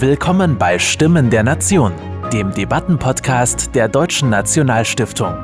Willkommen 0.00 0.56
bei 0.56 0.78
Stimmen 0.78 1.28
der 1.28 1.42
Nation, 1.42 1.92
dem 2.32 2.52
Debattenpodcast 2.52 3.74
der 3.74 3.88
Deutschen 3.88 4.30
Nationalstiftung. 4.30 5.34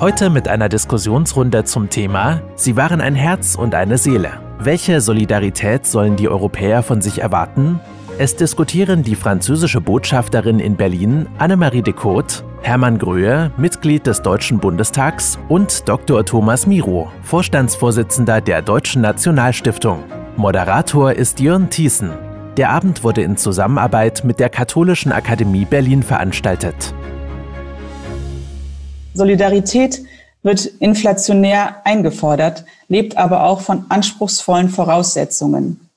Heute 0.00 0.30
mit 0.30 0.48
einer 0.48 0.70
Diskussionsrunde 0.70 1.64
zum 1.64 1.90
Thema 1.90 2.40
Sie 2.54 2.78
waren 2.78 3.02
ein 3.02 3.14
Herz 3.14 3.56
und 3.56 3.74
eine 3.74 3.98
Seele. 3.98 4.40
Welche 4.58 5.02
Solidarität 5.02 5.84
sollen 5.84 6.16
die 6.16 6.30
Europäer 6.30 6.82
von 6.82 7.02
sich 7.02 7.20
erwarten? 7.20 7.78
Es 8.16 8.34
diskutieren 8.34 9.02
die 9.02 9.16
französische 9.16 9.82
Botschafterin 9.82 10.60
in 10.60 10.76
Berlin, 10.76 11.26
Annemarie 11.36 11.82
de 11.82 11.92
Cote, 11.92 12.42
Hermann 12.62 12.96
Gröhe, 12.96 13.52
Mitglied 13.58 14.06
des 14.06 14.22
Deutschen 14.22 14.60
Bundestags 14.60 15.38
und 15.50 15.86
Dr. 15.86 16.24
Thomas 16.24 16.66
Miro, 16.66 17.12
Vorstandsvorsitzender 17.20 18.40
der 18.40 18.62
Deutschen 18.62 19.02
Nationalstiftung. 19.02 20.04
Moderator 20.38 21.12
ist 21.12 21.38
Jörn 21.38 21.68
Thiessen. 21.68 22.23
Der 22.56 22.70
Abend 22.70 23.02
wurde 23.02 23.22
in 23.22 23.36
Zusammenarbeit 23.36 24.22
mit 24.22 24.38
der 24.38 24.48
Katholischen 24.48 25.10
Akademie 25.10 25.64
Berlin 25.64 26.04
veranstaltet. 26.04 26.94
Solidarität 29.12 30.04
wird 30.44 30.66
inflationär 30.66 31.84
eingefordert, 31.84 32.64
lebt 32.86 33.16
aber 33.16 33.42
auch 33.42 33.60
von 33.60 33.86
anspruchsvollen 33.88 34.68
Voraussetzungen. 34.68 35.88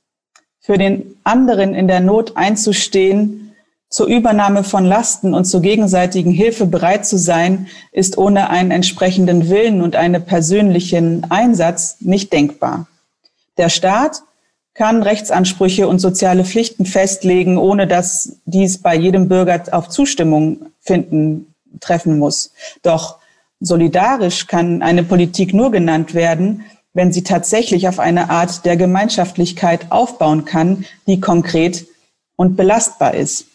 Für 0.60 0.80
den 0.80 1.16
anderen 1.24 1.76
in 1.76 1.88
der 1.88 2.00
Not 2.00 2.36
einzustehen, 2.36 3.54
zur 3.90 4.08
Übernahme 4.08 4.64
von 4.64 4.84
Lasten 4.84 5.36
und 5.36 5.46
zur 5.46 5.62
gegenseitigen 5.62 6.32
Hilfe 6.32 6.66
bereit 6.66 7.06
zu 7.06 7.18
sein, 7.18 7.68
ist 7.92 8.18
ohne 8.18 8.50
einen 8.50 8.72
entsprechenden 8.72 9.50
Willen 9.50 9.82
und 9.82 9.96
einen 9.96 10.26
persönlichen 10.26 11.30
Einsatz 11.30 11.98
nicht 12.00 12.34
denkbar. 12.34 12.88
Der 13.58 13.70
Staat 13.70 14.24
kann 14.78 15.02
Rechtsansprüche 15.02 15.88
und 15.88 16.00
soziale 16.00 16.46
Pflichten 16.46 16.86
festlegen, 16.86 17.58
ohne 17.58 17.88
dass 17.88 18.38
dies 18.46 18.78
bei 18.78 18.96
jedem 18.96 19.28
Bürger 19.28 19.64
auf 19.72 19.90
Zustimmung 19.90 20.68
finden, 20.80 21.56
treffen 21.80 22.20
muss. 22.20 22.54
Doch 22.84 23.18
solidarisch 23.60 24.46
kann 24.46 24.84
eine 24.84 25.04
Politik 25.04 25.54
nur 25.54 25.72
genannt 25.72 26.14
werden, 26.14 26.64
wenn 26.94 27.12
sie 27.12 27.24
tatsächlich 27.24 27.88
auf 27.88 28.00
eine 28.00 28.30
Art 28.30 28.66
der 28.66 28.78
Gemeinschaftlichkeit 28.78 29.92
aufbauen 29.92 30.46
kann, 30.46 30.86
die 31.08 31.20
konkret 31.20 31.88
und 32.36 32.56
belastbar 32.56 33.16
ist. 33.16 33.46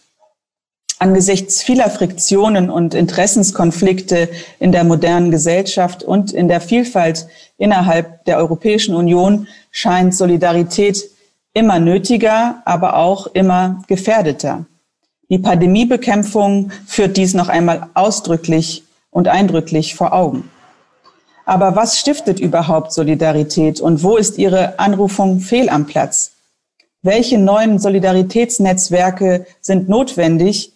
Angesichts 0.98 1.62
vieler 1.62 1.90
Friktionen 1.90 2.68
und 2.68 2.94
Interessenskonflikte 2.94 4.28
in 4.58 4.72
der 4.72 4.84
modernen 4.84 5.30
Gesellschaft 5.30 6.02
und 6.02 6.32
in 6.32 6.48
der 6.48 6.60
Vielfalt 6.60 7.26
innerhalb 7.58 8.24
der 8.24 8.38
Europäischen 8.38 8.94
Union 8.94 9.48
scheint 9.70 10.14
Solidarität 10.14 11.11
immer 11.54 11.78
nötiger, 11.78 12.62
aber 12.64 12.96
auch 12.96 13.26
immer 13.28 13.82
gefährdeter. 13.86 14.64
Die 15.28 15.38
Pandemiebekämpfung 15.38 16.70
führt 16.86 17.16
dies 17.16 17.34
noch 17.34 17.48
einmal 17.48 17.88
ausdrücklich 17.94 18.84
und 19.10 19.28
eindrücklich 19.28 19.94
vor 19.94 20.12
Augen. 20.12 20.50
Aber 21.44 21.74
was 21.74 21.98
stiftet 21.98 22.38
überhaupt 22.38 22.92
Solidarität 22.92 23.80
und 23.80 24.02
wo 24.02 24.16
ist 24.16 24.38
ihre 24.38 24.78
Anrufung 24.78 25.40
fehl 25.40 25.68
am 25.68 25.86
Platz? 25.86 26.32
Welche 27.02 27.38
neuen 27.38 27.78
Solidaritätsnetzwerke 27.78 29.46
sind 29.60 29.88
notwendig 29.88 30.72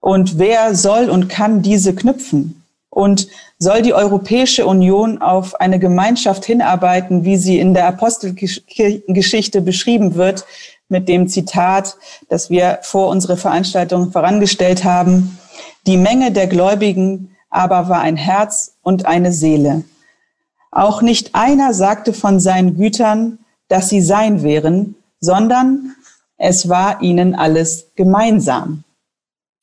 und 0.00 0.38
wer 0.38 0.74
soll 0.74 1.08
und 1.08 1.28
kann 1.28 1.62
diese 1.62 1.94
knüpfen? 1.94 2.62
Und 2.90 3.28
soll 3.64 3.80
die 3.80 3.94
Europäische 3.94 4.66
Union 4.66 5.22
auf 5.22 5.58
eine 5.58 5.78
Gemeinschaft 5.78 6.44
hinarbeiten, 6.44 7.24
wie 7.24 7.38
sie 7.38 7.58
in 7.58 7.72
der 7.72 7.88
Apostelgeschichte 7.88 9.62
beschrieben 9.62 10.14
wird, 10.16 10.44
mit 10.90 11.08
dem 11.08 11.28
Zitat, 11.28 11.96
das 12.28 12.50
wir 12.50 12.80
vor 12.82 13.08
unsere 13.08 13.38
Veranstaltung 13.38 14.12
vorangestellt 14.12 14.84
haben. 14.84 15.38
Die 15.86 15.96
Menge 15.96 16.30
der 16.30 16.46
Gläubigen 16.46 17.34
aber 17.48 17.88
war 17.88 18.00
ein 18.00 18.16
Herz 18.16 18.74
und 18.82 19.06
eine 19.06 19.32
Seele. 19.32 19.84
Auch 20.70 21.00
nicht 21.00 21.34
einer 21.34 21.72
sagte 21.72 22.12
von 22.12 22.40
seinen 22.40 22.76
Gütern, 22.76 23.38
dass 23.68 23.88
sie 23.88 24.02
sein 24.02 24.42
wären, 24.42 24.94
sondern 25.20 25.94
es 26.36 26.68
war 26.68 27.00
ihnen 27.00 27.34
alles 27.34 27.92
gemeinsam. 27.96 28.84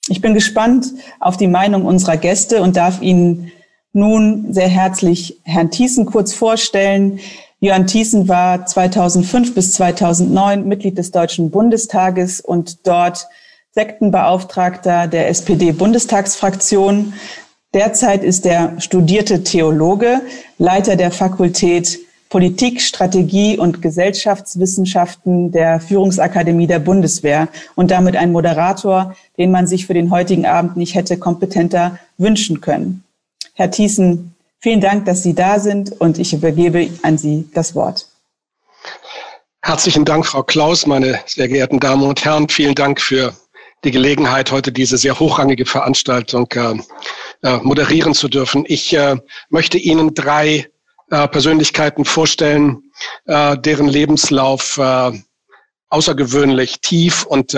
Ich 0.07 0.21
bin 0.21 0.33
gespannt 0.33 0.87
auf 1.19 1.37
die 1.37 1.47
Meinung 1.47 1.85
unserer 1.85 2.17
Gäste 2.17 2.63
und 2.63 2.75
darf 2.75 3.01
Ihnen 3.01 3.51
nun 3.93 4.53
sehr 4.53 4.67
herzlich 4.67 5.39
Herrn 5.43 5.71
Thiessen 5.71 6.05
kurz 6.05 6.33
vorstellen. 6.33 7.19
Jörn 7.59 7.87
Thiessen 7.87 8.27
war 8.27 8.65
2005 8.65 9.53
bis 9.53 9.73
2009 9.73 10.67
Mitglied 10.67 10.97
des 10.97 11.11
Deutschen 11.11 11.51
Bundestages 11.51 12.41
und 12.41 12.87
dort 12.87 13.27
Sektenbeauftragter 13.71 15.07
der 15.07 15.29
SPD-Bundestagsfraktion. 15.29 17.13
Derzeit 17.73 18.23
ist 18.23 18.45
er 18.45 18.79
studierte 18.81 19.43
Theologe, 19.43 20.21
Leiter 20.57 20.95
der 20.95 21.11
Fakultät 21.11 21.99
Politik, 22.29 22.81
Strategie 22.81 23.57
und 23.57 23.81
Gesellschaftswissenschaften 23.81 25.51
der 25.51 25.81
Führungsakademie 25.81 26.65
der 26.65 26.79
Bundeswehr 26.79 27.49
und 27.75 27.91
damit 27.91 28.15
ein 28.15 28.31
Moderator, 28.31 29.15
den 29.37 29.51
man 29.51 29.67
sich 29.67 29.85
für 29.85 29.93
den 29.93 30.11
heutigen 30.11 30.45
Abend 30.45 30.77
nicht 30.77 30.95
hätte 30.95 31.17
kompetenter 31.17 31.99
wünschen 32.17 32.61
können. 32.61 33.03
Herr 33.53 33.69
Thiessen, 33.69 34.35
vielen 34.59 34.81
Dank, 34.81 35.05
dass 35.05 35.23
Sie 35.23 35.35
da 35.35 35.59
sind 35.59 35.99
und 35.99 36.17
ich 36.17 36.33
übergebe 36.33 36.89
an 37.03 37.17
Sie 37.17 37.49
das 37.53 37.75
Wort. 37.75 38.07
Herzlichen 39.61 40.05
Dank, 40.05 40.25
Frau 40.25 40.41
Klaus, 40.43 40.87
meine 40.87 41.19
sehr 41.25 41.47
geehrten 41.47 41.79
Damen 41.79 42.03
und 42.03 42.25
Herren. 42.25 42.49
Vielen 42.49 42.75
Dank 42.75 42.99
für 42.99 43.35
die 43.83 43.91
Gelegenheit, 43.91 44.51
heute 44.51 44.71
diese 44.71 44.97
sehr 44.97 45.19
hochrangige 45.19 45.65
Veranstaltung 45.65 46.47
äh, 46.53 46.75
äh 47.43 47.57
moderieren 47.57 48.13
zu 48.13 48.27
dürfen. 48.27 48.63
Ich 48.67 48.93
äh, 48.93 49.17
möchte 49.49 49.77
Ihnen 49.77 50.13
drei 50.13 50.67
äh, 51.09 51.27
Persönlichkeiten 51.27 52.05
vorstellen, 52.05 52.91
äh, 53.25 53.57
deren 53.57 53.87
Lebenslauf 53.87 54.79
außergewöhnlich 55.89 56.79
tief 56.79 57.25
und 57.25 57.53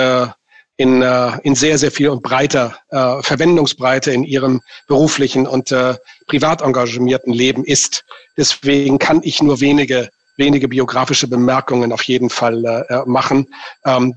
in, 0.77 1.01
äh, 1.01 1.37
in 1.43 1.55
sehr, 1.55 1.77
sehr 1.77 1.91
viel 1.91 2.09
und 2.09 2.23
breiter 2.23 2.77
äh, 2.89 3.21
Verwendungsbreite 3.21 4.11
in 4.11 4.23
ihrem 4.23 4.61
beruflichen 4.87 5.47
und 5.47 5.71
äh, 5.71 5.95
privat 6.27 6.61
engagierten 6.61 7.31
Leben 7.31 7.63
ist. 7.63 8.03
Deswegen 8.37 8.99
kann 8.99 9.21
ich 9.23 9.41
nur 9.41 9.61
wenige 9.61 10.09
wenige 10.37 10.67
biografische 10.67 11.27
Bemerkungen 11.27 11.91
auf 11.91 12.03
jeden 12.03 12.29
Fall 12.29 12.65
äh, 12.65 13.03
machen. 13.05 13.47
Ähm, 13.85 14.15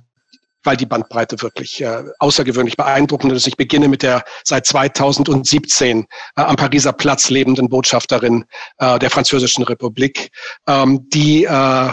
weil 0.66 0.77
die 0.77 0.87
Bandbreite 0.87 1.41
wirklich 1.43 1.81
äh, 1.81 2.03
außergewöhnlich 2.19 2.77
beeindruckend 2.77 3.33
ist. 3.33 3.47
Ich 3.47 3.56
beginne 3.56 3.87
mit 3.87 4.03
der 4.03 4.25
seit 4.43 4.66
2017 4.66 6.00
äh, 6.00 6.05
am 6.34 6.56
Pariser 6.56 6.93
Platz 6.93 7.31
lebenden 7.31 7.69
Botschafterin 7.69 8.45
äh, 8.78 8.99
der 8.99 9.11
Französischen 9.11 9.62
Republik, 9.62 10.31
ähm, 10.66 11.09
die 11.11 11.45
äh, 11.45 11.91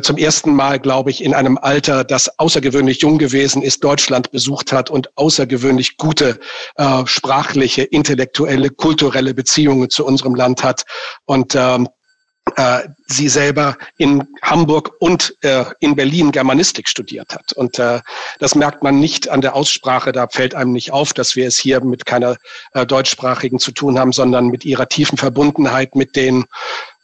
zum 0.00 0.16
ersten 0.16 0.54
Mal, 0.54 0.78
glaube 0.78 1.10
ich, 1.10 1.22
in 1.22 1.34
einem 1.34 1.58
Alter, 1.58 2.04
das 2.04 2.38
außergewöhnlich 2.38 3.02
jung 3.02 3.18
gewesen 3.18 3.62
ist, 3.62 3.84
Deutschland 3.84 4.30
besucht 4.30 4.72
hat 4.72 4.88
und 4.88 5.16
außergewöhnlich 5.16 5.96
gute 5.96 6.38
äh, 6.76 7.02
sprachliche, 7.06 7.82
intellektuelle, 7.82 8.70
kulturelle 8.70 9.34
Beziehungen 9.34 9.90
zu 9.90 10.06
unserem 10.06 10.34
Land 10.34 10.62
hat. 10.62 10.84
Und 11.26 11.54
ähm, 11.54 11.88
äh, 12.56 12.88
sie 13.06 13.28
selber 13.28 13.76
in 13.98 14.26
Hamburg 14.42 14.92
und 15.00 15.34
äh, 15.42 15.64
in 15.80 15.94
Berlin 15.94 16.32
Germanistik 16.32 16.88
studiert 16.88 17.34
hat. 17.34 17.52
Und 17.52 17.78
äh, 17.78 18.00
das 18.40 18.54
merkt 18.54 18.82
man 18.82 18.98
nicht 18.98 19.28
an 19.28 19.40
der 19.40 19.54
Aussprache, 19.54 20.12
da 20.12 20.26
fällt 20.28 20.54
einem 20.54 20.72
nicht 20.72 20.92
auf, 20.92 21.12
dass 21.12 21.36
wir 21.36 21.46
es 21.46 21.56
hier 21.56 21.82
mit 21.82 22.04
keiner 22.04 22.36
äh, 22.72 22.84
deutschsprachigen 22.84 23.58
zu 23.58 23.70
tun 23.72 23.98
haben, 23.98 24.12
sondern 24.12 24.48
mit 24.48 24.64
ihrer 24.64 24.88
tiefen 24.88 25.18
Verbundenheit 25.18 25.94
mit 25.94 26.16
den, 26.16 26.44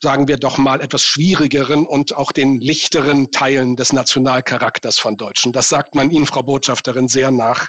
sagen 0.00 0.28
wir 0.28 0.36
doch 0.36 0.58
mal, 0.58 0.80
etwas 0.80 1.02
schwierigeren 1.02 1.86
und 1.86 2.16
auch 2.16 2.32
den 2.32 2.60
lichteren 2.60 3.30
Teilen 3.30 3.76
des 3.76 3.92
Nationalcharakters 3.92 4.98
von 4.98 5.16
Deutschen. 5.16 5.52
Das 5.52 5.68
sagt 5.68 5.94
man 5.94 6.10
Ihnen, 6.10 6.26
Frau 6.26 6.42
Botschafterin, 6.42 7.08
sehr 7.08 7.30
nach. 7.30 7.68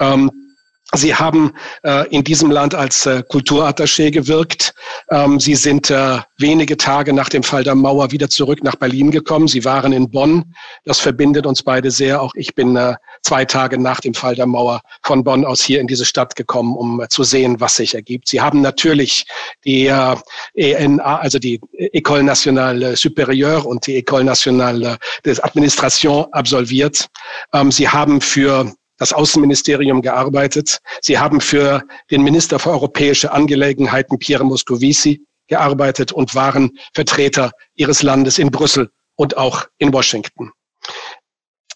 Ähm, 0.00 0.30
Sie 0.94 1.14
haben 1.14 1.52
äh, 1.82 2.08
in 2.08 2.24
diesem 2.24 2.50
Land 2.50 2.74
als 2.74 3.04
äh, 3.04 3.22
Kulturattaché 3.28 4.10
gewirkt. 4.10 4.72
Ähm, 5.10 5.38
Sie 5.38 5.54
sind 5.54 5.90
äh, 5.90 6.20
wenige 6.38 6.78
Tage 6.78 7.12
nach 7.12 7.28
dem 7.28 7.42
Fall 7.42 7.62
der 7.62 7.74
Mauer 7.74 8.10
wieder 8.10 8.30
zurück 8.30 8.64
nach 8.64 8.74
Berlin 8.74 9.10
gekommen. 9.10 9.48
Sie 9.48 9.66
waren 9.66 9.92
in 9.92 10.10
Bonn. 10.10 10.54
Das 10.86 10.98
verbindet 10.98 11.44
uns 11.44 11.62
beide 11.62 11.90
sehr. 11.90 12.22
Auch 12.22 12.32
ich 12.36 12.54
bin 12.54 12.74
äh, 12.76 12.94
zwei 13.22 13.44
Tage 13.44 13.78
nach 13.78 14.00
dem 14.00 14.14
Fall 14.14 14.34
der 14.34 14.46
Mauer 14.46 14.80
von 15.02 15.24
Bonn 15.24 15.44
aus 15.44 15.62
hier 15.62 15.80
in 15.80 15.86
diese 15.86 16.04
Stadt 16.04 16.36
gekommen, 16.36 16.76
um 16.76 17.00
äh, 17.00 17.08
zu 17.08 17.24
sehen, 17.24 17.60
was 17.60 17.76
sich 17.76 17.94
ergibt. 17.94 18.28
Sie 18.28 18.40
haben 18.40 18.60
natürlich 18.60 19.24
die 19.64 19.86
äh, 19.86 20.16
ENA, 20.54 21.18
also 21.18 21.38
die 21.38 21.60
École 21.92 22.22
Nationale 22.22 22.94
Supérieure 22.94 23.62
und 23.62 23.86
die 23.86 24.02
École 24.02 24.24
Nationale 24.24 24.98
des 25.24 25.40
Administration 25.40 26.26
absolviert. 26.32 27.06
Ähm, 27.52 27.70
Sie 27.70 27.88
haben 27.88 28.20
für 28.20 28.72
das 28.98 29.12
Außenministerium 29.12 30.02
gearbeitet. 30.02 30.78
Sie 31.00 31.18
haben 31.18 31.40
für 31.40 31.82
den 32.10 32.22
Minister 32.22 32.58
für 32.58 32.70
europäische 32.70 33.32
Angelegenheiten 33.32 34.18
Pierre 34.18 34.44
Moscovici 34.44 35.24
gearbeitet 35.46 36.12
und 36.12 36.34
waren 36.34 36.78
Vertreter 36.94 37.52
ihres 37.74 38.02
Landes 38.02 38.38
in 38.38 38.50
Brüssel 38.50 38.90
und 39.16 39.36
auch 39.36 39.66
in 39.78 39.92
Washington. 39.92 40.50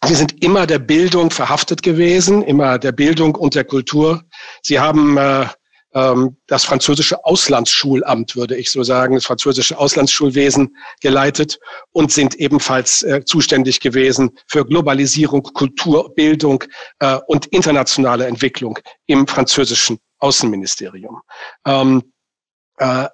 Sie 0.04 0.14
sind 0.14 0.42
immer 0.42 0.66
der 0.66 0.80
Bildung 0.80 1.30
verhaftet 1.30 1.82
gewesen, 1.82 2.42
immer 2.42 2.78
der 2.78 2.92
Bildung 2.92 3.36
und 3.36 3.54
der 3.54 3.64
Kultur. 3.64 4.24
Sie 4.62 4.80
haben 4.80 5.16
äh, 5.16 5.46
ähm, 5.94 6.36
das 6.46 6.64
französische 6.64 7.24
Auslandsschulamt, 7.24 8.34
würde 8.34 8.56
ich 8.56 8.70
so 8.70 8.82
sagen, 8.82 9.14
das 9.14 9.26
französische 9.26 9.78
Auslandsschulwesen 9.78 10.76
geleitet 11.00 11.58
und 11.92 12.10
sind 12.10 12.34
ebenfalls 12.34 13.02
äh, 13.02 13.24
zuständig 13.24 13.80
gewesen 13.80 14.30
für 14.48 14.64
Globalisierung, 14.64 15.42
Kultur, 15.42 16.14
Bildung 16.14 16.64
äh, 16.98 17.18
und 17.26 17.46
internationale 17.46 18.26
Entwicklung 18.26 18.78
im 19.06 19.26
französischen 19.26 19.98
Außenministerium. 20.18 21.20
Ähm, 21.66 21.98
äh, 21.98 22.11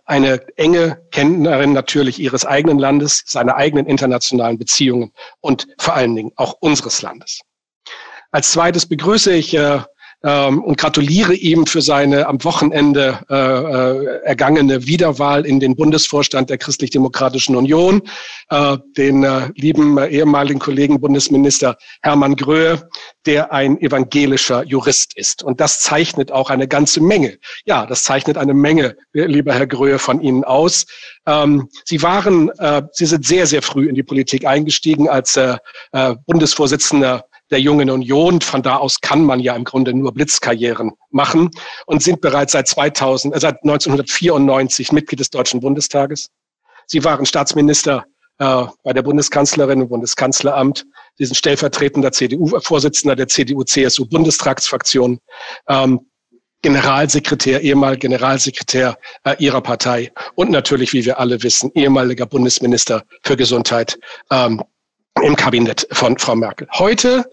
eine 0.04 0.40
enge 0.56 1.02
Kennerin 1.10 1.72
natürlich 1.72 2.18
ihres 2.18 2.46
eigenen 2.46 2.78
Landes, 2.78 3.22
seiner 3.26 3.56
eigenen 3.56 3.86
internationalen 3.86 4.58
Beziehungen 4.58 5.12
und 5.40 5.66
vor 5.78 5.94
allen 5.94 6.14
Dingen 6.14 6.32
auch 6.36 6.54
unseres 6.60 7.02
Landes. 7.02 7.40
Als 8.30 8.52
zweites 8.52 8.86
begrüße 8.86 9.32
ich 9.32 9.54
äh, 9.54 9.80
ähm, 10.24 10.62
und 10.62 10.78
gratuliere 10.78 11.34
ihm 11.34 11.66
für 11.66 11.80
seine 11.80 12.26
am 12.26 12.42
Wochenende 12.42 13.20
äh, 13.30 13.34
äh, 13.34 14.24
ergangene 14.24 14.86
Wiederwahl 14.86 15.46
in 15.46 15.60
den 15.60 15.76
Bundesvorstand 15.76 16.50
der 16.50 16.58
Christlich-Demokratischen 16.58 17.54
Union, 17.54 18.02
äh, 18.50 18.78
den 18.96 19.22
äh, 19.22 19.50
lieben 19.54 19.96
äh, 19.98 20.08
ehemaligen 20.08 20.58
Kollegen 20.58 21.00
Bundesminister 21.00 21.76
Hermann 22.02 22.34
Gröhe, 22.34 22.88
der 23.26 23.52
ein 23.52 23.80
evangelischer 23.80 24.64
Jurist 24.64 25.16
ist. 25.16 25.42
Und 25.42 25.60
das 25.60 25.80
zeichnet 25.80 26.32
auch 26.32 26.50
eine 26.50 26.66
ganze 26.66 27.00
Menge. 27.00 27.38
Ja, 27.64 27.86
das 27.86 28.02
zeichnet 28.02 28.38
eine 28.38 28.54
Menge, 28.54 28.96
lieber 29.12 29.54
Herr 29.54 29.66
Gröhe, 29.66 29.98
von 29.98 30.20
Ihnen 30.20 30.44
aus. 30.44 30.86
Ähm, 31.26 31.68
Sie 31.84 32.02
waren, 32.02 32.50
äh, 32.58 32.82
Sie 32.92 33.06
sind 33.06 33.24
sehr, 33.24 33.46
sehr 33.46 33.62
früh 33.62 33.88
in 33.88 33.94
die 33.94 34.02
Politik 34.02 34.46
eingestiegen 34.46 35.08
als 35.08 35.36
äh, 35.36 35.56
äh, 35.92 36.14
Bundesvorsitzender 36.26 37.24
der 37.50 37.60
Jungen 37.60 37.90
Union. 37.90 38.40
Von 38.40 38.62
da 38.62 38.76
aus 38.76 39.00
kann 39.00 39.24
man 39.24 39.40
ja 39.40 39.54
im 39.54 39.64
Grunde 39.64 39.94
nur 39.94 40.12
Blitzkarrieren 40.12 40.92
machen 41.10 41.50
und 41.86 42.02
sind 42.02 42.20
bereits 42.20 42.52
seit 42.52 42.68
2000, 42.68 43.34
äh, 43.34 43.40
seit 43.40 43.62
1994 43.62 44.92
Mitglied 44.92 45.20
des 45.20 45.30
Deutschen 45.30 45.60
Bundestages. 45.60 46.28
Sie 46.86 47.04
waren 47.04 47.26
Staatsminister 47.26 48.04
äh, 48.38 48.64
bei 48.82 48.92
der 48.92 49.02
Bundeskanzlerin 49.02 49.82
im 49.82 49.88
Bundeskanzleramt. 49.88 50.86
Sie 51.16 51.24
sind 51.24 51.36
stellvertretender 51.36 52.12
CDU-Vorsitzender 52.12 53.16
der 53.16 53.28
CDU-CSU-Bundestagsfraktion. 53.28 55.18
Ähm, 55.68 56.00
Generalsekretär, 56.60 57.60
ehemaliger 57.60 58.00
Generalsekretär 58.00 58.98
äh, 59.22 59.36
ihrer 59.38 59.60
Partei 59.60 60.12
und 60.34 60.50
natürlich, 60.50 60.92
wie 60.92 61.04
wir 61.04 61.20
alle 61.20 61.40
wissen, 61.44 61.70
ehemaliger 61.74 62.26
Bundesminister 62.26 63.04
für 63.22 63.36
Gesundheit 63.36 63.96
ähm, 64.32 64.64
im 65.22 65.36
Kabinett 65.36 65.86
von 65.92 66.18
Frau 66.18 66.34
Merkel. 66.34 66.68
Heute 66.72 67.24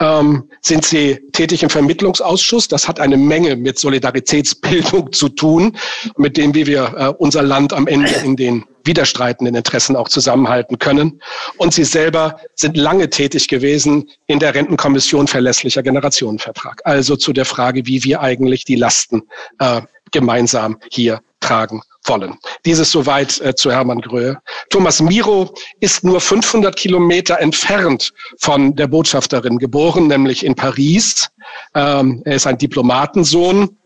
ähm, 0.00 0.48
sind 0.60 0.84
Sie 0.84 1.20
tätig 1.32 1.62
im 1.62 1.70
Vermittlungsausschuss. 1.70 2.68
Das 2.68 2.88
hat 2.88 3.00
eine 3.00 3.16
Menge 3.16 3.56
mit 3.56 3.78
Solidaritätsbildung 3.78 5.12
zu 5.12 5.28
tun, 5.28 5.76
mit 6.16 6.36
dem, 6.36 6.54
wie 6.54 6.66
wir 6.66 6.94
äh, 6.96 7.08
unser 7.18 7.42
Land 7.42 7.72
am 7.72 7.86
Ende 7.86 8.12
in 8.24 8.36
den 8.36 8.64
widerstreitenden 8.84 9.54
Interessen 9.54 9.96
auch 9.96 10.08
zusammenhalten 10.08 10.78
können. 10.78 11.20
Und 11.56 11.72
Sie 11.72 11.84
selber 11.84 12.38
sind 12.54 12.76
lange 12.76 13.08
tätig 13.08 13.48
gewesen 13.48 14.10
in 14.26 14.40
der 14.40 14.54
Rentenkommission 14.54 15.26
verlässlicher 15.26 15.82
Generationenvertrag. 15.82 16.82
Also 16.84 17.16
zu 17.16 17.32
der 17.32 17.44
Frage, 17.44 17.86
wie 17.86 18.04
wir 18.04 18.20
eigentlich 18.20 18.64
die 18.64 18.76
Lasten 18.76 19.22
äh, 19.58 19.80
gemeinsam 20.10 20.78
hier 20.90 21.20
tragen 21.40 21.82
wollen. 22.04 22.38
Dieses 22.64 22.90
soweit 22.90 23.40
äh, 23.40 23.54
zu 23.54 23.70
Hermann 23.70 24.00
Gröhe. 24.00 24.38
Thomas 24.70 25.00
Miro 25.00 25.54
ist 25.80 26.04
nur 26.04 26.20
500 26.20 26.76
Kilometer 26.76 27.40
entfernt 27.40 28.12
von 28.38 28.74
der 28.74 28.86
Botschafterin 28.86 29.58
geboren, 29.58 30.08
nämlich 30.08 30.44
in 30.44 30.54
Paris. 30.54 31.30
Ähm, 31.74 32.22
er 32.24 32.36
ist 32.36 32.46
ein 32.46 32.58
Diplomatensohn. 32.58 33.76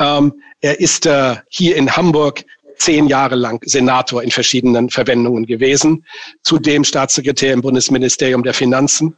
Ähm, 0.00 0.34
er 0.60 0.80
ist 0.80 1.06
äh, 1.06 1.36
hier 1.48 1.76
in 1.76 1.94
Hamburg 1.94 2.44
zehn 2.78 3.08
Jahre 3.08 3.34
lang 3.34 3.60
Senator 3.64 4.22
in 4.22 4.30
verschiedenen 4.30 4.88
Verwendungen 4.88 5.46
gewesen, 5.46 6.04
zudem 6.42 6.84
Staatssekretär 6.84 7.52
im 7.52 7.60
Bundesministerium 7.60 8.42
der 8.42 8.54
Finanzen, 8.54 9.16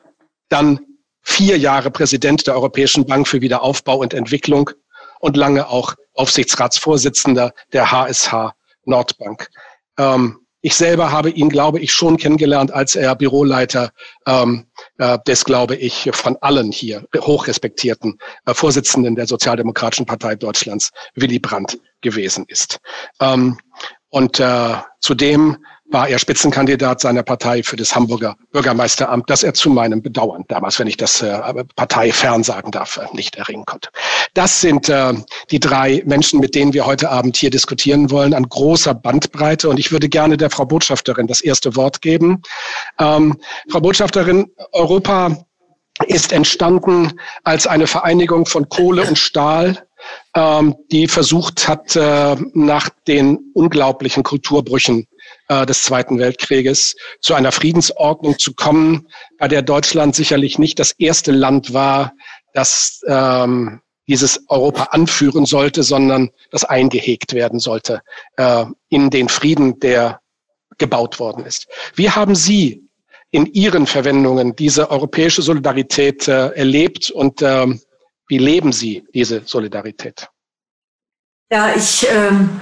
dann 0.48 0.80
vier 1.22 1.58
Jahre 1.58 1.90
Präsident 1.90 2.46
der 2.46 2.54
Europäischen 2.54 3.06
Bank 3.06 3.28
für 3.28 3.40
Wiederaufbau 3.40 3.98
und 3.98 4.14
Entwicklung 4.14 4.70
und 5.20 5.36
lange 5.36 5.68
auch 5.68 5.94
Aufsichtsratsvorsitzender 6.14 7.52
der 7.72 7.92
HSH 7.92 8.52
Nordbank. 8.84 9.48
Ähm, 9.96 10.40
ich 10.62 10.74
selber 10.74 11.10
habe 11.10 11.30
ihn, 11.30 11.48
glaube 11.48 11.80
ich, 11.80 11.92
schon 11.92 12.18
kennengelernt, 12.18 12.70
als 12.70 12.94
er 12.94 13.14
Büroleiter 13.16 13.92
ähm, 14.26 14.66
äh, 14.98 15.18
des, 15.26 15.44
glaube 15.44 15.76
ich, 15.76 16.10
von 16.12 16.36
allen 16.42 16.70
hier 16.70 17.06
hochrespektierten 17.16 18.18
äh, 18.44 18.52
Vorsitzenden 18.52 19.14
der 19.14 19.26
Sozialdemokratischen 19.26 20.04
Partei 20.04 20.34
Deutschlands, 20.34 20.90
Willy 21.14 21.38
Brandt, 21.38 21.78
gewesen 22.02 22.44
ist. 22.48 22.78
Ähm, 23.20 23.58
und 24.10 24.40
äh, 24.40 24.74
zudem 25.00 25.64
war 25.90 26.08
er 26.08 26.18
Spitzenkandidat 26.18 27.00
seiner 27.00 27.22
Partei 27.22 27.62
für 27.62 27.76
das 27.76 27.94
Hamburger 27.94 28.36
Bürgermeisteramt, 28.52 29.28
das 29.28 29.42
er 29.42 29.54
zu 29.54 29.70
meinem 29.70 30.02
Bedauern 30.02 30.44
damals, 30.48 30.78
wenn 30.78 30.86
ich 30.86 30.96
das 30.96 31.20
äh, 31.22 31.64
parteifern 31.76 32.42
sagen 32.42 32.70
darf, 32.70 32.96
äh, 32.96 33.06
nicht 33.14 33.36
erringen 33.36 33.64
konnte. 33.64 33.90
Das 34.34 34.60
sind 34.60 34.88
äh, 34.88 35.14
die 35.50 35.60
drei 35.60 36.02
Menschen, 36.06 36.40
mit 36.40 36.54
denen 36.54 36.72
wir 36.72 36.86
heute 36.86 37.10
Abend 37.10 37.36
hier 37.36 37.50
diskutieren 37.50 38.10
wollen, 38.10 38.34
an 38.34 38.48
großer 38.48 38.94
Bandbreite. 38.94 39.68
Und 39.68 39.78
ich 39.78 39.90
würde 39.92 40.08
gerne 40.08 40.36
der 40.36 40.50
Frau 40.50 40.64
Botschafterin 40.64 41.26
das 41.26 41.40
erste 41.40 41.74
Wort 41.76 42.00
geben. 42.00 42.42
Ähm, 42.98 43.36
Frau 43.68 43.80
Botschafterin, 43.80 44.50
Europa 44.72 45.36
ist 46.06 46.32
entstanden 46.32 47.12
als 47.44 47.66
eine 47.66 47.86
Vereinigung 47.86 48.46
von 48.46 48.68
Kohle 48.68 49.04
und 49.04 49.18
Stahl, 49.18 49.78
ähm, 50.34 50.74
die 50.90 51.08
versucht 51.08 51.68
hat, 51.68 51.94
äh, 51.96 52.36
nach 52.54 52.88
den 53.06 53.38
unglaublichen 53.54 54.22
Kulturbrüchen 54.22 55.06
äh, 55.50 55.66
des 55.66 55.82
Zweiten 55.82 56.20
Weltkrieges 56.20 56.94
zu 57.20 57.34
einer 57.34 57.50
Friedensordnung 57.50 58.38
zu 58.38 58.54
kommen, 58.54 59.08
bei 59.36 59.48
der 59.48 59.62
Deutschland 59.62 60.14
sicherlich 60.14 60.60
nicht 60.60 60.78
das 60.78 60.92
erste 60.92 61.32
Land 61.32 61.74
war, 61.74 62.12
das 62.54 63.00
ähm, 63.08 63.80
dieses 64.06 64.44
Europa 64.48 64.84
anführen 64.92 65.46
sollte, 65.46 65.82
sondern 65.82 66.30
das 66.52 66.64
eingehegt 66.64 67.32
werden 67.32 67.58
sollte 67.58 68.00
äh, 68.36 68.64
in 68.90 69.10
den 69.10 69.28
Frieden, 69.28 69.80
der 69.80 70.20
gebaut 70.78 71.18
worden 71.18 71.44
ist. 71.44 71.66
Wie 71.96 72.10
haben 72.10 72.36
Sie 72.36 72.88
in 73.32 73.46
Ihren 73.46 73.88
Verwendungen 73.88 74.54
diese 74.54 74.88
europäische 74.88 75.42
Solidarität 75.42 76.28
äh, 76.28 76.50
erlebt 76.50 77.10
und 77.10 77.42
äh, 77.42 77.66
wie 78.28 78.38
leben 78.38 78.72
Sie 78.72 79.04
diese 79.12 79.42
Solidarität? 79.44 80.28
Ja, 81.50 81.74
ich 81.74 82.06
ähm, 82.08 82.60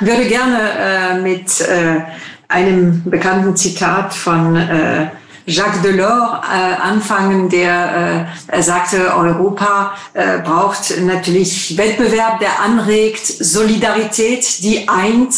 würde 0.00 0.26
gerne 0.26 0.58
äh, 0.60 1.20
mit 1.20 1.60
äh, 1.60 2.00
einem 2.48 3.02
bekannten 3.04 3.56
Zitat 3.56 4.14
von 4.14 4.56
äh, 4.56 5.10
Jacques 5.44 5.82
Delors 5.82 6.44
äh, 6.44 6.74
anfangen, 6.82 7.48
der 7.48 8.28
äh, 8.48 8.62
sagte, 8.62 9.14
Europa 9.14 9.94
äh, 10.12 10.38
braucht 10.38 11.00
natürlich 11.00 11.76
Wettbewerb, 11.76 12.40
der 12.40 12.60
anregt, 12.60 13.26
Solidarität, 13.26 14.62
die 14.62 14.88
eint 14.88 15.34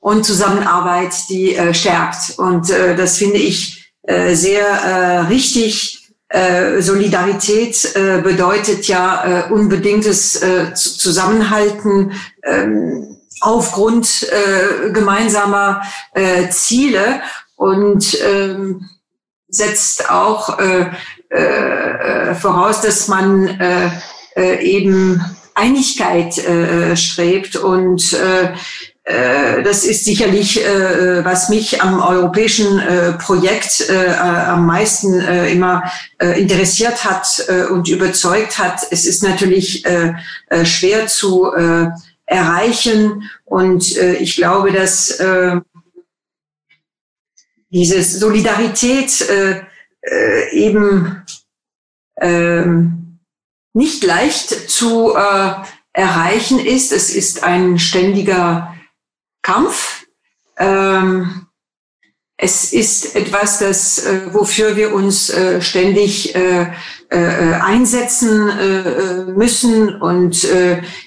und 0.00 0.24
Zusammenarbeit, 0.24 1.14
die 1.28 1.54
äh, 1.54 1.74
stärkt. 1.74 2.38
Und 2.38 2.70
äh, 2.70 2.96
das 2.96 3.18
finde 3.18 3.38
ich 3.38 3.92
äh, 4.02 4.34
sehr 4.34 4.66
äh, 4.66 5.18
richtig. 5.26 5.98
Äh, 6.28 6.80
Solidarität 6.80 7.94
äh, 7.94 8.22
bedeutet 8.22 8.88
ja 8.88 9.48
äh, 9.48 9.52
unbedingtes 9.52 10.40
Zusammenhalten. 10.74 12.12
Ähm, 12.42 13.18
aufgrund 13.42 14.22
äh, 14.22 14.90
gemeinsamer 14.90 15.82
äh, 16.14 16.48
Ziele 16.48 17.20
und 17.56 18.16
ähm, 18.24 18.88
setzt 19.48 20.10
auch 20.10 20.58
äh, 20.58 20.90
äh, 21.28 22.34
voraus, 22.34 22.80
dass 22.80 23.08
man 23.08 23.46
äh, 23.46 23.90
äh, 24.36 24.64
eben 24.64 25.22
Einigkeit 25.54 26.38
äh, 26.38 26.96
strebt 26.96 27.56
und 27.56 28.14
äh, 28.14 28.54
äh 29.04 29.62
das 29.62 29.84
ist 29.84 30.04
sicherlich, 30.04 30.64
äh, 30.64 31.24
was 31.24 31.48
mich 31.50 31.82
am 31.82 32.00
europäischen 32.00 32.78
äh, 32.78 33.12
Projekt 33.12 33.90
am 33.90 34.66
meisten 34.66 35.20
immer 35.20 35.82
interessiert 36.36 37.04
hat 37.04 37.44
und 37.70 37.88
überzeugt 37.88 38.58
hat. 38.58 38.80
Es 38.90 39.04
ist 39.04 39.22
natürlich 39.22 39.84
schwer 40.64 41.06
zu 41.06 41.50
erreichen. 42.32 43.30
Und 43.44 43.96
äh, 43.96 44.14
ich 44.14 44.36
glaube, 44.36 44.72
dass 44.72 45.10
äh, 45.10 45.60
diese 47.70 48.02
Solidarität 48.02 49.20
äh, 49.20 49.62
äh, 50.02 50.50
eben 50.50 51.24
äh, 52.16 52.66
nicht 53.74 54.04
leicht 54.04 54.70
zu 54.70 55.14
äh, 55.14 55.54
erreichen 55.92 56.58
ist. 56.58 56.92
Es 56.92 57.14
ist 57.14 57.44
ein 57.44 57.78
ständiger 57.78 58.74
Kampf. 59.42 60.06
Ähm, 60.58 61.46
es 62.42 62.72
ist 62.72 63.14
etwas, 63.14 63.60
das, 63.60 64.04
äh, 64.04 64.34
wofür 64.34 64.74
wir 64.74 64.92
uns 64.92 65.30
äh, 65.30 65.62
ständig 65.62 66.34
äh, 66.34 66.66
einsetzen 67.08 69.36
müssen. 69.36 70.00
Und 70.00 70.48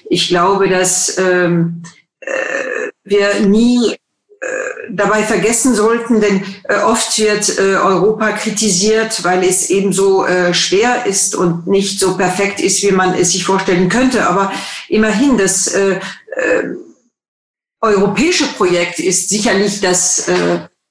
ich 0.08 0.28
glaube, 0.28 0.68
dass 0.68 1.18
äh, 1.18 1.48
wir 3.02 3.40
nie 3.40 3.96
dabei 4.88 5.24
vergessen 5.24 5.74
sollten, 5.74 6.20
denn 6.20 6.44
oft 6.86 7.18
wird 7.18 7.58
Europa 7.58 8.30
kritisiert, 8.32 9.24
weil 9.24 9.42
es 9.42 9.68
eben 9.68 9.92
so 9.92 10.24
schwer 10.52 11.06
ist 11.06 11.34
und 11.34 11.66
nicht 11.66 11.98
so 11.98 12.16
perfekt 12.16 12.60
ist, 12.60 12.84
wie 12.84 12.92
man 12.92 13.14
es 13.14 13.32
sich 13.32 13.44
vorstellen 13.44 13.88
könnte. 13.88 14.28
Aber 14.28 14.52
immerhin, 14.88 15.36
das 15.36 15.74
europäische 17.80 18.46
Projekt 18.56 19.00
ist 19.00 19.28
sicherlich 19.28 19.80
das 19.80 20.30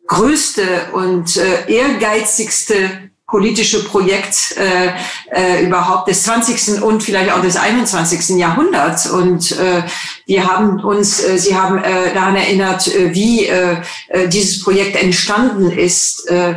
größte 0.07 0.63
und 0.93 1.37
ehrgeizigste 1.67 3.09
politische 3.27 3.83
Projekt 3.83 4.55
äh, 4.57 4.91
äh, 5.31 5.65
überhaupt 5.65 6.07
des 6.07 6.23
20. 6.23 6.81
und 6.83 7.01
vielleicht 7.01 7.31
auch 7.31 7.41
des 7.41 7.57
21. 7.57 8.37
Jahrhunderts. 8.37 9.09
Und 9.09 9.51
äh, 9.53 9.83
wir 10.27 10.47
haben 10.47 10.79
uns, 10.81 11.23
äh, 11.23 11.37
Sie 11.37 11.55
haben 11.55 11.79
äh, 11.79 12.13
daran 12.13 12.35
erinnert, 12.35 12.87
äh, 12.87 13.13
wie 13.15 13.45
äh, 13.47 13.77
äh, 14.09 14.27
dieses 14.27 14.63
Projekt 14.63 14.95
entstanden 14.95 15.71
ist. 15.71 16.29
Äh, 16.29 16.51
äh 16.51 16.55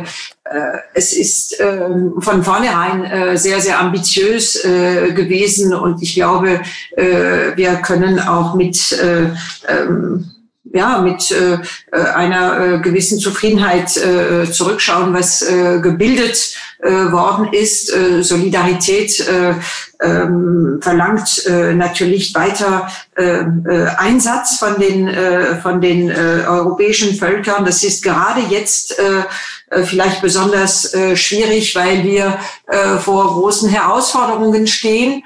es 0.93 1.13
ist 1.13 1.59
äh, 1.59 1.89
von 2.19 2.43
vornherein 2.43 3.03
äh, 3.03 3.37
sehr, 3.37 3.61
sehr 3.61 3.79
ambitiös 3.79 4.63
äh, 4.63 5.11
gewesen 5.13 5.73
und 5.73 6.01
ich 6.03 6.13
glaube, 6.13 6.61
äh, 6.95 7.55
wir 7.55 7.75
können 7.77 8.19
auch 8.19 8.53
mit 8.53 8.91
äh, 8.91 9.31
ähm, 9.67 10.31
ja, 10.73 11.01
mit 11.01 11.31
äh, 11.31 11.59
äh, 11.91 12.01
einer 12.15 12.59
äh, 12.59 12.79
gewissen 12.79 13.19
Zufriedenheit 13.19 13.95
äh, 13.97 14.49
zurückschauen, 14.51 15.13
was 15.13 15.41
äh, 15.41 15.79
gebildet 15.79 16.55
äh, 16.79 17.11
worden 17.11 17.51
ist. 17.51 17.93
Äh, 17.93 18.23
Solidarität 18.23 19.19
äh, 19.19 19.53
ähm, 20.01 20.79
verlangt 20.81 21.45
äh, 21.45 21.73
natürlich 21.73 22.33
weiter 22.33 22.89
äh, 23.17 23.41
äh, 23.41 23.87
Einsatz 23.97 24.57
von 24.57 24.79
den, 24.79 25.07
äh, 25.07 25.55
von 25.61 25.81
den 25.81 26.09
äh, 26.09 26.45
europäischen 26.47 27.15
Völkern. 27.15 27.65
Das 27.65 27.83
ist 27.83 28.03
gerade 28.03 28.41
jetzt 28.49 28.97
äh, 28.97 29.23
äh 29.71 29.83
vielleicht 29.83 30.21
besonders 30.21 30.93
äh, 30.93 31.15
schwierig, 31.15 31.75
weil 31.75 32.03
wir 32.03 32.39
äh, 32.67 32.97
vor 32.97 33.25
großen 33.33 33.69
Herausforderungen 33.69 34.67
stehen 34.67 35.23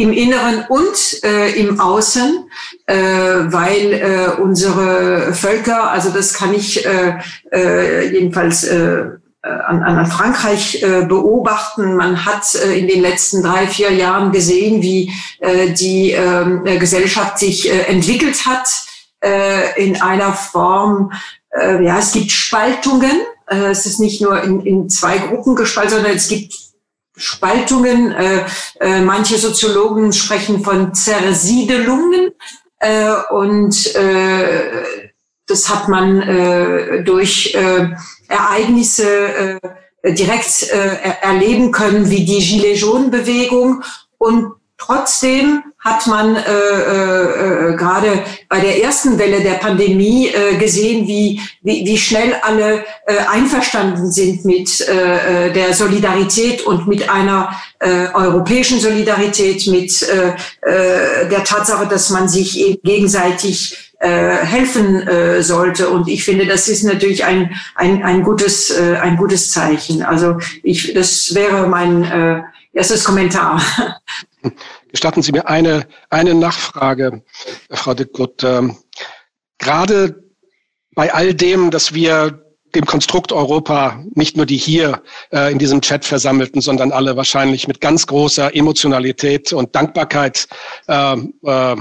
im 0.00 0.12
Inneren 0.12 0.64
und 0.68 1.24
äh, 1.24 1.52
im 1.60 1.80
Außen, 1.80 2.50
äh, 2.86 2.94
weil 2.94 3.92
äh, 3.92 4.40
unsere 4.40 5.32
Völker, 5.34 5.90
also 5.90 6.10
das 6.10 6.34
kann 6.34 6.54
ich 6.54 6.84
äh, 6.86 7.18
äh, 7.52 8.12
jedenfalls 8.12 8.64
äh, 8.64 9.04
an, 9.42 9.82
an 9.82 10.06
Frankreich 10.06 10.82
äh, 10.82 11.06
beobachten. 11.06 11.96
Man 11.96 12.24
hat 12.24 12.54
äh, 12.54 12.78
in 12.78 12.88
den 12.88 13.00
letzten 13.00 13.42
drei, 13.42 13.66
vier 13.66 13.92
Jahren 13.92 14.32
gesehen, 14.32 14.82
wie 14.82 15.12
äh, 15.40 15.70
die 15.70 16.12
äh, 16.12 16.78
Gesellschaft 16.78 17.38
sich 17.38 17.70
äh, 17.70 17.82
entwickelt 17.82 18.46
hat 18.46 18.68
äh, 19.22 19.82
in 19.82 20.00
einer 20.00 20.32
Form, 20.32 21.12
äh, 21.50 21.82
ja, 21.84 21.98
es 21.98 22.12
gibt 22.12 22.30
Spaltungen. 22.30 23.22
Äh, 23.46 23.70
es 23.70 23.86
ist 23.86 24.00
nicht 24.00 24.20
nur 24.20 24.42
in, 24.42 24.60
in 24.60 24.88
zwei 24.88 25.18
Gruppen 25.18 25.56
gespalten, 25.56 25.94
sondern 25.94 26.16
es 26.16 26.28
gibt 26.28 26.54
Spaltungen. 27.20 28.12
Äh, 28.12 28.44
äh, 28.80 29.00
manche 29.00 29.38
Soziologen 29.38 30.12
sprechen 30.12 30.64
von 30.64 30.94
Zersiedelungen. 30.94 32.32
Äh, 32.78 33.12
und 33.30 33.94
äh, 33.94 34.84
das 35.46 35.68
hat 35.68 35.88
man 35.88 36.22
äh, 36.22 37.04
durch 37.04 37.54
äh, 37.54 37.88
Ereignisse 38.28 39.58
direkt 40.04 40.68
erleben 41.20 41.72
können, 41.72 42.08
wie 42.08 42.24
die 42.24 42.38
Gilets 42.38 42.80
Jaunes-Bewegung. 42.80 43.82
Und 44.16 44.52
trotzdem 44.80 45.62
hat 45.78 46.06
man 46.06 46.36
äh, 46.36 46.40
äh, 46.42 47.72
äh, 47.72 47.76
gerade 47.76 48.22
bei 48.48 48.60
der 48.60 48.82
ersten 48.82 49.18
Welle 49.18 49.40
der 49.40 49.54
Pandemie 49.54 50.28
äh, 50.28 50.56
gesehen, 50.56 51.06
wie, 51.06 51.40
wie, 51.62 51.86
wie 51.86 51.96
schnell 51.96 52.34
alle 52.42 52.84
äh, 53.06 53.16
einverstanden 53.30 54.10
sind 54.10 54.44
mit 54.44 54.80
äh, 54.80 55.46
äh, 55.48 55.52
der 55.52 55.72
Solidarität 55.72 56.62
und 56.66 56.86
mit 56.86 57.08
einer 57.08 57.54
äh, 57.78 58.08
europäischen 58.12 58.78
Solidarität, 58.78 59.66
mit 59.68 60.02
äh, 60.02 60.34
äh, 60.62 61.28
der 61.30 61.44
Tatsache, 61.44 61.86
dass 61.86 62.10
man 62.10 62.28
sich 62.28 62.78
gegenseitig 62.82 63.94
äh, 64.00 64.08
helfen 64.08 65.06
äh, 65.06 65.42
sollte. 65.42 65.88
Und 65.88 66.08
ich 66.08 66.24
finde, 66.24 66.46
das 66.46 66.68
ist 66.68 66.84
natürlich 66.84 67.24
ein, 67.24 67.54
ein, 67.74 68.02
ein, 68.02 68.22
gutes, 68.22 68.70
äh, 68.70 68.96
ein 69.00 69.16
gutes 69.16 69.50
Zeichen. 69.50 70.02
Also 70.02 70.38
ich, 70.62 70.92
das 70.92 71.34
wäre 71.34 71.68
mein 71.68 72.04
äh, 72.04 72.42
erstes 72.72 73.04
Kommentar. 73.04 73.62
Gestatten 74.88 75.22
Sie 75.22 75.32
mir 75.32 75.48
eine, 75.48 75.86
eine 76.10 76.34
Nachfrage, 76.34 77.22
Frau 77.70 77.94
de 77.94 78.06
Gutt. 78.06 78.42
Ähm, 78.44 78.76
gerade 79.58 80.24
bei 80.94 81.12
all 81.12 81.34
dem, 81.34 81.70
dass 81.70 81.94
wir 81.94 82.44
dem 82.74 82.86
Konstrukt 82.86 83.32
Europa, 83.32 84.04
nicht 84.14 84.36
nur 84.36 84.46
die 84.46 84.56
hier 84.56 85.02
äh, 85.32 85.50
in 85.50 85.58
diesem 85.58 85.80
Chat 85.80 86.04
versammelten, 86.04 86.60
sondern 86.60 86.92
alle 86.92 87.16
wahrscheinlich 87.16 87.66
mit 87.66 87.80
ganz 87.80 88.06
großer 88.06 88.54
Emotionalität 88.54 89.52
und 89.52 89.74
Dankbarkeit 89.74 90.46
äh, 90.86 91.16
äh, 91.44 91.76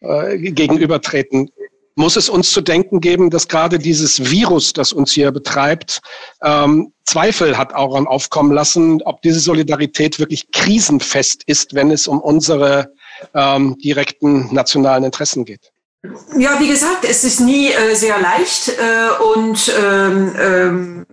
äh 0.00 0.38
gegenübertreten 0.52 1.50
muss 1.98 2.16
es 2.16 2.28
uns 2.28 2.52
zu 2.52 2.60
denken 2.60 3.00
geben, 3.00 3.28
dass 3.28 3.48
gerade 3.48 3.78
dieses 3.78 4.30
Virus, 4.30 4.72
das 4.72 4.92
uns 4.92 5.12
hier 5.12 5.32
betreibt, 5.32 6.00
ähm, 6.42 6.92
Zweifel 7.04 7.58
hat 7.58 7.74
auch 7.74 7.94
aufkommen 8.06 8.52
lassen, 8.52 9.02
ob 9.02 9.20
diese 9.22 9.40
Solidarität 9.40 10.18
wirklich 10.20 10.50
krisenfest 10.52 11.42
ist, 11.46 11.74
wenn 11.74 11.90
es 11.90 12.06
um 12.06 12.20
unsere 12.20 12.92
ähm, 13.34 13.76
direkten 13.78 14.54
nationalen 14.54 15.04
Interessen 15.04 15.44
geht. 15.44 15.72
Ja, 16.36 16.60
wie 16.60 16.68
gesagt, 16.68 17.04
es 17.04 17.24
ist 17.24 17.40
nie 17.40 17.72
äh, 17.72 17.94
sehr 17.94 18.20
leicht 18.20 18.68
äh, 18.68 19.34
und 19.34 19.72
ähm, 19.82 20.34
ähm, 20.38 21.06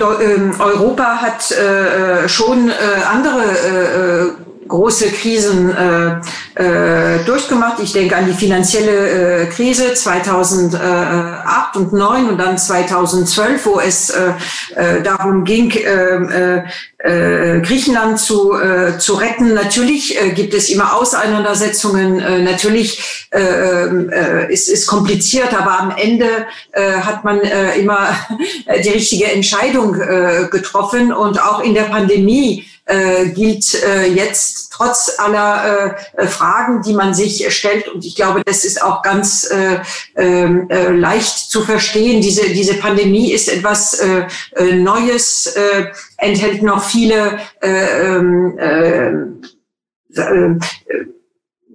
ähm 0.00 0.60
Europa 0.60 1.18
hat 1.20 1.52
äh, 1.52 2.24
äh 2.24 2.28
schon 2.28 2.70
äh, 2.70 2.72
andere 3.04 4.34
äh, 4.36 4.51
große 4.72 5.10
Krisen 5.10 5.70
äh, 5.70 6.20
äh, 6.54 7.24
durchgemacht. 7.24 7.78
Ich 7.82 7.92
denke 7.92 8.16
an 8.16 8.24
die 8.26 8.32
finanzielle 8.32 9.42
äh, 9.42 9.46
Krise 9.46 9.92
2008 9.92 11.76
und 11.76 11.90
2009 11.90 12.28
und 12.30 12.38
dann 12.38 12.56
2012, 12.56 13.66
wo 13.66 13.80
es 13.80 14.10
äh, 14.10 14.32
äh, 14.76 15.02
darum 15.02 15.44
ging, 15.44 15.70
äh, 15.72 16.62
äh, 16.62 16.62
äh, 16.98 17.60
Griechenland 17.60 18.18
zu, 18.18 18.54
äh, 18.54 18.98
zu 18.98 19.14
retten. 19.14 19.52
Natürlich 19.52 20.20
äh, 20.20 20.30
gibt 20.30 20.54
es 20.54 20.70
immer 20.70 20.94
Auseinandersetzungen. 20.94 22.20
Äh, 22.20 22.42
natürlich 22.42 23.26
äh, 23.30 23.40
äh, 23.40 24.52
ist 24.52 24.70
es 24.70 24.86
kompliziert, 24.86 25.52
aber 25.52 25.80
am 25.80 25.90
Ende 25.96 26.46
äh, 26.72 26.92
hat 26.92 27.24
man 27.24 27.40
äh, 27.40 27.78
immer 27.78 28.16
die 28.84 28.88
richtige 28.88 29.30
Entscheidung 29.30 30.00
äh, 30.00 30.48
getroffen. 30.50 31.12
Und 31.12 31.42
auch 31.42 31.62
in 31.62 31.74
der 31.74 31.84
Pandemie 31.84 32.64
äh, 32.92 33.30
gilt 33.30 33.82
äh, 33.82 34.06
jetzt 34.06 34.70
trotz 34.70 35.14
aller 35.18 35.96
äh, 36.16 36.26
Fragen, 36.26 36.82
die 36.82 36.92
man 36.92 37.14
sich 37.14 37.50
stellt. 37.54 37.88
Und 37.88 38.04
ich 38.04 38.14
glaube, 38.14 38.42
das 38.44 38.64
ist 38.64 38.82
auch 38.82 39.02
ganz 39.02 39.50
äh, 39.50 39.80
ähm, 40.16 40.68
äh, 40.68 40.90
leicht 40.90 41.50
zu 41.50 41.62
verstehen. 41.62 42.20
Diese, 42.20 42.50
diese 42.50 42.74
Pandemie 42.74 43.32
ist 43.32 43.48
etwas 43.48 43.94
äh, 43.94 44.26
äh 44.56 44.74
Neues, 44.74 45.46
äh, 45.46 45.86
enthält 46.18 46.62
noch 46.62 46.84
viele 46.84 47.38
äh, 47.62 48.16
ähm, 48.16 48.58
äh, 48.58 50.20
äh, 50.20 50.58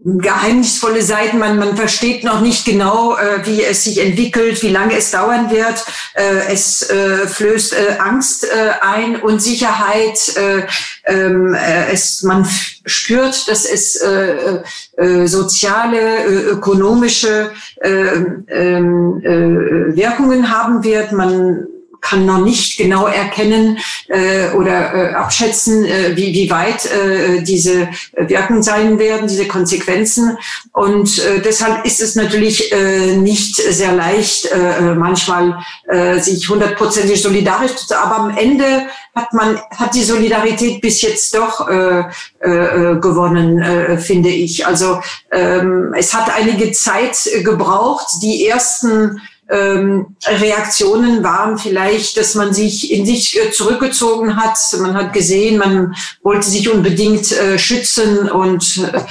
geheimnisvolle 0.08 1.02
Seiten. 1.02 1.38
Man, 1.38 1.60
man 1.60 1.76
versteht 1.76 2.24
noch 2.24 2.40
nicht 2.40 2.66
genau, 2.66 3.18
äh, 3.18 3.46
wie 3.46 3.64
es 3.64 3.84
sich 3.84 4.00
entwickelt, 4.00 4.62
wie 4.64 4.70
lange 4.70 4.96
es 4.98 5.12
dauern 5.12 5.52
wird. 5.52 5.86
Äh, 6.14 6.54
es 6.54 6.90
äh, 6.90 7.28
flößt 7.28 7.74
äh, 7.74 7.98
Angst 8.00 8.46
äh, 8.46 8.72
ein, 8.82 9.18
Unsicherheit. 9.18 10.18
Äh, 10.38 10.64
ähm, 11.06 11.54
äh, 11.54 11.92
es, 11.92 12.24
man 12.24 12.48
spürt, 12.86 13.48
dass 13.50 13.66
es 13.66 13.98
äh, 13.98 14.62
äh, 14.98 15.28
soziale, 15.28 16.00
äh, 16.00 16.44
ökonomische 16.52 17.52
äh, 17.82 17.90
ähm, 17.90 19.22
äh, 19.24 19.96
Wirkungen 19.96 20.52
haben 20.52 20.84
wird. 20.84 21.12
Man 21.12 21.68
kann 22.01 22.25
noch 22.25 22.44
nicht 22.44 22.77
genau 22.77 23.08
erkennen 23.08 23.77
äh, 24.08 24.50
oder 24.51 24.94
äh, 24.94 25.13
abschätzen, 25.13 25.86
äh, 25.86 26.16
wie, 26.16 26.34
wie 26.34 26.50
weit 26.50 26.86
äh, 26.86 27.42
diese 27.42 27.89
Wirken 28.16 28.63
sein 28.63 29.00
werden, 29.00 29.27
diese 29.27 29.48
Konsequenzen. 29.48 30.38
Und 30.72 31.20
äh, 31.20 31.42
deshalb 31.42 31.86
ist 31.86 32.01
es 32.01 32.16
natürlich 32.16 32.72
äh, 32.72 33.16
nicht 33.16 33.56
sehr 33.56 33.94
leicht, 33.94 34.46
äh, 34.46 34.96
manchmal 34.96 35.63
äh, 35.88 36.20
sich 36.20 36.48
hundertprozentig 36.50 37.22
solidarisch 37.22 37.75
zu 37.75 37.88
sein. 37.88 38.00
Aber 38.00 38.18
am 38.18 38.38
Ende 38.38 38.88
hat 39.16 39.34
man 39.34 39.60
hat 39.75 39.96
die 39.96 40.04
Solidarität 40.04 40.80
bis 40.82 41.01
jetzt 41.01 41.36
doch 41.36 41.68
äh, 41.68 42.01
äh, 42.39 43.00
gewonnen, 43.00 43.60
äh, 43.60 43.98
finde 43.98 44.30
ich. 44.30 44.66
Also 44.66 45.01
ähm, 45.32 45.94
es 45.98 46.13
hat 46.13 46.32
einige 46.34 46.72
Zeit 46.72 47.18
gebraucht. 47.44 48.08
Die 48.22 48.48
ersten 48.48 49.22
ähm, 49.50 50.16
Reaktionen 50.25 51.24
waren 51.24 51.58
vielleicht, 51.58 52.18
dass 52.18 52.36
man 52.36 52.54
sich 52.54 52.92
in 52.92 53.06
sich 53.06 53.39
äh, 53.39 53.51
zurückgezogen 53.51 54.36
hat. 54.36 54.58
Man 54.80 54.94
hat 54.94 55.13
gesehen, 55.13 55.58
man 55.58 55.96
wollte 56.22 56.50
sich 56.50 56.70
unbedingt 56.70 57.32
äh, 57.32 57.58
schützen 57.58 58.30
und 58.30 58.77
äh, 58.77 59.01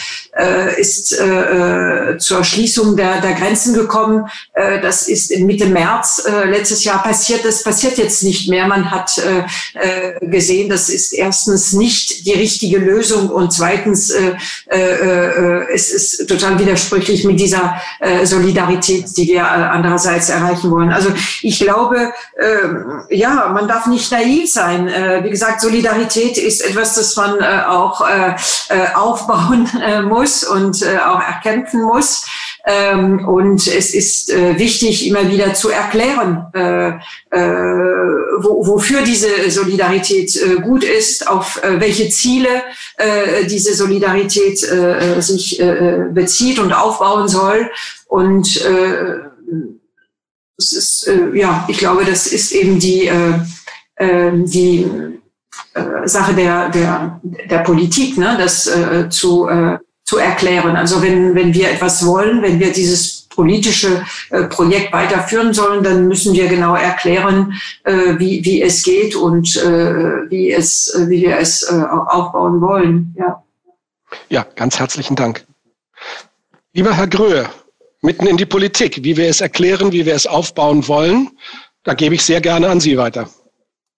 ist 0.78 1.18
äh, 1.18 2.18
zur 2.18 2.44
Schließung 2.44 2.96
der, 2.96 3.20
der 3.20 3.32
Grenzen 3.32 3.74
gekommen. 3.74 4.26
Äh, 4.52 4.80
das 4.80 5.08
ist 5.08 5.36
Mitte 5.38 5.66
März 5.66 6.26
äh, 6.26 6.44
letztes 6.44 6.84
Jahr 6.84 7.02
passiert. 7.02 7.44
Das 7.44 7.62
passiert 7.62 7.96
jetzt 7.96 8.22
nicht 8.22 8.48
mehr. 8.48 8.66
Man 8.66 8.90
hat 8.90 9.18
äh, 9.18 10.20
äh, 10.20 10.26
gesehen, 10.26 10.68
das 10.68 10.88
ist 10.88 11.14
erstens 11.14 11.72
nicht 11.72 12.26
die 12.26 12.34
richtige 12.34 12.78
Lösung 12.78 13.30
und 13.30 13.52
zweitens 13.52 14.10
äh, 14.10 14.34
äh, 14.70 14.78
äh, 14.78 15.66
es 15.72 15.90
ist 15.90 16.28
total 16.28 16.58
widersprüchlich 16.58 17.24
mit 17.24 17.40
dieser 17.40 17.80
äh, 18.00 18.26
Solidarität, 18.26 19.16
die 19.16 19.28
wir 19.28 19.40
äh, 19.40 19.44
andererseits 19.44 20.28
erreichen 20.28 20.70
wollen. 20.70 20.92
Also 20.92 21.10
ich 21.42 21.58
glaube, 21.58 22.12
äh, 22.36 23.16
ja, 23.16 23.50
man 23.54 23.68
darf 23.68 23.86
nicht 23.86 24.12
naiv 24.12 24.52
sein. 24.52 24.88
Äh, 24.88 25.24
wie 25.24 25.30
gesagt, 25.30 25.60
Solidarität 25.62 26.36
ist 26.36 26.60
etwas, 26.60 26.94
das 26.94 27.16
man 27.16 27.38
äh, 27.40 27.62
auch 27.66 28.06
äh, 28.06 28.34
äh 28.68 28.94
aufbauen 28.94 29.68
äh, 29.82 30.02
muss 30.02 30.25
und 30.44 30.82
äh, 30.82 30.98
auch 30.98 31.20
erkämpfen 31.20 31.82
muss. 31.82 32.26
Ähm, 32.66 33.26
und 33.28 33.66
es 33.66 33.94
ist 33.94 34.30
äh, 34.30 34.58
wichtig, 34.58 35.06
immer 35.06 35.30
wieder 35.30 35.54
zu 35.54 35.70
erklären, 35.70 36.46
äh, 36.52 36.88
äh, 36.88 36.98
wo, 38.38 38.66
wofür 38.66 39.02
diese 39.02 39.50
Solidarität 39.50 40.34
äh, 40.36 40.56
gut 40.56 40.82
ist, 40.82 41.28
auf 41.28 41.62
äh, 41.62 41.80
welche 41.80 42.08
Ziele 42.10 42.48
diese 43.48 43.74
Solidarität 43.74 44.58
sich 45.18 45.62
bezieht 46.12 46.58
und 46.58 46.72
aufbauen 46.72 47.28
soll. 47.28 47.70
Und 48.08 48.64
das 50.56 50.72
ist, 50.72 51.10
ja, 51.34 51.66
ich 51.68 51.78
glaube, 51.78 52.04
das 52.04 52.26
ist 52.26 52.52
eben 52.52 52.78
die, 52.78 53.10
die 54.00 54.90
Sache 56.04 56.34
der, 56.34 56.68
der, 56.70 57.20
der 57.50 57.58
Politik, 57.58 58.16
ne? 58.16 58.36
das 58.38 58.66
äh, 58.66 59.08
zu, 59.10 59.48
äh, 59.48 59.78
zu 60.06 60.18
erklären. 60.18 60.76
Also 60.76 61.02
wenn, 61.02 61.34
wenn 61.34 61.52
wir 61.52 61.70
etwas 61.70 62.06
wollen, 62.06 62.40
wenn 62.40 62.60
wir 62.60 62.72
dieses 62.72 63.26
politische 63.28 64.04
äh, 64.30 64.44
Projekt 64.44 64.92
weiterführen 64.92 65.52
sollen, 65.52 65.82
dann 65.84 66.08
müssen 66.08 66.32
wir 66.32 66.48
genau 66.48 66.74
erklären, 66.74 67.52
äh, 67.84 68.18
wie, 68.18 68.42
wie 68.44 68.62
es 68.62 68.82
geht 68.82 69.14
und 69.14 69.56
äh, 69.56 70.30
wie, 70.30 70.52
es, 70.52 70.94
äh, 70.94 71.08
wie 71.08 71.22
wir 71.22 71.38
es 71.38 71.62
äh, 71.62 71.74
aufbauen 71.74 72.60
wollen. 72.60 73.14
Ja. 73.18 73.42
ja, 74.30 74.46
ganz 74.54 74.78
herzlichen 74.78 75.16
Dank. 75.16 75.44
Lieber 76.72 76.96
Herr 76.96 77.08
Gröhe, 77.08 77.46
mitten 78.00 78.26
in 78.26 78.36
die 78.36 78.46
Politik, 78.46 79.02
wie 79.02 79.16
wir 79.16 79.28
es 79.28 79.40
erklären, 79.40 79.92
wie 79.92 80.06
wir 80.06 80.14
es 80.14 80.26
aufbauen 80.26 80.86
wollen. 80.88 81.30
Da 81.84 81.94
gebe 81.94 82.14
ich 82.14 82.22
sehr 82.22 82.40
gerne 82.40 82.68
an 82.68 82.80
Sie 82.80 82.96
weiter. 82.96 83.28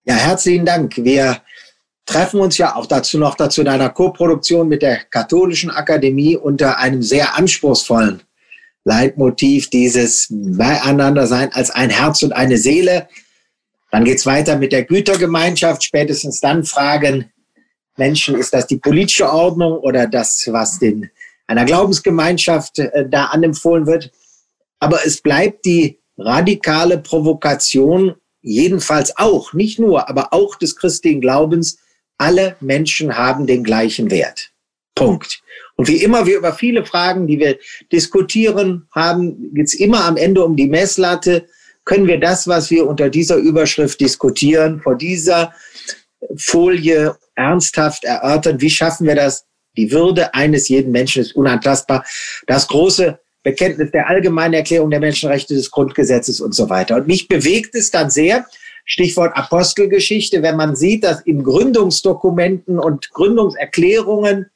Ja, 0.04 0.14
herzlichen 0.14 0.64
Dank. 0.64 0.96
Wir 0.96 1.40
treffen 2.08 2.40
uns 2.40 2.56
ja 2.56 2.74
auch 2.74 2.86
dazu 2.86 3.18
noch 3.18 3.34
dazu 3.34 3.60
in 3.60 3.68
einer 3.68 3.90
Koproduktion 3.90 4.66
mit 4.66 4.80
der 4.80 4.96
Katholischen 5.10 5.70
Akademie 5.70 6.36
unter 6.36 6.78
einem 6.78 7.02
sehr 7.02 7.36
anspruchsvollen 7.36 8.22
Leitmotiv 8.84 9.68
dieses 9.68 10.28
Beieinandersein 10.30 11.52
als 11.52 11.70
ein 11.70 11.90
Herz 11.90 12.22
und 12.22 12.32
eine 12.32 12.56
Seele. 12.56 13.08
Dann 13.90 14.04
geht's 14.04 14.24
weiter 14.24 14.56
mit 14.56 14.72
der 14.72 14.84
Gütergemeinschaft. 14.84 15.84
Spätestens 15.84 16.40
dann 16.40 16.64
fragen 16.64 17.30
Menschen, 17.98 18.36
ist 18.36 18.54
das 18.54 18.66
die 18.66 18.78
politische 18.78 19.30
Ordnung 19.30 19.78
oder 19.78 20.06
das, 20.06 20.48
was 20.50 20.78
den 20.78 21.10
einer 21.46 21.66
Glaubensgemeinschaft 21.66 22.78
äh, 22.78 23.06
da 23.06 23.26
anempfohlen 23.26 23.86
wird. 23.86 24.10
Aber 24.80 25.04
es 25.04 25.20
bleibt 25.20 25.66
die 25.66 25.98
radikale 26.16 26.96
Provokation, 26.96 28.14
jedenfalls 28.40 29.14
auch, 29.18 29.52
nicht 29.52 29.78
nur, 29.78 30.08
aber 30.08 30.32
auch 30.32 30.54
des 30.56 30.76
christlichen 30.76 31.20
Glaubens, 31.20 31.78
alle 32.18 32.56
Menschen 32.60 33.16
haben 33.16 33.46
den 33.46 33.64
gleichen 33.64 34.10
Wert. 34.10 34.50
Punkt. 34.94 35.40
Und 35.76 35.88
wie 35.88 36.02
immer 36.02 36.26
wir 36.26 36.38
über 36.38 36.52
viele 36.52 36.84
Fragen, 36.84 37.26
die 37.26 37.38
wir 37.38 37.58
diskutieren 37.93 38.88
haben, 38.93 39.54
geht's 39.54 39.75
immer 39.75 40.04
am 40.04 40.16
Ende 40.16 40.45
um 40.45 40.56
die 40.56 40.66
Messlatte. 40.66 41.47
Können 41.84 42.08
wir 42.08 42.19
das, 42.19 42.49
was 42.49 42.71
wir 42.71 42.86
unter 42.86 43.08
dieser 43.08 43.36
Überschrift 43.36 44.00
diskutieren, 44.00 44.80
vor 44.80 44.97
dieser 44.97 45.54
Folie 46.36 47.16
ernsthaft 47.36 48.04
erörtern? 48.04 48.60
Wie 48.60 48.71
schaffen 48.71 49.06
wir 49.06 49.14
das, 49.14 49.47
die 49.76 49.93
Würde 49.93 50.34
eines 50.34 50.69
jeden 50.69 50.90
Menschen 50.90 51.23
ist 51.23 51.36
unantastbar. 51.36 52.04
Das 52.49 52.66
große 52.66 53.21
Bekenntnis 53.45 53.93
der 53.93 54.08
allgemeinen 54.08 54.54
Erklärung 54.54 54.90
der 54.90 54.99
Menschenrechte 54.99 55.54
des 55.54 55.71
Grundgesetzes 55.71 56.40
und 56.40 56.54
so 56.54 56.69
weiter. 56.69 56.97
Und 56.97 57.06
mich 57.06 57.28
bewegt 57.28 57.76
es 57.76 57.93
dann 57.93 58.10
sehr, 58.10 58.45
Stichwort 58.90 59.36
Apostelgeschichte, 59.36 60.42
wenn 60.42 60.56
man 60.56 60.74
sieht, 60.74 61.04
dass 61.04 61.20
in 61.20 61.44
Gründungsdokumenten 61.44 62.78
und 62.78 63.10
Gründungserklärungen 63.10 64.50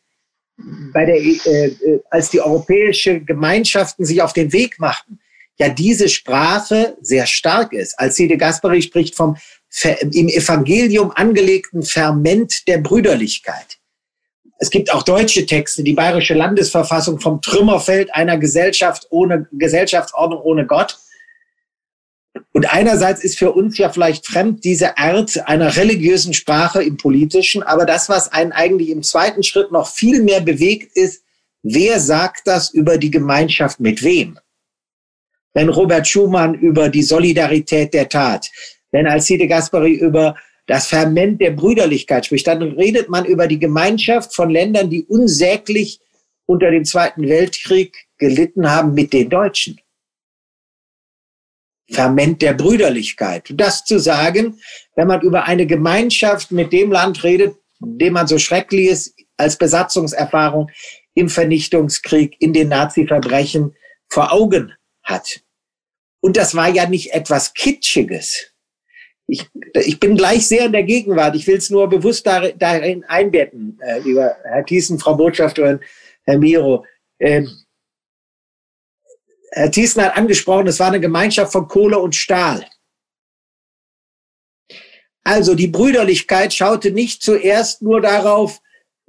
bei 0.93 1.05
der, 1.05 1.17
äh, 1.17 1.67
äh 1.67 2.01
als 2.11 2.31
die 2.31 2.41
europäische 2.41 3.21
Gemeinschaften 3.21 4.07
sich 4.07 4.23
auf 4.23 4.33
den 4.33 4.53
Weg 4.53 4.81
machten, 4.81 5.21
ja 5.59 5.69
diese 5.69 6.09
Sprache 6.09 6.97
sehr 7.03 7.27
stark 7.27 7.75
ist. 7.75 7.99
Als 7.99 8.17
de 8.17 8.35
Gasperi 8.37 8.81
spricht 8.81 9.15
vom 9.15 9.37
im 10.13 10.29
Evangelium 10.29 11.13
angelegten 11.13 11.83
Ferment 11.83 12.69
der 12.69 12.79
Brüderlichkeit. 12.79 13.79
Es 14.59 14.71
gibt 14.71 14.93
auch 14.93 15.03
deutsche 15.03 15.45
Texte, 15.47 15.83
die 15.83 15.95
bayerische 15.95 16.35
Landesverfassung 16.35 17.21
vom 17.21 17.41
Trümmerfeld 17.41 18.15
einer 18.15 18.39
Gesellschaft 18.39 19.07
ohne 19.11 19.49
Gesellschaftsordnung 19.53 20.41
ohne 20.43 20.67
Gott. 20.67 20.99
Und 22.53 22.73
einerseits 22.73 23.25
ist 23.25 23.39
für 23.39 23.53
uns 23.53 23.79
ja 23.79 23.89
vielleicht 23.89 24.27
fremd 24.27 24.63
diese 24.65 24.99
Art 24.99 25.49
einer 25.49 25.77
religiösen 25.77 26.35
Sprache 26.35 26.83
im 26.83 26.99
politischen, 26.99 27.63
aber 27.63 27.87
das, 27.87 28.09
was 28.11 28.31
einen 28.31 28.53
eigentlich 28.53 28.91
im 28.91 29.03
zweiten 29.03 29.43
Schritt 29.43 29.73
noch 29.73 29.89
viel 29.89 30.23
mehr 30.23 30.41
bewegt, 30.41 30.95
ist, 30.97 31.25
wer 31.63 31.99
sagt 31.99 32.47
das 32.47 32.71
über 32.71 32.99
die 32.99 33.11
Gemeinschaft 33.11 33.81
mit 33.81 34.03
wem? 34.03 34.39
Wenn 35.55 35.71
Robert 35.71 36.07
Schumann 36.07 36.55
über 36.55 36.89
die 36.89 37.03
Solidarität 37.03 37.95
der 37.95 38.09
Tat, 38.09 38.51
wenn 38.91 39.07
Alcide 39.07 39.49
Gasperi 39.49 39.93
über 39.93 40.37
das 40.67 40.87
Ferment 40.87 41.41
der 41.41 41.51
Brüderlichkeit 41.51 42.27
spricht, 42.27 42.47
dann 42.47 42.63
redet 42.63 43.09
man 43.09 43.25
über 43.25 43.47
die 43.47 43.59
Gemeinschaft 43.59 44.35
von 44.35 44.51
Ländern, 44.51 44.91
die 44.91 45.05
unsäglich 45.05 46.01
unter 46.47 46.71
dem 46.71 46.85
Zweiten 46.85 47.29
Weltkrieg 47.29 47.97
gelitten 48.19 48.71
haben 48.71 48.95
mit 48.95 49.13
den 49.13 49.29
Deutschen. 49.29 49.81
Ferment 51.93 52.43
der 52.43 52.55
Brüderlichkeit. 52.55 53.53
Das 53.55 53.85
zu 53.85 53.99
sagen, 53.99 54.61
wenn 54.97 55.09
man 55.09 55.21
über 55.23 55.45
eine 55.45 55.67
Gemeinschaft 55.67 56.51
mit 56.51 56.73
dem 56.73 56.91
Land 56.91 57.23
redet, 57.25 57.57
dem 57.81 58.15
man 58.15 58.27
so 58.27 58.39
schrecklich 58.39 58.89
ist 58.89 59.15
als 59.37 59.59
Besatzungserfahrung 59.59 60.71
im 61.15 61.29
Vernichtungskrieg, 61.29 62.37
in 62.41 62.53
den 62.53 62.69
Nazi-Verbrechen 62.69 63.75
vor 64.09 64.33
Augen 64.33 64.73
hat. 65.03 65.41
Und 66.21 66.37
das 66.37 66.55
war 66.55 66.69
ja 66.69 66.89
nicht 66.89 67.13
etwas 67.13 67.55
Kitschiges 67.55 68.53
ich, 69.33 69.49
ich 69.75 69.99
bin 69.99 70.17
gleich 70.17 70.47
sehr 70.47 70.67
in 70.67 70.73
der 70.73 70.83
Gegenwart. 70.83 71.35
Ich 71.37 71.47
will 71.47 71.57
es 71.57 71.71
nur 71.71 71.89
bewusst 71.89 72.27
darin 72.27 73.05
einbetten, 73.05 73.79
äh, 73.81 74.01
lieber 74.01 74.37
Herr 74.45 74.65
Thiessen, 74.65 74.99
Frau 74.99 75.15
Botschafterin, 75.15 75.81
Herr 76.25 76.39
Miro. 76.39 76.85
Ähm, 77.19 77.49
Herr 79.55 79.71
Thiessen 79.71 80.03
hat 80.03 80.17
angesprochen, 80.17 80.67
es 80.67 80.81
war 80.81 80.89
eine 80.89 81.01
Gemeinschaft 81.01 81.53
von 81.53 81.69
Kohle 81.69 81.99
und 81.99 82.17
Stahl. 82.17 82.67
Also 85.25 85.55
die 85.55 85.69
Brüderlichkeit 85.69 86.55
schaute 86.55 86.91
nicht 86.91 87.23
zuerst 87.23 87.83
nur 87.83 88.01
darauf, 88.01 88.61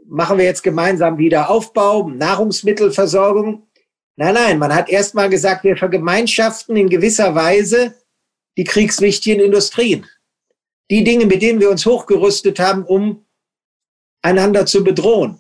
machen 0.06 0.38
wir 0.38 0.46
jetzt 0.46 0.62
gemeinsam 0.62 1.18
wieder 1.18 1.50
Aufbau, 1.50 2.10
Nahrungsmittelversorgung. 2.10 3.68
Nein, 4.18 4.34
nein, 4.34 4.60
man 4.60 4.76
hat 4.76 4.90
erst 4.90 5.16
mal 5.16 5.30
gesagt, 5.30 5.64
wir 5.64 5.78
vergemeinschaften 5.78 6.76
in 6.76 6.90
gewisser 6.90 7.34
Weise 7.34 7.96
die 8.58 8.66
kriegswichtigen 8.66 9.44
Industrien. 9.44 10.06
Die 10.92 11.06
Dinge, 11.06 11.26
mit 11.26 11.42
denen 11.42 11.62
wir 11.62 11.72
uns 11.72 11.86
hochgerüstet 11.86 12.60
haben, 12.60 12.84
um 12.84 13.26
einander 14.22 14.66
zu 14.66 14.84
bedrohen. 14.84 15.40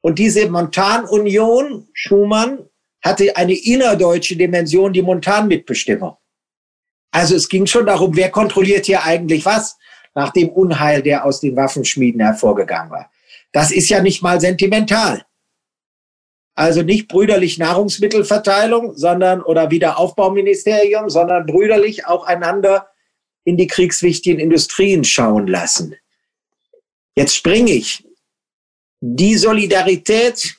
Und 0.00 0.18
diese 0.18 0.50
Montanunion, 0.50 1.88
Schumann, 1.92 2.68
hatte 3.02 3.36
eine 3.36 3.54
innerdeutsche 3.54 4.36
Dimension, 4.36 4.92
die 4.92 5.02
Montanmitbestimmung. 5.02 6.16
Also 7.10 7.36
es 7.36 7.48
ging 7.48 7.66
schon 7.66 7.86
darum, 7.86 8.16
wer 8.16 8.30
kontrolliert 8.30 8.86
hier 8.86 9.04
eigentlich 9.04 9.44
was, 9.44 9.76
nach 10.14 10.30
dem 10.30 10.48
Unheil, 10.50 11.02
der 11.02 11.24
aus 11.24 11.40
den 11.40 11.56
Waffenschmieden 11.56 12.20
hervorgegangen 12.20 12.90
war. 12.90 13.10
Das 13.52 13.70
ist 13.70 13.88
ja 13.88 14.02
nicht 14.02 14.22
mal 14.22 14.40
sentimental. 14.40 15.24
Also 16.54 16.82
nicht 16.82 17.08
brüderlich 17.08 17.58
Nahrungsmittelverteilung, 17.58 18.94
sondern 18.94 19.42
oder 19.42 19.70
Wiederaufbauministerium, 19.70 21.08
sondern 21.08 21.46
brüderlich 21.46 22.06
auch 22.06 22.26
einander 22.26 22.88
in 23.44 23.56
die 23.56 23.66
kriegswichtigen 23.66 24.38
Industrien 24.38 25.04
schauen 25.04 25.46
lassen. 25.46 25.96
Jetzt 27.14 27.36
springe 27.36 27.72
ich. 27.72 28.06
Die 29.00 29.36
Solidarität, 29.36 30.56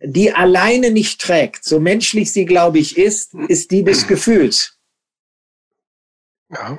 die 0.00 0.32
alleine 0.32 0.90
nicht 0.90 1.20
trägt, 1.20 1.64
so 1.64 1.80
menschlich 1.80 2.32
sie, 2.32 2.44
glaube 2.44 2.78
ich, 2.78 2.96
ist, 2.96 3.34
ist 3.48 3.70
die 3.70 3.82
des 3.82 4.06
Gefühls. 4.06 4.78
Ja. 6.50 6.78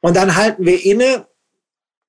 Und 0.00 0.16
dann 0.16 0.36
halten 0.36 0.64
wir 0.64 0.84
inne 0.84 1.26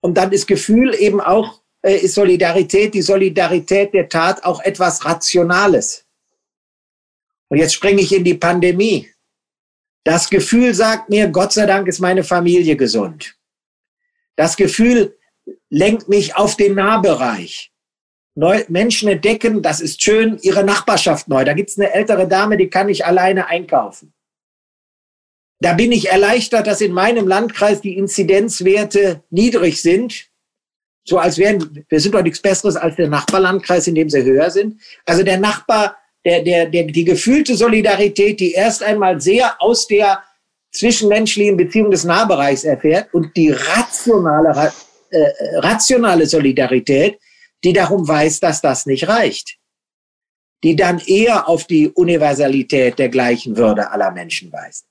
und 0.02 0.16
dann 0.16 0.32
ist 0.32 0.48
Gefühl 0.48 0.94
eben 0.96 1.22
auch, 1.22 1.62
äh, 1.82 1.98
ist 1.98 2.16
Solidarität, 2.16 2.94
die 2.94 3.02
Solidarität 3.02 3.94
der 3.94 4.10
Tat 4.10 4.44
auch 4.44 4.62
etwas 4.62 5.06
Rationales. 5.06 6.06
Und 7.48 7.58
jetzt 7.58 7.74
springe 7.74 8.02
ich 8.02 8.14
in 8.14 8.24
die 8.24 8.36
Pandemie. 8.36 9.10
Das 10.04 10.30
Gefühl 10.30 10.74
sagt 10.74 11.10
mir, 11.10 11.28
Gott 11.28 11.54
sei 11.54 11.66
Dank 11.66 11.88
ist 11.88 12.00
meine 12.00 12.24
Familie 12.24 12.76
gesund. 12.76 13.36
Das 14.36 14.56
Gefühl 14.56 15.18
lenkt 15.70 16.08
mich 16.08 16.36
auf 16.36 16.56
den 16.56 16.76
Nahbereich. 16.76 17.72
Neu, 18.40 18.64
Menschen 18.70 19.10
entdecken, 19.10 19.62
das 19.62 19.82
ist 19.82 20.02
schön, 20.02 20.40
ihre 20.42 20.64
Nachbarschaft 20.64 21.28
neu. 21.28 21.44
Da 21.44 21.52
gibt's 21.52 21.78
eine 21.78 21.94
ältere 21.94 22.26
Dame, 22.26 22.56
die 22.56 22.70
kann 22.70 22.88
ich 22.88 23.06
alleine 23.06 23.48
einkaufen. 23.48 24.14
Da 25.60 25.74
bin 25.74 25.92
ich 25.92 26.10
erleichtert, 26.10 26.66
dass 26.66 26.80
in 26.80 26.94
meinem 26.94 27.28
Landkreis 27.28 27.82
die 27.82 27.98
Inzidenzwerte 27.98 29.24
niedrig 29.30 29.82
sind. 29.82 30.30
So 31.04 31.18
als 31.18 31.38
wären, 31.38 31.86
wir 31.90 32.00
sind 32.00 32.16
doch 32.16 32.24
nichts 32.24 32.42
Besseres 32.42 32.78
als 32.78 32.96
der 32.96 33.10
Nachbarlandkreis, 33.10 33.88
in 33.88 33.96
dem 33.96 34.10
sie 34.10 34.24
höher 34.24 34.50
sind. 34.52 34.80
Also 35.06 35.24
der 35.24 35.38
Nachbar, 35.38 35.98
der, 36.24 36.42
der, 36.42 36.68
der, 36.68 36.84
die 36.86 37.04
gefühlte 37.04 37.58
Solidarität, 37.58 38.40
die 38.40 38.54
erst 38.54 38.82
einmal 38.84 39.20
sehr 39.20 39.62
aus 39.62 39.86
der 39.86 40.24
zwischenmenschlichen 40.72 41.58
Beziehung 41.58 41.92
des 41.92 42.06
Nahbereichs 42.06 42.64
erfährt 42.64 43.14
und 43.14 43.36
die 43.36 43.52
rationale, 43.52 44.72
äh, 45.10 45.58
rationale 45.58 46.26
Solidarität, 46.26 47.20
die 47.64 47.74
darum 47.74 48.08
weiß, 48.08 48.40
dass 48.40 48.62
das 48.62 48.86
nicht 48.86 49.08
reicht. 49.08 49.58
Die 50.64 50.76
dann 50.76 51.00
eher 51.00 51.48
auf 51.48 51.66
die 51.66 51.90
Universalität 51.90 53.00
der 53.00 53.10
gleichen 53.10 53.56
Würde 53.56 53.92
aller 53.92 54.12
Menschen 54.12 54.52
weist. 54.52 54.86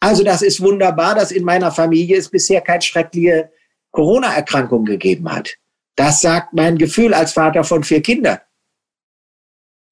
Also 0.00 0.22
das 0.22 0.42
ist 0.42 0.60
wunderbar, 0.60 1.14
dass 1.14 1.32
in 1.32 1.44
meiner 1.44 1.72
Familie 1.72 2.18
es 2.18 2.28
bisher 2.28 2.60
keine 2.60 2.82
schreckliche 2.82 3.50
Corona-Erkrankung 3.90 4.84
gegeben 4.84 5.30
hat. 5.30 5.56
Das 5.96 6.20
sagt 6.20 6.52
mein 6.52 6.78
Gefühl 6.78 7.14
als 7.14 7.32
Vater 7.32 7.64
von 7.64 7.82
vier 7.82 8.00
Kindern. 8.00 8.38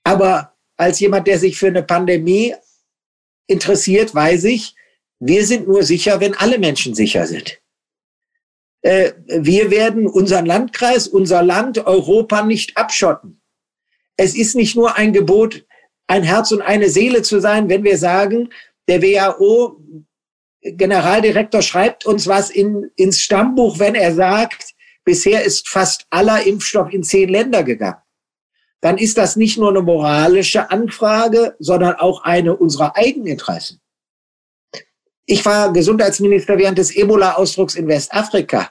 Aber 0.05 0.55
als 0.77 1.01
jemand, 1.01 1.27
der 1.27 1.39
sich 1.39 1.59
für 1.59 1.67
eine 1.67 1.83
Pandemie 1.83 2.55
interessiert, 3.49 4.15
weiß 4.15 4.45
ich, 4.45 4.77
wir 5.19 5.45
sind 5.47 5.67
nur 5.67 5.83
sicher, 5.83 6.21
wenn 6.21 6.35
alle 6.35 6.59
Menschen 6.59 6.95
sicher 6.95 7.27
sind. 7.27 7.61
Äh, 8.87 9.15
wir 9.27 9.73
werden 9.73 10.07
unseren 10.07 10.47
Landkreis, 10.47 11.09
unser 11.09 11.43
Land, 11.43 11.85
Europa 11.87 12.45
nicht 12.45 12.77
abschotten. 12.77 13.43
Es 14.17 14.37
ist 14.37 14.55
nicht 14.55 14.77
nur 14.77 14.95
ein 14.95 15.13
Gebot, 15.13 15.67
ein 16.07 16.23
Herz 16.23 16.53
und 16.53 16.63
eine 16.63 16.89
Seele 16.89 17.23
zu 17.23 17.41
sein, 17.41 17.69
wenn 17.69 17.83
wir 17.83 17.99
sagen, 17.99 18.51
der 18.87 19.03
WHO 19.03 19.81
Generaldirektor 20.63 21.63
schreibt 21.63 22.07
uns 22.07 22.29
was 22.29 22.49
in, 22.49 22.89
ins 22.95 23.19
Stammbuch, 23.19 23.81
wenn 23.81 23.97
er 23.97 24.15
sagt, 24.15 24.75
bisher 25.05 25.43
ist 25.43 25.69
fast 25.69 26.07
aller 26.11 26.47
Impfstoff 26.47 26.93
in 26.93 27.03
zehn 27.03 27.29
Länder 27.29 27.65
gegangen. 27.65 28.03
Dann 28.81 28.99
ist 28.99 29.19
das 29.19 29.35
nicht 29.35 29.59
nur 29.59 29.71
eine 29.71 29.83
moralische 29.83 30.71
Anfrage, 30.71 31.57
sondern 31.59 31.97
auch 31.97 32.23
eine 32.23 32.57
unserer 32.57 32.97
Eigeninteressen. 32.97 33.81
Ich 35.27 35.45
war 35.45 35.73
Gesundheitsminister 35.73 36.57
während 36.57 36.79
des 36.79 36.95
Ebola-Ausdrucks 36.95 37.75
in 37.75 37.89
Westafrika. 37.89 38.71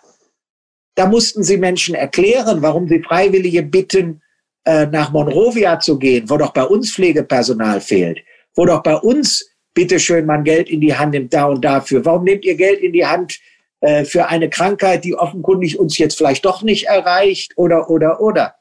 Da 0.96 1.06
mussten 1.06 1.44
sie 1.44 1.58
Menschen 1.58 1.96
erklären, 1.96 2.62
warum 2.62 2.88
sie 2.88 3.04
Freiwillige 3.04 3.62
bitten, 3.62 4.22
äh, 4.64 4.86
nach 4.86 5.12
Monrovia 5.12 5.80
zu 5.80 6.00
gehen, 6.00 6.30
wo 6.30 6.38
doch 6.38 6.54
bei 6.54 6.64
uns 6.64 6.94
Pflegepersonal 6.94 7.82
fehlt, 7.82 8.20
wo 8.56 8.66
doch 8.66 8.82
bei 8.82 8.96
uns 8.96 9.46
bitteschön 9.74 10.26
man 10.26 10.46
Geld 10.46 10.70
in 10.70 10.80
die 10.80 10.96
Hand 10.96 11.12
nimmt 11.12 11.34
da 11.34 11.46
und 11.46 11.64
dafür? 11.64 12.06
Warum 12.06 12.24
nehmt 12.24 12.46
ihr 12.46 12.56
Geld 12.56 12.80
in 12.80 12.94
die 12.94 13.06
Hand 13.06 13.38
äh, 13.82 14.06
für 14.06 14.28
eine 14.28 14.50
Krankheit, 14.50 15.04
die 15.04 15.14
offenkundig 15.14 15.78
uns 15.78 15.98
jetzt 15.98 16.18
vielleicht 16.18 16.46
doch 16.46 16.64
nicht 16.64 16.86
erreicht 16.86 17.52
oder, 17.58 17.90
oder, 17.90 18.22
oder? 18.22 18.56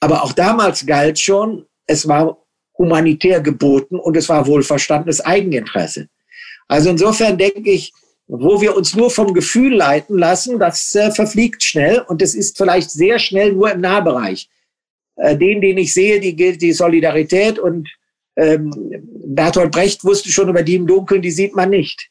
Aber 0.00 0.22
auch 0.22 0.32
damals 0.32 0.84
galt 0.84 1.18
schon, 1.18 1.64
es 1.86 2.06
war 2.06 2.44
humanitär 2.76 3.40
geboten 3.40 3.98
und 3.98 4.14
es 4.16 4.28
war 4.28 4.46
wohlverstandenes 4.46 5.24
Eigeninteresse. 5.24 6.08
Also 6.68 6.90
insofern 6.90 7.38
denke 7.38 7.70
ich, 7.70 7.92
wo 8.26 8.60
wir 8.60 8.76
uns 8.76 8.94
nur 8.94 9.10
vom 9.10 9.32
Gefühl 9.32 9.74
leiten 9.74 10.18
lassen, 10.18 10.58
das 10.58 10.94
äh, 10.94 11.10
verfliegt 11.10 11.62
schnell 11.62 12.00
und 12.00 12.20
es 12.20 12.34
ist 12.34 12.58
vielleicht 12.58 12.90
sehr 12.90 13.18
schnell 13.18 13.52
nur 13.54 13.72
im 13.72 13.80
Nahbereich. 13.80 14.48
Äh, 15.16 15.36
den, 15.36 15.60
den 15.60 15.78
ich 15.78 15.94
sehe, 15.94 16.20
die 16.20 16.36
gilt 16.36 16.60
die 16.60 16.72
Solidarität 16.72 17.58
und 17.58 17.88
ähm, 18.36 18.70
Bertolt 19.26 19.72
Brecht 19.72 20.04
wusste 20.04 20.30
schon 20.30 20.48
über 20.48 20.62
die 20.62 20.76
im 20.76 20.86
Dunkeln, 20.86 21.22
die 21.22 21.30
sieht 21.30 21.56
man 21.56 21.70
nicht. 21.70 22.10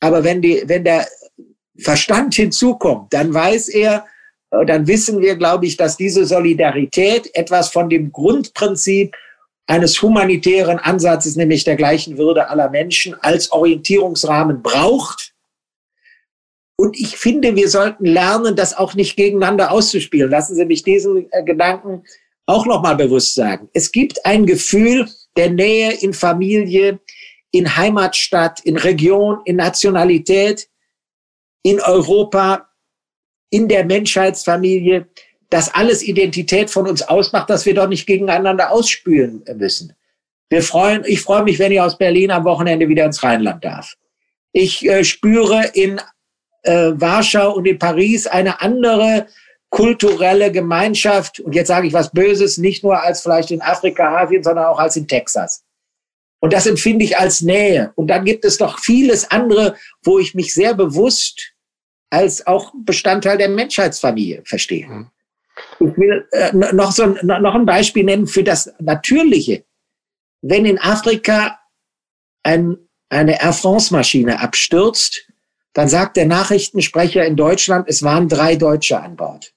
Aber 0.00 0.24
wenn, 0.24 0.42
die, 0.42 0.62
wenn 0.66 0.84
der 0.84 1.06
Verstand 1.78 2.34
hinzukommt, 2.34 3.12
dann 3.12 3.32
weiß 3.32 3.68
er, 3.68 4.06
äh, 4.50 4.66
dann 4.66 4.86
wissen 4.86 5.20
wir, 5.20 5.36
glaube 5.36 5.66
ich, 5.66 5.76
dass 5.76 5.96
diese 5.96 6.26
Solidarität 6.26 7.30
etwas 7.34 7.68
von 7.70 7.88
dem 7.88 8.12
Grundprinzip 8.12 9.14
eines 9.70 10.02
humanitären 10.02 10.80
Ansatzes, 10.80 11.36
nämlich 11.36 11.62
der 11.62 11.76
gleichen 11.76 12.18
Würde 12.18 12.48
aller 12.48 12.68
Menschen, 12.70 13.14
als 13.22 13.52
Orientierungsrahmen 13.52 14.62
braucht. 14.62 15.32
Und 16.76 16.98
ich 16.98 17.16
finde, 17.16 17.54
wir 17.54 17.68
sollten 17.68 18.04
lernen, 18.04 18.56
das 18.56 18.76
auch 18.76 18.94
nicht 18.94 19.14
gegeneinander 19.14 19.70
auszuspielen. 19.70 20.28
Lassen 20.28 20.56
Sie 20.56 20.64
mich 20.64 20.82
diesen 20.82 21.30
äh, 21.30 21.44
Gedanken 21.44 22.02
auch 22.46 22.66
nochmal 22.66 22.96
bewusst 22.96 23.36
sagen. 23.36 23.68
Es 23.72 23.92
gibt 23.92 24.26
ein 24.26 24.44
Gefühl, 24.44 25.08
der 25.36 25.50
Nähe 25.50 25.92
in 26.00 26.14
Familie, 26.14 26.98
in 27.52 27.76
Heimatstadt, 27.76 28.58
in 28.64 28.76
Region, 28.76 29.38
in 29.44 29.54
Nationalität, 29.54 30.68
in 31.62 31.80
Europa, 31.80 32.68
in 33.50 33.68
der 33.68 33.84
Menschheitsfamilie, 33.84 35.06
das 35.50 35.74
alles 35.74 36.02
Identität 36.02 36.70
von 36.70 36.88
uns 36.88 37.02
ausmacht, 37.02 37.50
dass 37.50 37.66
wir 37.66 37.74
doch 37.74 37.88
nicht 37.88 38.06
gegeneinander 38.06 38.70
ausspülen 38.70 39.44
müssen. 39.56 39.92
Wir 40.48 40.62
freuen, 40.62 41.04
ich 41.06 41.20
freue 41.20 41.42
mich, 41.42 41.58
wenn 41.58 41.72
ich 41.72 41.80
aus 41.80 41.98
Berlin 41.98 42.30
am 42.30 42.44
Wochenende 42.44 42.88
wieder 42.88 43.04
ins 43.04 43.22
Rheinland 43.22 43.64
darf. 43.64 43.94
Ich 44.52 44.88
äh, 44.88 45.04
spüre 45.04 45.70
in 45.74 46.00
äh, 46.62 46.92
Warschau 46.94 47.54
und 47.54 47.66
in 47.66 47.78
Paris 47.78 48.26
eine 48.26 48.60
andere 48.60 49.26
kulturelle 49.70 50.50
Gemeinschaft, 50.50 51.38
und 51.40 51.54
jetzt 51.54 51.68
sage 51.68 51.86
ich 51.86 51.92
was 51.92 52.10
Böses, 52.10 52.58
nicht 52.58 52.82
nur 52.82 53.00
als 53.00 53.22
vielleicht 53.22 53.52
in 53.52 53.62
Afrika, 53.62 54.18
Asien, 54.18 54.42
sondern 54.42 54.66
auch 54.66 54.78
als 54.78 54.96
in 54.96 55.06
Texas. 55.06 55.64
Und 56.40 56.52
das 56.52 56.66
empfinde 56.66 57.04
ich 57.04 57.18
als 57.18 57.42
Nähe. 57.42 57.92
Und 57.94 58.08
dann 58.08 58.24
gibt 58.24 58.44
es 58.44 58.58
doch 58.58 58.80
vieles 58.80 59.30
andere, 59.30 59.76
wo 60.02 60.18
ich 60.18 60.34
mich 60.34 60.54
sehr 60.54 60.74
bewusst 60.74 61.52
als 62.08 62.46
auch 62.46 62.72
Bestandteil 62.84 63.38
der 63.38 63.48
Menschheitsfamilie 63.48 64.42
verstehe. 64.44 64.86
Mhm. 64.86 65.10
Ich 65.80 65.96
will 65.96 66.26
äh, 66.32 66.52
noch, 66.52 66.92
so 66.92 67.04
ein, 67.04 67.18
noch 67.22 67.54
ein 67.54 67.66
Beispiel 67.66 68.04
nennen 68.04 68.26
für 68.26 68.44
das 68.44 68.72
Natürliche. 68.78 69.64
Wenn 70.42 70.66
in 70.66 70.78
Afrika 70.78 71.58
ein, 72.42 72.76
eine 73.08 73.40
Air 73.42 73.52
France-Maschine 73.52 74.40
abstürzt, 74.40 75.26
dann 75.72 75.88
sagt 75.88 76.16
der 76.16 76.26
Nachrichtensprecher 76.26 77.24
in 77.24 77.36
Deutschland, 77.36 77.88
es 77.88 78.02
waren 78.02 78.28
drei 78.28 78.56
Deutsche 78.56 79.00
an 79.00 79.16
Bord. 79.16 79.54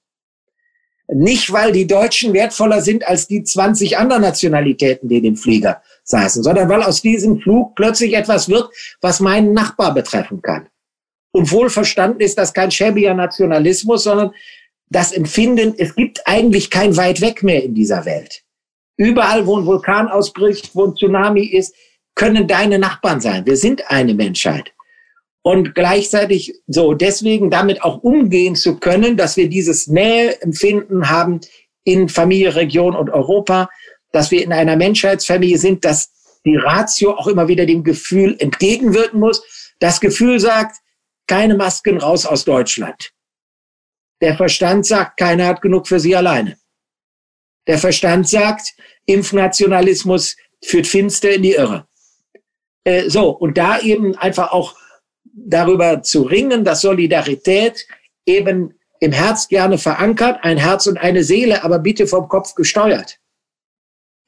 Nicht, 1.08 1.52
weil 1.52 1.72
die 1.72 1.86
Deutschen 1.86 2.32
wertvoller 2.32 2.80
sind 2.80 3.06
als 3.06 3.26
die 3.26 3.42
20 3.42 3.98
anderen 3.98 4.22
Nationalitäten, 4.22 5.08
die 5.08 5.20
dem 5.20 5.36
Flieger 5.36 5.82
saßen, 6.04 6.42
sondern 6.42 6.68
weil 6.70 6.82
aus 6.82 7.02
diesem 7.02 7.40
Flug 7.40 7.74
plötzlich 7.74 8.14
etwas 8.14 8.48
wird, 8.48 8.70
was 9.02 9.20
meinen 9.20 9.52
Nachbar 9.52 9.92
betreffen 9.92 10.40
kann. 10.40 10.68
Und 11.32 11.50
wohlverstanden 11.50 12.20
ist 12.20 12.38
das 12.38 12.54
kein 12.54 12.70
schäbiger 12.70 13.12
Nationalismus, 13.12 14.04
sondern 14.04 14.32
das 14.94 15.10
Empfinden, 15.10 15.74
es 15.76 15.96
gibt 15.96 16.20
eigentlich 16.24 16.70
kein 16.70 16.96
weit 16.96 17.20
weg 17.20 17.42
mehr 17.42 17.64
in 17.64 17.74
dieser 17.74 18.04
Welt. 18.04 18.42
Überall, 18.96 19.44
wo 19.44 19.58
ein 19.58 19.66
Vulkan 19.66 20.06
ausbricht, 20.08 20.70
wo 20.74 20.84
ein 20.84 20.94
Tsunami 20.94 21.44
ist, 21.46 21.74
können 22.14 22.46
deine 22.46 22.78
Nachbarn 22.78 23.20
sein. 23.20 23.44
Wir 23.44 23.56
sind 23.56 23.90
eine 23.90 24.14
Menschheit 24.14 24.72
und 25.42 25.74
gleichzeitig 25.74 26.54
so 26.68 26.94
deswegen 26.94 27.50
damit 27.50 27.82
auch 27.82 28.04
umgehen 28.04 28.54
zu 28.54 28.78
können, 28.78 29.16
dass 29.16 29.36
wir 29.36 29.48
dieses 29.48 29.88
Näheempfinden 29.88 31.10
haben 31.10 31.40
in 31.82 32.08
Familie, 32.08 32.54
Region 32.54 32.94
und 32.94 33.10
Europa, 33.10 33.68
dass 34.12 34.30
wir 34.30 34.44
in 34.44 34.52
einer 34.52 34.76
Menschheitsfamilie 34.76 35.58
sind, 35.58 35.84
dass 35.84 36.38
die 36.46 36.56
Ratio 36.56 37.14
auch 37.16 37.26
immer 37.26 37.48
wieder 37.48 37.66
dem 37.66 37.82
Gefühl 37.82 38.36
entgegenwirken 38.38 39.18
muss. 39.18 39.42
Das 39.80 40.00
Gefühl 40.00 40.38
sagt, 40.38 40.76
keine 41.26 41.56
Masken 41.56 41.98
raus 41.98 42.26
aus 42.26 42.44
Deutschland. 42.44 43.13
Der 44.24 44.38
Verstand 44.38 44.86
sagt, 44.86 45.18
keiner 45.18 45.46
hat 45.46 45.60
genug 45.60 45.86
für 45.86 46.00
sie 46.00 46.16
alleine. 46.16 46.56
Der 47.66 47.76
Verstand 47.76 48.26
sagt, 48.26 48.74
Impfnationalismus 49.04 50.38
führt 50.64 50.86
finster 50.86 51.32
in 51.32 51.42
die 51.42 51.52
Irre. 51.52 51.86
Äh, 52.84 53.10
so, 53.10 53.28
und 53.28 53.58
da 53.58 53.80
eben 53.80 54.16
einfach 54.16 54.50
auch 54.50 54.76
darüber 55.24 56.02
zu 56.02 56.22
ringen, 56.22 56.64
dass 56.64 56.80
Solidarität 56.80 57.86
eben 58.24 58.72
im 58.98 59.12
Herz 59.12 59.46
gerne 59.48 59.76
verankert, 59.76 60.38
ein 60.40 60.56
Herz 60.56 60.86
und 60.86 60.96
eine 60.96 61.22
Seele, 61.22 61.62
aber 61.62 61.78
bitte 61.78 62.06
vom 62.06 62.26
Kopf 62.26 62.54
gesteuert. 62.54 63.18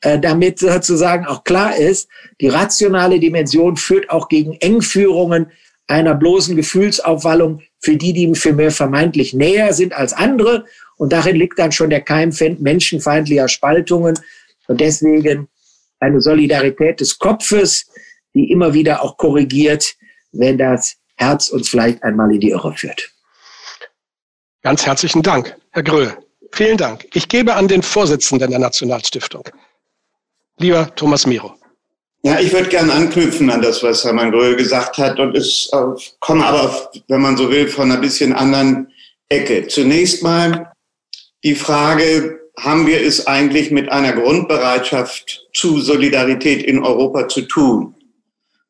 Äh, 0.02 0.18
damit 0.18 0.58
sozusagen 0.58 1.24
auch 1.24 1.42
klar 1.42 1.74
ist, 1.74 2.10
die 2.42 2.48
rationale 2.48 3.18
Dimension 3.18 3.78
führt 3.78 4.10
auch 4.10 4.28
gegen 4.28 4.52
Engführungen 4.60 5.52
einer 5.86 6.14
bloßen 6.14 6.54
Gefühlsaufwallung 6.54 7.62
für 7.86 7.96
die, 7.96 8.12
die 8.12 8.34
für 8.34 8.52
mir 8.52 8.72
vermeintlich 8.72 9.32
näher 9.32 9.72
sind 9.72 9.92
als 9.92 10.12
andere. 10.12 10.64
Und 10.96 11.12
darin 11.12 11.36
liegt 11.36 11.56
dann 11.60 11.70
schon 11.70 11.88
der 11.88 12.00
Keim 12.00 12.32
menschenfeindlicher 12.58 13.46
Spaltungen. 13.46 14.18
Und 14.66 14.80
deswegen 14.80 15.46
eine 16.00 16.20
Solidarität 16.20 17.00
des 17.00 17.16
Kopfes, 17.20 17.88
die 18.34 18.50
immer 18.50 18.74
wieder 18.74 19.02
auch 19.02 19.16
korrigiert, 19.16 19.94
wenn 20.32 20.58
das 20.58 20.96
Herz 21.14 21.48
uns 21.48 21.68
vielleicht 21.68 22.02
einmal 22.02 22.34
in 22.34 22.40
die 22.40 22.50
Irre 22.50 22.74
führt. 22.74 23.08
Ganz 24.62 24.84
herzlichen 24.84 25.22
Dank, 25.22 25.56
Herr 25.70 25.84
Gröhl. 25.84 26.12
Vielen 26.52 26.76
Dank. 26.76 27.06
Ich 27.14 27.28
gebe 27.28 27.54
an 27.54 27.68
den 27.68 27.82
Vorsitzenden 27.82 28.50
der 28.50 28.58
Nationalstiftung. 28.58 29.44
Lieber 30.58 30.92
Thomas 30.96 31.24
Miro. 31.24 31.54
Ja, 32.22 32.40
ich 32.40 32.52
würde 32.52 32.68
gerne 32.68 32.92
anknüpfen 32.92 33.50
an 33.50 33.62
das, 33.62 33.82
was 33.82 34.04
Hermann 34.04 34.32
Gröhl 34.32 34.56
gesagt 34.56 34.98
hat 34.98 35.20
und 35.20 35.36
es 35.36 35.70
äh, 35.72 35.78
komme 36.18 36.44
aber, 36.44 36.90
wenn 37.08 37.20
man 37.20 37.36
so 37.36 37.50
will, 37.50 37.68
von 37.68 37.90
einer 37.90 38.00
bisschen 38.00 38.32
anderen 38.32 38.92
Ecke. 39.28 39.68
Zunächst 39.68 40.22
mal 40.22 40.72
die 41.44 41.54
Frage, 41.54 42.40
haben 42.58 42.86
wir 42.86 43.00
es 43.00 43.26
eigentlich 43.26 43.70
mit 43.70 43.90
einer 43.90 44.12
Grundbereitschaft 44.12 45.46
zu 45.52 45.80
Solidarität 45.80 46.62
in 46.62 46.82
Europa 46.82 47.28
zu 47.28 47.42
tun? 47.42 47.94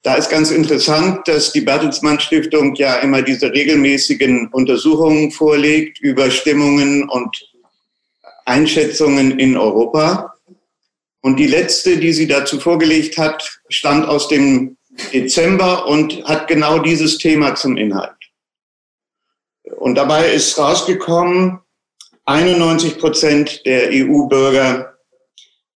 Da 0.03 0.15
ist 0.15 0.31
ganz 0.31 0.51
interessant, 0.51 1.27
dass 1.27 1.53
die 1.53 1.63
Bertelsmann 1.63 2.21
Stiftung 2.21 2.75
ja 2.77 2.97
immer 2.97 3.23
diese 3.23 3.53
regelmäßigen 3.53 4.49
Untersuchungen 4.53 5.33
vorlegt 5.33 5.99
über 6.01 6.31
Stimmungen 6.31 7.09
und 7.09 7.37
Einschätzungen 8.45 9.39
in 9.39 9.57
Europa. 9.57 10.36
Und 11.27 11.41
die 11.41 11.49
letzte, 11.49 11.97
die 11.97 12.13
sie 12.13 12.29
dazu 12.29 12.61
vorgelegt 12.61 13.19
hat, 13.19 13.61
stammt 13.69 14.07
aus 14.07 14.29
dem 14.29 14.77
Dezember 15.13 15.89
und 15.89 16.23
hat 16.23 16.47
genau 16.47 16.79
dieses 16.79 17.19
Thema 17.19 17.57
zum 17.57 17.77
Inhalt. 17.77 18.15
Und 19.77 19.97
dabei 19.97 20.33
ist 20.33 20.57
rausgekommen, 20.57 21.59
91 22.27 23.01
Prozent 23.01 23.67
der 23.67 23.89
EU-Bürger 23.91 24.99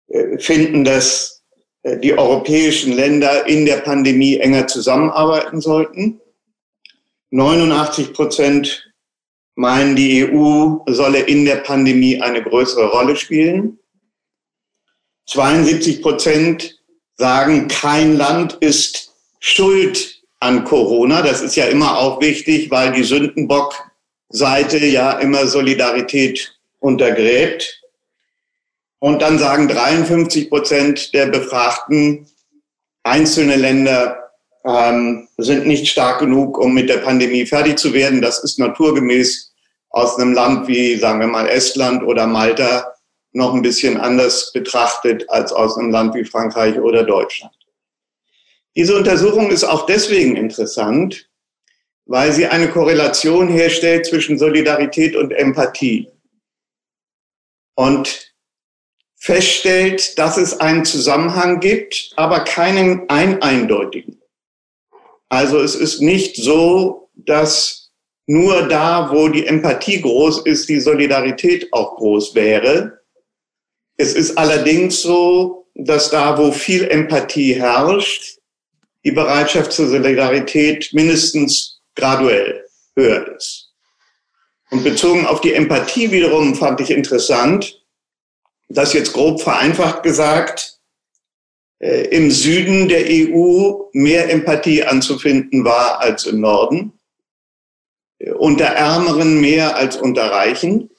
äh, 0.06 0.38
finden, 0.38 0.84
dass 0.84 1.42
äh, 1.82 1.98
die 1.98 2.16
europäischen 2.16 2.92
Länder 2.92 3.44
in 3.48 3.66
der 3.66 3.78
Pandemie 3.78 4.36
enger 4.36 4.68
zusammenarbeiten 4.68 5.60
sollten. 5.60 6.20
89 7.30 8.12
Prozent 8.12 8.88
meinen, 9.56 9.96
die 9.96 10.30
EU 10.30 10.76
solle 10.86 11.22
in 11.22 11.44
der 11.44 11.56
Pandemie 11.56 12.22
eine 12.22 12.40
größere 12.40 12.88
Rolle 12.92 13.16
spielen. 13.16 13.79
72 15.30 16.02
Prozent 16.02 16.80
sagen, 17.16 17.68
kein 17.68 18.16
Land 18.16 18.54
ist 18.60 19.14
schuld 19.38 20.22
an 20.40 20.64
Corona. 20.64 21.22
Das 21.22 21.40
ist 21.40 21.54
ja 21.54 21.66
immer 21.66 21.98
auch 21.98 22.20
wichtig, 22.20 22.70
weil 22.70 22.92
die 22.92 23.04
Sündenbock 23.04 23.74
Seite 24.28 24.78
ja 24.78 25.12
immer 25.18 25.46
Solidarität 25.46 26.58
untergräbt. 26.80 27.80
Und 28.98 29.22
dann 29.22 29.38
sagen 29.38 29.68
53 29.68 30.50
Prozent 30.50 31.14
der 31.14 31.26
Befragten, 31.26 32.26
einzelne 33.02 33.56
Länder 33.56 34.30
ähm, 34.64 35.28
sind 35.38 35.66
nicht 35.66 35.88
stark 35.88 36.20
genug, 36.20 36.58
um 36.58 36.74
mit 36.74 36.88
der 36.88 36.98
Pandemie 36.98 37.46
fertig 37.46 37.78
zu 37.78 37.94
werden. 37.94 38.20
Das 38.20 38.42
ist 38.42 38.58
naturgemäß 38.58 39.52
aus 39.90 40.18
einem 40.18 40.32
Land 40.32 40.68
wie, 40.68 40.96
sagen 40.96 41.20
wir 41.20 41.28
mal, 41.28 41.48
Estland 41.48 42.02
oder 42.02 42.26
Malta 42.26 42.92
noch 43.32 43.54
ein 43.54 43.62
bisschen 43.62 43.96
anders 43.96 44.52
betrachtet 44.52 45.28
als 45.30 45.52
aus 45.52 45.76
einem 45.76 45.90
Land 45.90 46.14
wie 46.14 46.24
Frankreich 46.24 46.78
oder 46.78 47.04
Deutschland. 47.04 47.54
Diese 48.76 48.96
Untersuchung 48.96 49.50
ist 49.50 49.64
auch 49.64 49.86
deswegen 49.86 50.36
interessant, 50.36 51.28
weil 52.06 52.32
sie 52.32 52.46
eine 52.46 52.68
Korrelation 52.68 53.48
herstellt 53.48 54.06
zwischen 54.06 54.38
Solidarität 54.38 55.16
und 55.16 55.32
Empathie 55.32 56.08
und 57.74 58.34
feststellt, 59.16 60.18
dass 60.18 60.36
es 60.36 60.58
einen 60.58 60.84
Zusammenhang 60.84 61.60
gibt, 61.60 62.12
aber 62.16 62.40
keinen 62.40 63.08
ein 63.10 63.42
eindeutigen. 63.42 64.20
Also 65.28 65.60
es 65.60 65.74
ist 65.74 66.00
nicht 66.00 66.36
so, 66.36 67.10
dass 67.14 67.90
nur 68.26 68.68
da, 68.68 69.10
wo 69.12 69.28
die 69.28 69.46
Empathie 69.46 70.00
groß 70.00 70.46
ist, 70.46 70.68
die 70.68 70.80
Solidarität 70.80 71.72
auch 71.72 71.96
groß 71.96 72.34
wäre. 72.34 72.99
Es 74.00 74.14
ist 74.14 74.38
allerdings 74.38 75.02
so, 75.02 75.66
dass 75.74 76.08
da, 76.08 76.38
wo 76.38 76.52
viel 76.52 76.88
Empathie 76.88 77.52
herrscht, 77.52 78.38
die 79.04 79.10
Bereitschaft 79.10 79.72
zur 79.72 79.88
Solidarität 79.88 80.88
mindestens 80.94 81.82
graduell 81.94 82.64
höher 82.96 83.36
ist. 83.36 83.74
Und 84.70 84.84
bezogen 84.84 85.26
auf 85.26 85.42
die 85.42 85.52
Empathie 85.52 86.10
wiederum 86.12 86.54
fand 86.54 86.80
ich 86.80 86.90
interessant, 86.90 87.84
dass 88.70 88.94
jetzt 88.94 89.12
grob 89.12 89.42
vereinfacht 89.42 90.02
gesagt, 90.02 90.78
äh, 91.80 92.06
im 92.06 92.30
Süden 92.30 92.88
der 92.88 93.04
EU 93.06 93.82
mehr 93.92 94.30
Empathie 94.30 94.82
anzufinden 94.82 95.62
war 95.66 96.00
als 96.00 96.24
im 96.24 96.40
Norden, 96.40 96.98
äh, 98.18 98.30
unter 98.30 98.64
Ärmeren 98.64 99.42
mehr 99.42 99.76
als 99.76 99.98
unter 99.98 100.30
Reichen, 100.30 100.89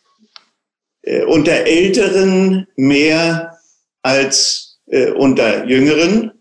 äh, 1.04 1.24
unter 1.24 1.66
Älteren 1.66 2.68
mehr 2.76 3.58
als 4.02 4.80
äh, 4.88 5.12
unter 5.12 5.66
Jüngeren 5.66 6.32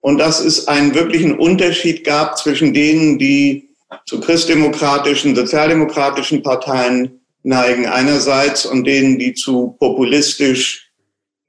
und 0.00 0.18
dass 0.18 0.40
es 0.40 0.68
einen 0.68 0.94
wirklichen 0.94 1.38
Unterschied 1.38 2.04
gab 2.04 2.38
zwischen 2.38 2.72
denen, 2.72 3.18
die 3.18 3.70
zu 4.06 4.20
christdemokratischen, 4.20 5.34
sozialdemokratischen 5.34 6.42
Parteien 6.42 7.20
neigen 7.42 7.86
einerseits 7.86 8.66
und 8.66 8.84
denen, 8.84 9.18
die 9.18 9.34
zu 9.34 9.76
populistisch, 9.78 10.90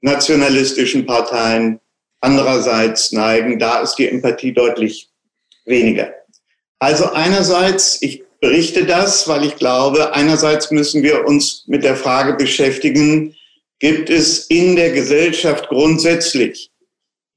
nationalistischen 0.00 1.06
Parteien 1.06 1.80
andererseits 2.20 3.12
neigen. 3.12 3.58
Da 3.58 3.80
ist 3.80 3.96
die 3.96 4.08
Empathie 4.08 4.52
deutlich 4.52 5.08
weniger. 5.64 6.12
Also 6.78 7.10
einerseits, 7.12 8.00
ich 8.00 8.22
berichte 8.40 8.84
das, 8.84 9.26
weil 9.28 9.44
ich 9.44 9.56
glaube, 9.56 10.14
einerseits 10.14 10.70
müssen 10.70 11.02
wir 11.02 11.26
uns 11.26 11.64
mit 11.66 11.84
der 11.84 11.96
Frage 11.96 12.34
beschäftigen, 12.34 13.34
gibt 13.78 14.10
es 14.10 14.46
in 14.46 14.76
der 14.76 14.90
Gesellschaft 14.90 15.68
grundsätzlich 15.68 16.70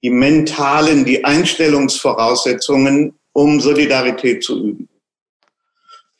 die 0.03 0.09
mentalen, 0.09 1.05
die 1.05 1.23
Einstellungsvoraussetzungen, 1.23 3.13
um 3.33 3.61
Solidarität 3.61 4.43
zu 4.43 4.59
üben. 4.59 4.89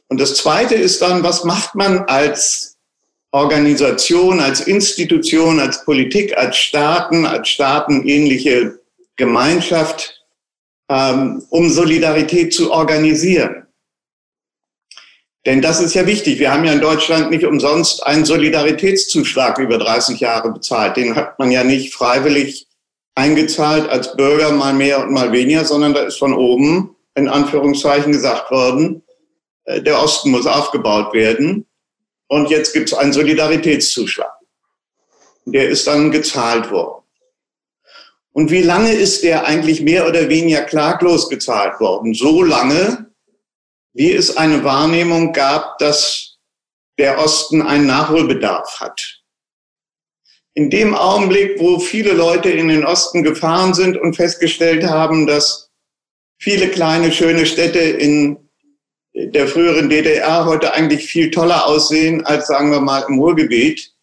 Und 0.07 0.19
das 0.19 0.35
Zweite 0.35 0.75
ist 0.75 1.01
dann, 1.01 1.23
was 1.23 1.43
macht 1.43 1.73
man 1.73 1.99
als 1.99 2.77
Organisation, 3.31 4.39
als 4.39 4.61
Institution, 4.61 5.59
als 5.59 5.85
Politik, 5.85 6.37
als 6.37 6.57
Staaten, 6.57 7.25
als 7.25 7.49
staatenähnliche 7.49 8.79
Gemeinschaft, 9.15 10.21
ähm, 10.89 11.43
um 11.49 11.69
Solidarität 11.69 12.53
zu 12.53 12.71
organisieren. 12.71 13.60
Denn 15.45 15.61
das 15.61 15.81
ist 15.81 15.95
ja 15.95 16.05
wichtig. 16.05 16.39
Wir 16.39 16.53
haben 16.53 16.65
ja 16.65 16.73
in 16.73 16.81
Deutschland 16.81 17.31
nicht 17.31 17.45
umsonst 17.45 18.05
einen 18.05 18.25
Solidaritätszuschlag 18.25 19.57
über 19.57 19.79
30 19.79 20.19
Jahre 20.19 20.51
bezahlt. 20.51 20.97
Den 20.97 21.15
hat 21.15 21.39
man 21.39 21.49
ja 21.49 21.63
nicht 21.63 21.93
freiwillig 21.93 22.67
eingezahlt 23.15 23.89
als 23.89 24.15
Bürger 24.15 24.51
mal 24.51 24.73
mehr 24.73 25.03
und 25.03 25.11
mal 25.11 25.31
weniger, 25.31 25.65
sondern 25.65 25.93
da 25.93 26.01
ist 26.01 26.19
von 26.19 26.33
oben 26.33 26.95
in 27.15 27.27
Anführungszeichen 27.27 28.11
gesagt 28.11 28.51
worden, 28.51 29.03
äh, 29.65 29.81
der 29.81 30.01
Osten 30.01 30.31
muss 30.31 30.45
aufgebaut 30.45 31.13
werden. 31.13 31.65
Und 32.27 32.49
jetzt 32.49 32.73
gibt 32.73 32.91
es 32.91 32.97
einen 32.97 33.11
Solidaritätszuschlag. 33.11 34.31
Der 35.45 35.69
ist 35.69 35.87
dann 35.87 36.11
gezahlt 36.11 36.71
worden. 36.71 37.03
Und 38.31 38.49
wie 38.51 38.61
lange 38.61 38.93
ist 38.93 39.23
der 39.23 39.45
eigentlich 39.45 39.81
mehr 39.81 40.07
oder 40.07 40.29
weniger 40.29 40.61
klaglos 40.61 41.29
gezahlt 41.29 41.79
worden? 41.81 42.13
So 42.13 42.43
lange, 42.43 43.10
wie 43.93 44.13
es 44.13 44.37
eine 44.37 44.63
Wahrnehmung 44.63 45.33
gab, 45.33 45.77
dass 45.79 46.37
der 46.97 47.19
Osten 47.19 47.61
einen 47.61 47.87
Nachholbedarf 47.87 48.79
hat 48.79 49.21
in 50.53 50.69
dem 50.69 50.93
Augenblick, 50.93 51.59
wo 51.59 51.79
viele 51.79 52.13
Leute 52.13 52.49
in 52.49 52.67
den 52.67 52.85
Osten 52.85 53.23
gefahren 53.23 53.73
sind 53.73 53.97
und 53.97 54.15
festgestellt 54.15 54.83
haben, 54.83 55.25
dass 55.25 55.69
viele 56.39 56.67
kleine, 56.69 57.11
schöne 57.11 57.45
Städte 57.45 57.79
in 57.79 58.37
der 59.13 59.47
früheren 59.47 59.89
DDR 59.89 60.45
heute 60.45 60.73
eigentlich 60.73 61.05
viel 61.05 61.31
toller 61.31 61.67
aussehen 61.67 62.25
als, 62.25 62.47
sagen 62.47 62.71
wir 62.71 62.81
mal, 62.81 63.05
im 63.07 63.19
Ruhrgebiet, 63.19 63.93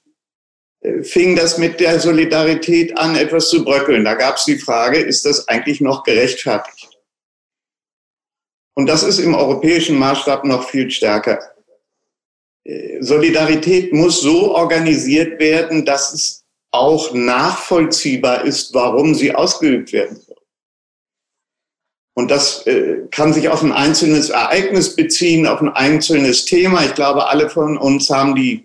fing 1.02 1.34
das 1.34 1.58
mit 1.58 1.80
der 1.80 1.98
Solidarität 1.98 2.96
an, 2.96 3.16
etwas 3.16 3.50
zu 3.50 3.64
bröckeln. 3.64 4.04
Da 4.04 4.14
gab 4.14 4.36
es 4.36 4.44
die 4.44 4.58
Frage, 4.58 4.98
ist 4.98 5.24
das 5.24 5.48
eigentlich 5.48 5.80
noch 5.80 6.04
gerechtfertigt? 6.04 6.77
Und 8.78 8.86
das 8.86 9.02
ist 9.02 9.18
im 9.18 9.34
europäischen 9.34 9.98
Maßstab 9.98 10.44
noch 10.44 10.68
viel 10.68 10.88
stärker. 10.88 11.40
Äh, 12.62 13.02
Solidarität 13.02 13.92
muss 13.92 14.20
so 14.20 14.54
organisiert 14.54 15.40
werden, 15.40 15.84
dass 15.84 16.14
es 16.14 16.44
auch 16.70 17.12
nachvollziehbar 17.12 18.44
ist, 18.44 18.72
warum 18.72 19.16
sie 19.16 19.34
ausgeübt 19.34 19.92
werden 19.92 20.20
soll. 20.24 20.36
Und 22.14 22.30
das 22.30 22.68
äh, 22.68 23.08
kann 23.10 23.32
sich 23.32 23.48
auf 23.48 23.64
ein 23.64 23.72
einzelnes 23.72 24.30
Ereignis 24.30 24.94
beziehen, 24.94 25.48
auf 25.48 25.60
ein 25.60 25.70
einzelnes 25.70 26.44
Thema. 26.44 26.84
Ich 26.84 26.94
glaube, 26.94 27.26
alle 27.26 27.50
von 27.50 27.76
uns 27.78 28.08
haben 28.10 28.36
die 28.36 28.64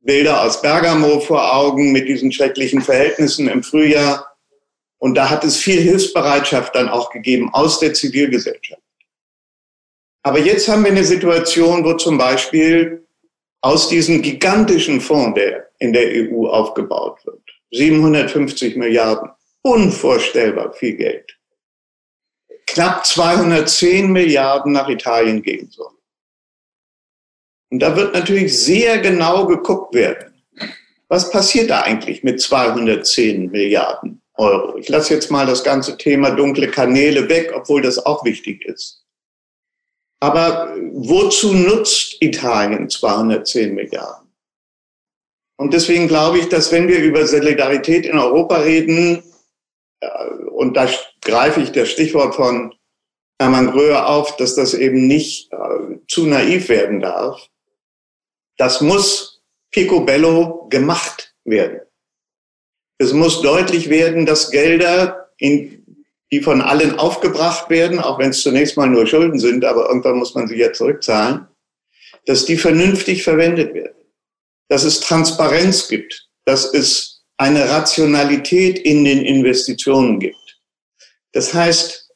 Bilder 0.00 0.42
aus 0.42 0.62
Bergamo 0.62 1.20
vor 1.20 1.54
Augen 1.54 1.92
mit 1.92 2.08
diesen 2.08 2.32
schrecklichen 2.32 2.82
Verhältnissen 2.82 3.46
im 3.46 3.62
Frühjahr. 3.62 4.36
Und 4.98 5.14
da 5.14 5.30
hat 5.30 5.44
es 5.44 5.58
viel 5.58 5.80
Hilfsbereitschaft 5.80 6.74
dann 6.74 6.88
auch 6.88 7.10
gegeben 7.10 7.50
aus 7.52 7.78
der 7.78 7.94
Zivilgesellschaft. 7.94 8.83
Aber 10.26 10.38
jetzt 10.38 10.68
haben 10.68 10.84
wir 10.84 10.90
eine 10.90 11.04
Situation, 11.04 11.84
wo 11.84 11.92
zum 11.94 12.16
Beispiel 12.16 13.06
aus 13.60 13.88
diesem 13.90 14.22
gigantischen 14.22 15.00
Fonds, 15.00 15.38
der 15.38 15.68
in 15.78 15.92
der 15.92 16.30
EU 16.30 16.46
aufgebaut 16.46 17.18
wird, 17.26 17.42
750 17.72 18.76
Milliarden, 18.76 19.30
unvorstellbar 19.60 20.72
viel 20.72 20.96
Geld, 20.96 21.38
knapp 22.66 23.04
210 23.04 24.10
Milliarden 24.10 24.72
nach 24.72 24.88
Italien 24.88 25.42
gehen 25.42 25.70
soll. 25.70 25.92
Und 27.70 27.80
da 27.80 27.94
wird 27.94 28.14
natürlich 28.14 28.58
sehr 28.58 28.98
genau 29.00 29.46
geguckt 29.46 29.94
werden, 29.94 30.42
was 31.08 31.30
passiert 31.30 31.68
da 31.68 31.82
eigentlich 31.82 32.22
mit 32.22 32.40
210 32.40 33.50
Milliarden 33.50 34.22
Euro. 34.36 34.78
Ich 34.78 34.88
lasse 34.88 35.12
jetzt 35.12 35.30
mal 35.30 35.44
das 35.44 35.62
ganze 35.64 35.98
Thema 35.98 36.30
dunkle 36.30 36.70
Kanäle 36.70 37.28
weg, 37.28 37.52
obwohl 37.54 37.82
das 37.82 38.04
auch 38.06 38.24
wichtig 38.24 38.64
ist. 38.64 39.03
Aber 40.24 40.74
wozu 40.94 41.52
nutzt 41.52 42.16
Italien 42.20 42.88
210 42.88 43.74
Milliarden? 43.74 44.32
Und 45.58 45.74
deswegen 45.74 46.08
glaube 46.08 46.38
ich, 46.38 46.48
dass 46.48 46.72
wenn 46.72 46.88
wir 46.88 46.98
über 47.00 47.26
Solidarität 47.26 48.06
in 48.06 48.16
Europa 48.16 48.56
reden, 48.56 49.22
äh, 50.00 50.28
und 50.46 50.78
da 50.78 50.88
greife 51.20 51.60
ich 51.60 51.72
das 51.72 51.90
Stichwort 51.90 52.34
von 52.34 52.74
Hermann 53.38 53.72
Gröhe 53.72 54.06
auf, 54.06 54.34
dass 54.36 54.54
das 54.54 54.72
eben 54.72 55.06
nicht 55.06 55.52
äh, 55.52 55.98
zu 56.08 56.24
naiv 56.26 56.70
werden 56.70 57.00
darf. 57.00 57.46
Das 58.56 58.80
muss 58.80 59.42
picobello 59.72 60.68
gemacht 60.70 61.34
werden. 61.44 61.82
Es 62.96 63.12
muss 63.12 63.42
deutlich 63.42 63.90
werden, 63.90 64.24
dass 64.24 64.50
Gelder, 64.50 65.28
in, 65.36 65.83
die 66.34 66.42
von 66.42 66.60
allen 66.60 66.98
aufgebracht 66.98 67.70
werden, 67.70 68.00
auch 68.00 68.18
wenn 68.18 68.30
es 68.30 68.42
zunächst 68.42 68.76
mal 68.76 68.88
nur 68.88 69.06
Schulden 69.06 69.38
sind, 69.38 69.64
aber 69.64 69.86
irgendwann 69.86 70.16
muss 70.16 70.34
man 70.34 70.48
sie 70.48 70.56
ja 70.56 70.72
zurückzahlen, 70.72 71.46
dass 72.26 72.44
die 72.44 72.56
vernünftig 72.56 73.22
verwendet 73.22 73.72
werden, 73.72 73.94
dass 74.68 74.82
es 74.82 74.98
Transparenz 74.98 75.86
gibt, 75.86 76.28
dass 76.44 76.74
es 76.74 77.22
eine 77.36 77.70
Rationalität 77.70 78.80
in 78.80 79.04
den 79.04 79.24
Investitionen 79.24 80.18
gibt. 80.18 80.58
Das 81.30 81.54
heißt, 81.54 82.10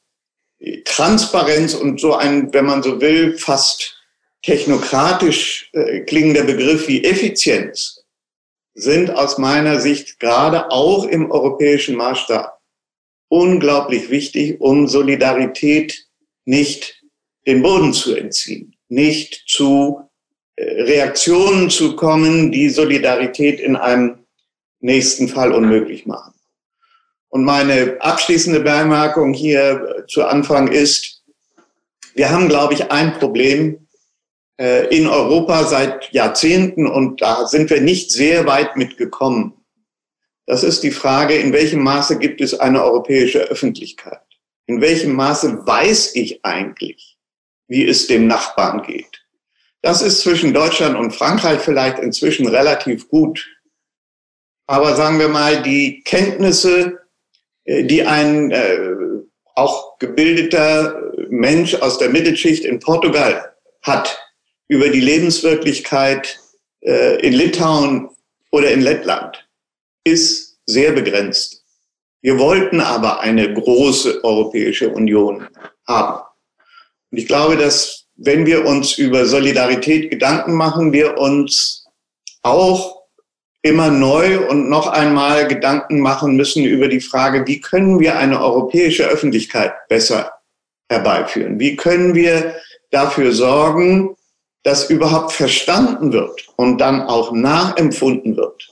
Transparenz 0.85 1.75
und 1.75 2.01
so 2.01 2.17
ein, 2.17 2.53
wenn 2.53 2.65
man 2.65 2.83
so 2.83 3.01
will, 3.01 3.39
fast 3.39 4.03
technokratisch 4.43 5.71
äh, 5.75 6.01
klingender 6.01 6.43
Begriff 6.43 6.89
wie 6.89 7.05
Effizienz 7.05 8.05
sind 8.75 9.13
aus 9.13 9.39
meiner 9.39 9.79
Sicht 9.79 10.19
gerade 10.19 10.73
auch 10.73 11.05
im 11.05 11.31
europäischen 11.31 11.95
Maßstab 11.95 12.58
unglaublich 13.29 14.11
wichtig, 14.11 14.61
um 14.61 14.89
Solidarität 14.89 16.07
nicht 16.45 17.03
den 17.47 17.63
Boden 17.63 17.93
zu 17.93 18.15
entziehen, 18.15 18.77
nicht 18.89 19.45
zu 19.47 20.09
äh, 20.57 20.83
Reaktionen 20.83 21.71
zu 21.71 21.97
kommen, 21.97 22.53
die 22.53 22.69
Solidarität 22.69 23.61
in 23.61 23.77
einem 23.77 24.19
nächsten 24.81 25.29
Fall 25.29 25.53
unmöglich 25.53 26.07
machen. 26.07 26.35
Und 27.29 27.45
meine 27.45 27.97
abschließende 28.01 28.61
Bemerkung 28.61 29.35
hier 29.35 30.05
zu 30.09 30.25
Anfang 30.25 30.69
ist, 30.69 31.23
wir 32.15 32.31
haben, 32.31 32.49
glaube 32.49 32.75
ich, 32.75 32.91
ein 32.91 33.13
Problem 33.19 33.87
äh, 34.59 34.87
in 34.95 35.07
Europa 35.07 35.65
seit 35.65 36.11
Jahrzehnten 36.13 36.87
und 36.87 37.21
da 37.23 37.47
sind 37.47 37.71
wir 37.71 37.81
nicht 37.81 38.11
sehr 38.11 38.47
weit 38.47 38.77
mitgekommen. 38.77 39.58
Das 40.49 40.63
ist 40.63 40.83
die 40.83 40.91
Frage, 40.91 41.35
in 41.35 41.53
welchem 41.53 41.83
Maße 41.83 42.19
gibt 42.19 42.41
es 42.41 42.59
eine 42.59 42.83
europäische 42.83 43.41
Öffentlichkeit? 43.41 44.23
In 44.67 44.81
welchem 44.81 45.13
Maße 45.13 45.67
weiß 45.67 46.15
ich 46.15 46.45
eigentlich, 46.45 47.19
wie 47.69 47.87
es 47.87 48.07
dem 48.07 48.27
Nachbarn 48.27 48.83
geht? 48.83 49.27
Das 49.83 50.01
ist 50.01 50.23
zwischen 50.23 50.55
Deutschland 50.55 50.97
und 50.97 51.15
Frankreich 51.15 51.61
vielleicht 51.61 51.99
inzwischen 51.99 52.49
relativ 52.49 53.09
gut. 53.09 53.47
Aber 54.67 54.97
sagen 54.97 55.19
wir 55.19 55.29
mal, 55.29 55.63
die 55.63 56.03
Kenntnisse 56.03 56.99
äh, 57.69 57.85
die 57.85 58.03
ein 58.03 58.51
äh, 58.51 58.79
auch 59.55 59.99
gebildeter 59.99 61.13
Mensch 61.29 61.75
aus 61.75 61.99
der 61.99 62.09
Mittelschicht 62.09 62.65
in 62.65 62.81
Portugal 62.81 63.53
hat 63.83 64.19
über 64.69 64.89
die 64.89 65.01
Lebenswirklichkeit 65.01 66.41
äh, 66.81 67.21
in 67.21 67.35
Litauen 67.35 68.09
oder 68.51 68.71
in 68.71 68.81
Lettland, 68.81 69.38
ist 70.11 70.59
sehr 70.67 70.93
begrenzt. 70.93 71.65
Wir 72.21 72.39
wollten 72.39 72.81
aber 72.81 73.21
eine 73.21 73.53
große 73.53 74.23
Europäische 74.25 74.91
Union 74.91 75.47
haben. 75.87 76.23
Und 77.11 77.19
ich 77.19 77.27
glaube, 77.27 77.57
dass 77.57 78.07
wenn 78.17 78.45
wir 78.47 78.67
uns 78.67 78.99
über 78.99 79.25
Solidarität 79.27 80.11
Gedanken 80.11 80.55
machen, 80.55 80.93
wir 80.93 81.19
uns 81.19 81.87
auch 82.43 83.03
immer 83.63 83.91
neu 83.91 84.49
und 84.49 84.69
noch 84.69 84.89
einmal 84.89 85.47
Gedanken 85.47 86.01
machen 86.01 86.37
müssen 86.37 86.65
über 86.65 86.89
die 86.89 87.01
Frage, 87.01 87.47
wie 87.47 87.61
können 87.61 88.01
wir 88.01 88.19
eine 88.19 88.41
europäische 88.41 89.07
Öffentlichkeit 89.07 89.73
besser 89.89 90.33
herbeiführen? 90.89 91.61
Wie 91.61 91.77
können 91.77 92.15
wir 92.15 92.57
dafür 92.91 93.33
sorgen, 93.33 94.17
dass 94.63 94.91
überhaupt 94.91 95.33
verstanden 95.33 96.13
wird 96.13 96.49
und 96.57 96.79
dann 96.79 97.03
auch 97.03 97.33
nachempfunden 97.33 98.37
wird, 98.37 98.69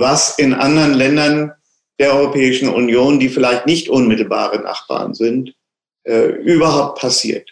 was 0.00 0.38
in 0.38 0.54
anderen 0.54 0.94
Ländern 0.94 1.52
der 1.98 2.14
Europäischen 2.14 2.68
Union, 2.68 3.20
die 3.20 3.28
vielleicht 3.28 3.66
nicht 3.66 3.88
unmittelbare 3.88 4.60
Nachbarn 4.60 5.14
sind, 5.14 5.54
äh, 6.04 6.28
überhaupt 6.28 6.98
passiert. 6.98 7.50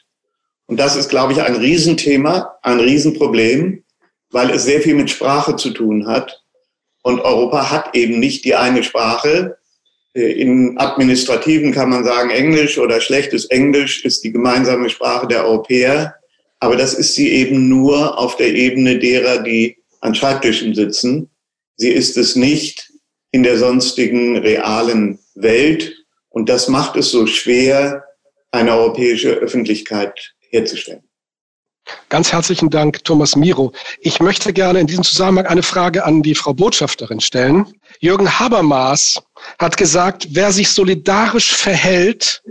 Und 0.66 0.80
das 0.80 0.96
ist, 0.96 1.10
glaube 1.10 1.34
ich, 1.34 1.42
ein 1.42 1.56
Riesenthema, 1.56 2.56
ein 2.62 2.80
Riesenproblem, 2.80 3.84
weil 4.30 4.50
es 4.50 4.64
sehr 4.64 4.80
viel 4.80 4.94
mit 4.94 5.10
Sprache 5.10 5.56
zu 5.56 5.70
tun 5.70 6.06
hat 6.06 6.42
und 7.02 7.20
Europa 7.20 7.70
hat 7.70 7.94
eben 7.94 8.18
nicht 8.18 8.44
die 8.44 8.54
eine 8.54 8.82
Sprache. 8.82 9.58
Äh, 10.14 10.32
in 10.32 10.78
administrativen 10.78 11.72
kann 11.72 11.90
man 11.90 12.04
sagen, 12.04 12.30
Englisch 12.30 12.78
oder 12.78 13.00
schlechtes 13.00 13.46
Englisch 13.46 14.04
ist 14.04 14.24
die 14.24 14.32
gemeinsame 14.32 14.90
Sprache 14.90 15.26
der 15.26 15.44
Europäer. 15.44 16.14
Aber 16.60 16.76
das 16.76 16.94
ist 16.94 17.14
sie 17.14 17.30
eben 17.30 17.68
nur 17.68 18.18
auf 18.18 18.36
der 18.36 18.52
Ebene 18.52 18.98
derer, 18.98 19.42
die 19.42 19.78
an 20.00 20.14
Schreibtischen 20.14 20.74
sitzen. 20.74 21.30
Sie 21.78 21.90
ist 21.90 22.16
es 22.16 22.34
nicht 22.34 22.92
in 23.30 23.44
der 23.44 23.56
sonstigen 23.56 24.36
realen 24.36 25.20
Welt. 25.34 25.94
Und 26.28 26.48
das 26.48 26.68
macht 26.68 26.96
es 26.96 27.10
so 27.10 27.26
schwer, 27.26 28.04
eine 28.50 28.74
europäische 28.74 29.30
Öffentlichkeit 29.30 30.34
herzustellen. 30.50 31.04
Ganz 32.08 32.32
herzlichen 32.32 32.68
Dank, 32.68 33.04
Thomas 33.04 33.36
Miro. 33.36 33.72
Ich 34.00 34.20
möchte 34.20 34.52
gerne 34.52 34.80
in 34.80 34.86
diesem 34.86 35.04
Zusammenhang 35.04 35.46
eine 35.46 35.62
Frage 35.62 36.04
an 36.04 36.22
die 36.22 36.34
Frau 36.34 36.52
Botschafterin 36.52 37.20
stellen. 37.20 37.66
Jürgen 38.00 38.38
Habermas 38.38 39.22
hat 39.58 39.76
gesagt, 39.76 40.28
wer 40.32 40.52
sich 40.52 40.70
solidarisch 40.70 41.54
verhält, 41.54 42.42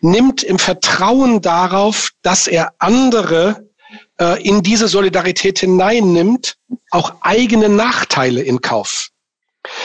nimmt 0.00 0.42
im 0.42 0.58
Vertrauen 0.58 1.42
darauf, 1.42 2.10
dass 2.22 2.46
er 2.46 2.72
andere 2.78 3.68
äh, 4.20 4.42
in 4.42 4.62
diese 4.62 4.88
Solidarität 4.88 5.58
hineinnimmt, 5.58 6.56
auch 6.90 7.14
eigene 7.20 7.68
Nachteile 7.68 8.42
in 8.42 8.60
Kauf. 8.60 9.10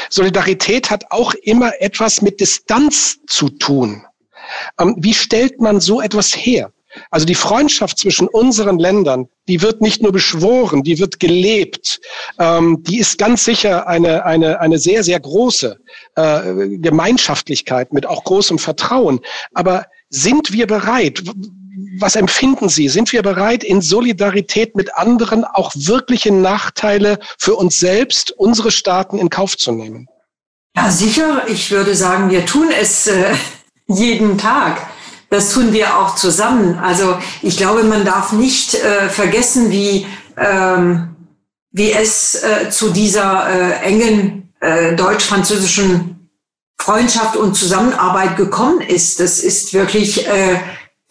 Solidarität 0.10 0.90
hat 0.90 1.06
auch 1.10 1.34
immer 1.34 1.74
etwas 1.82 2.22
mit 2.22 2.40
Distanz 2.40 3.20
zu 3.28 3.50
tun. 3.50 4.06
Ähm, 4.80 4.96
wie 5.00 5.14
stellt 5.14 5.60
man 5.60 5.80
so 5.80 6.02
etwas 6.02 6.36
her? 6.36 6.72
Also 7.10 7.26
die 7.26 7.36
Freundschaft 7.36 7.98
zwischen 7.98 8.28
unseren 8.28 8.78
Ländern, 8.78 9.30
die 9.48 9.62
wird 9.62 9.82
nicht 9.82 10.02
nur 10.02 10.12
beschworen, 10.12 10.84
die 10.84 11.00
wird 11.00 11.20
gelebt. 11.20 12.02
Ähm, 12.38 12.84
die 12.84 13.00
ist 13.00 13.18
ganz 13.18 13.46
sicher 13.46 13.88
eine, 13.88 14.26
eine, 14.26 14.60
eine 14.60 14.78
sehr, 14.78 15.04
sehr 15.04 15.20
große 15.20 15.80
äh, 16.16 16.78
Gemeinschaftlichkeit 16.78 17.94
mit 17.94 18.06
auch 18.06 18.24
großem 18.26 18.60
Vertrauen. 18.60 19.22
Aber 19.54 19.86
sind 20.10 20.52
wir 20.52 20.68
bereit? 20.68 21.24
Was 22.00 22.16
empfinden 22.16 22.70
Sie? 22.70 22.88
Sind 22.88 23.12
wir 23.12 23.22
bereit, 23.22 23.64
in 23.64 23.82
Solidarität 23.82 24.76
mit 24.76 24.96
anderen 24.96 25.44
auch 25.44 25.72
wirkliche 25.76 26.32
Nachteile 26.32 27.20
für 27.38 27.56
uns 27.56 27.80
selbst, 27.80 28.32
unsere 28.32 28.72
Staaten 28.72 29.18
in 29.18 29.30
Kauf 29.30 29.58
zu 29.58 29.72
nehmen? 29.72 30.08
Ja, 30.76 30.90
sicher. 30.90 31.44
Ich 31.48 31.70
würde 31.70 31.96
sagen, 31.96 32.30
wir 32.30 32.46
tun 32.46 32.70
es 32.72 33.08
äh, 33.08 33.34
jeden 33.88 34.38
Tag. 34.38 34.88
Das 35.30 35.54
tun 35.54 35.74
wir 35.74 35.98
auch 35.98 36.16
zusammen. 36.16 36.78
Also 36.78 37.18
ich 37.42 37.58
glaube, 37.58 37.84
man 37.84 38.06
darf 38.06 38.32
nicht 38.32 38.76
äh, 38.76 39.10
vergessen, 39.10 39.72
wie, 39.72 40.06
ähm, 40.38 41.16
wie 41.72 41.92
es 41.92 42.36
äh, 42.36 42.70
zu 42.70 42.92
dieser 42.92 43.50
äh, 43.50 43.86
engen 43.86 44.54
äh, 44.62 44.96
deutsch-französischen 44.96 46.30
Freundschaft 46.82 47.36
und 47.36 47.56
Zusammenarbeit 47.56 48.38
gekommen 48.38 48.82
ist. 48.82 49.20
Das 49.20 49.40
ist 49.40 49.74
wirklich 49.74 50.28
äh, 50.28 50.60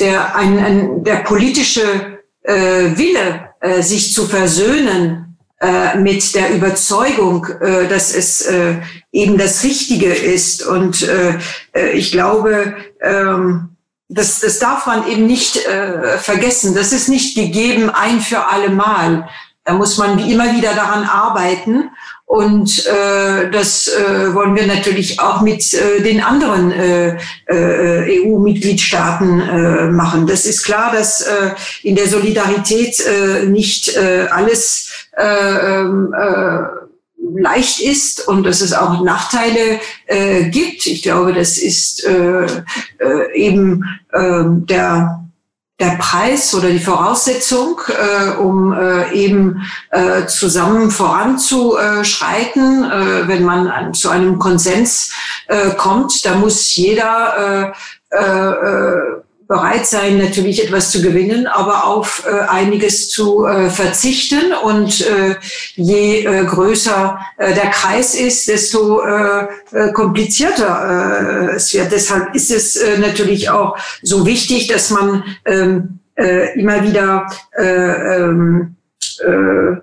der, 0.00 0.34
ein, 0.34 0.58
ein, 0.58 1.04
der 1.04 1.16
politische 1.16 2.18
äh, 2.42 2.54
Wille, 2.96 3.50
äh, 3.60 3.82
sich 3.82 4.14
zu 4.14 4.26
versöhnen 4.26 5.36
äh, 5.60 5.98
mit 5.98 6.34
der 6.34 6.54
Überzeugung, 6.54 7.46
äh, 7.60 7.86
dass 7.86 8.14
es 8.14 8.40
äh, 8.42 8.76
eben 9.12 9.36
das 9.36 9.62
Richtige 9.62 10.12
ist. 10.12 10.66
Und 10.66 11.02
äh, 11.02 11.38
äh 11.74 11.90
ich 11.90 12.12
glaube, 12.12 12.76
ähm, 13.02 13.76
das, 14.08 14.40
das 14.40 14.58
darf 14.58 14.86
man 14.86 15.06
eben 15.06 15.26
nicht 15.26 15.64
äh, 15.66 16.18
vergessen. 16.18 16.74
Das 16.74 16.92
ist 16.92 17.08
nicht 17.08 17.36
gegeben 17.36 17.90
ein 17.90 18.20
für 18.20 18.48
alle 18.48 18.70
Mal. 18.70 19.28
Da 19.64 19.74
muss 19.74 19.98
man 19.98 20.18
immer 20.18 20.56
wieder 20.56 20.74
daran 20.74 21.04
arbeiten. 21.04 21.90
Und 22.30 22.86
äh, 22.86 23.50
das 23.50 23.88
äh, 23.88 24.32
wollen 24.32 24.54
wir 24.54 24.64
natürlich 24.64 25.18
auch 25.18 25.40
mit 25.40 25.74
äh, 25.74 26.00
den 26.00 26.22
anderen 26.22 26.70
äh, 26.70 27.18
äh, 27.46 28.22
EU-Mitgliedstaaten 28.22 29.40
äh, 29.40 29.90
machen. 29.90 30.28
Das 30.28 30.46
ist 30.46 30.62
klar, 30.62 30.92
dass 30.92 31.22
äh, 31.22 31.50
in 31.82 31.96
der 31.96 32.06
Solidarität 32.06 33.00
äh, 33.00 33.46
nicht 33.46 33.96
äh, 33.96 34.28
alles 34.30 35.08
äh, 35.16 35.24
ähm, 35.24 36.14
äh, 36.16 37.40
leicht 37.42 37.80
ist 37.80 38.28
und 38.28 38.44
dass 38.44 38.60
es 38.60 38.74
auch 38.74 39.02
Nachteile 39.02 39.80
äh, 40.06 40.44
gibt. 40.50 40.86
Ich 40.86 41.02
glaube, 41.02 41.32
das 41.32 41.58
ist 41.58 42.04
äh, 42.04 42.44
äh, 42.44 43.34
eben 43.34 43.82
äh, 44.12 44.44
der 44.46 45.29
der 45.80 45.96
Preis 45.98 46.54
oder 46.54 46.70
die 46.70 46.78
Voraussetzung, 46.78 47.80
äh, 47.88 48.36
um 48.36 48.72
äh, 48.72 49.12
eben 49.12 49.66
äh, 49.90 50.26
zusammen 50.26 50.90
voranzuschreiten. 50.90 52.84
Äh, 52.84 53.26
wenn 53.28 53.42
man 53.42 53.66
an, 53.66 53.94
zu 53.94 54.10
einem 54.10 54.38
Konsens 54.38 55.12
äh, 55.48 55.70
kommt, 55.70 56.24
da 56.24 56.34
muss 56.34 56.76
jeder 56.76 57.72
äh, 58.10 58.16
äh, 58.16 59.20
bereit 59.50 59.84
sein, 59.84 60.18
natürlich 60.18 60.64
etwas 60.64 60.92
zu 60.92 61.02
gewinnen, 61.02 61.48
aber 61.48 61.84
auf 61.84 62.24
äh, 62.24 62.48
einiges 62.48 63.10
zu 63.10 63.46
äh, 63.46 63.68
verzichten. 63.68 64.52
Und 64.62 65.00
äh, 65.00 65.34
je 65.74 66.24
äh, 66.24 66.44
größer 66.44 67.18
äh, 67.36 67.52
der 67.54 67.70
Kreis 67.70 68.14
ist, 68.14 68.46
desto 68.46 69.02
äh, 69.02 69.48
komplizierter 69.92 71.50
es 71.56 71.74
wird. 71.74 71.90
Deshalb 71.90 72.32
ist 72.34 72.50
es 72.52 72.80
natürlich 73.00 73.50
auch 73.50 73.76
so 74.02 74.24
wichtig, 74.24 74.68
dass 74.68 74.90
man 74.90 75.24
ähm, 75.44 75.98
äh, 76.16 76.58
immer 76.58 76.82
wieder 76.84 77.26
äh, 77.56 77.64
ähm, 78.16 78.76
äh, 79.20 79.80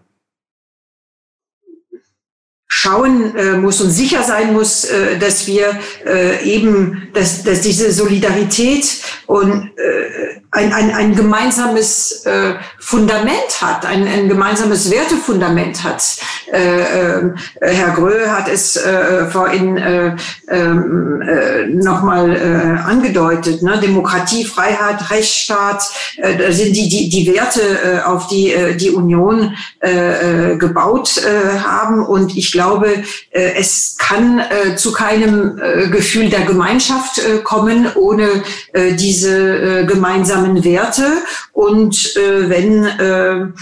schauen 2.78 3.36
äh, 3.36 3.58
muss 3.58 3.82
und 3.82 3.90
sicher 3.90 4.22
sein 4.22 4.54
muss, 4.54 4.86
äh, 4.86 5.18
dass 5.18 5.48
wir 5.48 5.80
äh, 6.06 6.44
eben, 6.44 7.08
dass, 7.14 7.44
dass 7.44 7.62
diese 7.62 7.92
Solidarität 7.92 8.86
und 9.26 9.72
äh, 9.78 10.42
ein, 10.52 10.72
ein, 10.72 10.92
ein 10.92 11.16
gemeinsames 11.16 12.26
äh, 12.26 12.54
Fundament 12.80 13.62
hat, 13.62 13.86
ein, 13.86 14.08
ein 14.08 14.30
gemeinsames 14.30 14.90
Wertefundament 14.92 15.84
hat. 15.84 16.04
Äh, 16.52 16.82
äh, 16.82 17.34
Herr 17.62 17.92
Grö 17.96 18.28
hat 18.28 18.48
es 18.48 18.78
äh, 18.78 19.26
vorhin 19.26 19.78
äh, 19.78 20.16
ähm, 20.50 21.22
äh, 21.22 21.66
nochmal 21.68 22.36
äh, 22.36 22.90
angedeutet. 22.90 23.62
Ne? 23.62 23.80
Demokratie, 23.80 24.46
Freiheit, 24.46 25.10
Rechtsstaat, 25.10 25.84
äh, 26.18 26.52
sind 26.52 26.76
die, 26.76 26.88
die, 26.88 27.10
die 27.10 27.34
Werte, 27.34 27.62
äh, 27.62 28.02
auf 28.04 28.28
die 28.28 28.54
äh, 28.54 28.76
die 28.76 28.92
Union 28.92 29.56
äh, 29.84 30.54
äh, 30.54 30.58
gebaut 30.58 31.18
äh, 31.18 31.60
haben. 31.60 32.06
Und 32.06 32.38
ich 32.38 32.52
glaube, 32.52 32.66
äh, 32.76 33.03
es 33.32 33.95
kann 33.97 34.39
äh, 34.39 34.76
zu 34.76 34.91
keinem 34.91 35.59
äh, 35.59 35.89
Gefühl 35.89 36.30
der 36.30 36.45
Gemeinschaft 36.45 37.22
kommen, 37.43 37.88
ohne 37.95 38.43
diese 38.74 39.86
gemeinsamen 39.86 40.63
Werte. 40.63 41.03
Und 41.51 42.15
wenn 42.15 43.53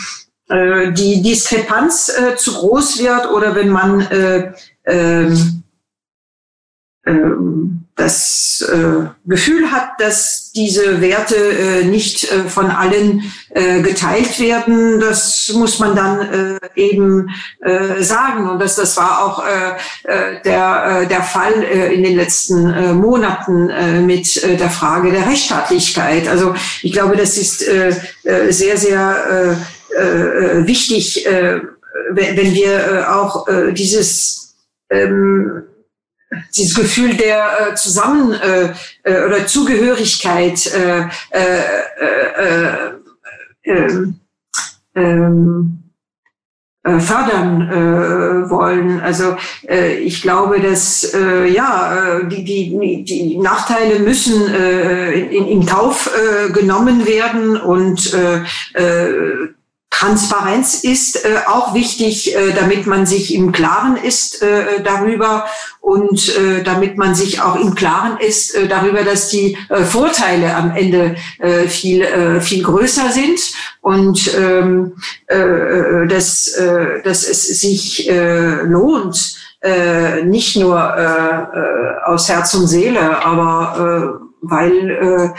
die 0.47 1.21
Diskrepanz 1.21 2.11
zu 2.37 2.53
groß 2.53 2.99
wird 2.99 3.31
oder 3.31 3.55
wenn 3.55 3.69
man 3.69 4.01
äh, 4.01 4.51
äh, 4.83 5.31
ähm, 7.05 7.84
das 7.95 8.61
äh, 8.61 9.07
Gefühl 9.25 9.71
hat, 9.71 9.91
dass 9.99 10.51
diese 10.53 10.99
Werte 10.99 11.35
äh, 11.35 11.83
nicht 11.85 12.29
äh, 12.29 12.49
von 12.49 12.69
allen 12.69 13.31
äh, 13.51 13.81
geteilt 13.81 14.37
werden, 14.39 14.99
das 14.99 15.49
muss 15.55 15.79
man 15.79 15.95
dann 15.95 16.19
äh, 16.19 16.59
eben 16.75 17.29
äh, 17.61 18.03
sagen. 18.03 18.49
Und 18.49 18.59
das, 18.59 18.75
das 18.75 18.97
war 18.97 19.23
auch 19.23 19.45
äh, 19.45 20.11
äh 20.11 20.41
der, 20.43 21.03
äh, 21.03 21.07
der 21.07 21.23
Fall 21.23 21.63
äh, 21.63 21.93
in 21.93 22.03
den 22.03 22.17
letzten 22.17 22.69
äh, 22.69 22.91
Monaten 22.91 23.69
äh, 23.69 24.01
mit 24.01 24.43
äh, 24.43 24.57
der 24.57 24.69
Frage 24.69 25.11
der 25.11 25.25
Rechtsstaatlichkeit. 25.25 26.27
Also 26.27 26.53
ich 26.81 26.91
glaube, 26.91 27.15
das 27.15 27.37
ist 27.37 27.65
äh, 27.65 27.95
äh 28.23 28.51
sehr, 28.51 28.75
sehr 28.75 29.57
äh, 29.93 30.01
äh, 30.01 30.67
wichtig, 30.67 31.25
äh, 31.25 31.61
wenn, 32.11 32.53
wir 32.53 32.73
äh, 32.73 33.03
auch 33.05 33.47
äh, 33.47 33.71
dieses 33.71 34.55
ähm, 34.89 35.63
dieses 36.55 36.75
Gefühl 36.75 37.15
der 37.15 37.71
äh, 37.71 37.75
Zusammen- 37.75 38.33
äh, 38.33 38.73
äh, 39.03 39.25
oder 39.25 39.47
Zugehörigkeit 39.47 40.65
äh, 40.67 41.01
äh, 41.31 41.61
äh, 42.43 43.71
äh, 43.71 44.07
ähm, 44.95 45.85
äh, 46.83 46.99
fördern 46.99 47.61
äh, 47.61 48.49
wollen. 48.49 48.99
Also 49.01 49.35
äh, 49.67 49.95
ich 49.97 50.21
glaube, 50.21 50.59
dass 50.61 51.15
äh, 51.15 51.47
ja 51.47 52.19
äh, 52.19 52.27
die, 52.27 52.43
die, 52.43 53.03
die 53.03 53.37
Nachteile 53.39 53.99
müssen 53.99 54.53
äh, 54.53 55.13
in, 55.13 55.47
in 55.47 55.65
Kauf 55.65 56.11
äh, 56.15 56.51
genommen 56.51 57.07
werden 57.07 57.57
und 57.59 58.13
äh, 58.13 58.43
äh, 58.73 59.54
Transparenz 59.95 60.83
ist 60.83 61.23
äh, 61.23 61.37
auch 61.47 61.73
wichtig, 61.73 62.35
äh, 62.35 62.51
damit 62.51 62.85
man 62.85 63.05
sich 63.05 63.33
im 63.33 63.53
Klaren 63.53 63.95
ist 63.95 64.41
äh, 64.41 64.83
darüber 64.83 65.45
und 65.79 66.37
äh, 66.37 66.63
damit 66.63 66.97
man 66.97 67.15
sich 67.15 67.41
auch 67.41 67.55
im 67.55 67.75
Klaren 67.75 68.17
ist 68.17 68.53
äh, 68.55 68.67
darüber, 68.67 69.03
dass 69.03 69.29
die 69.29 69.57
äh, 69.69 69.83
Vorteile 69.83 70.53
am 70.55 70.75
Ende 70.75 71.15
viel 71.67 72.41
viel 72.41 72.63
größer 72.63 73.09
sind 73.11 73.39
und 73.81 74.31
ähm, 74.37 74.97
äh, 75.27 75.37
äh 75.37 76.07
dass, 76.07 76.59
dass 77.03 77.27
es 77.27 77.61
sich 77.61 78.09
lohnt, 78.09 79.37
nicht 80.23 80.57
nur 80.57 82.05
aus 82.05 82.29
Herz 82.29 82.53
und 82.53 82.67
Seele, 82.67 83.23
aber 83.25 84.19
weil 84.41 85.33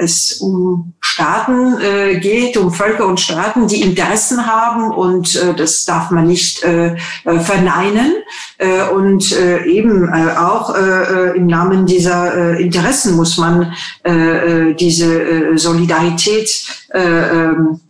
es 0.00 0.40
um 0.40 0.94
Staaten 1.00 1.80
äh, 1.80 2.18
geht, 2.18 2.56
um 2.56 2.72
Völker 2.72 3.06
und 3.06 3.20
Staaten, 3.20 3.68
die 3.68 3.82
Interessen 3.82 4.46
haben 4.46 4.90
und 4.90 5.34
äh, 5.36 5.54
das 5.54 5.84
darf 5.84 6.10
man 6.10 6.26
nicht 6.26 6.62
äh, 6.62 6.96
äh 7.24 7.40
verneinen. 7.40 8.14
Äh, 8.58 8.88
und 8.88 9.32
äh, 9.32 9.64
eben 9.64 10.08
äh, 10.08 10.36
auch 10.36 10.74
äh, 10.74 10.80
äh, 10.80 11.36
im 11.36 11.46
Namen 11.46 11.86
dieser 11.86 12.34
äh, 12.34 12.62
Interessen 12.62 13.16
muss 13.16 13.36
man 13.36 13.74
äh, 14.04 14.70
äh 14.70 14.74
diese 14.74 15.22
äh, 15.22 15.58
Solidarität 15.58 16.66
äh, 16.90 17.00
ähm, 17.00 17.80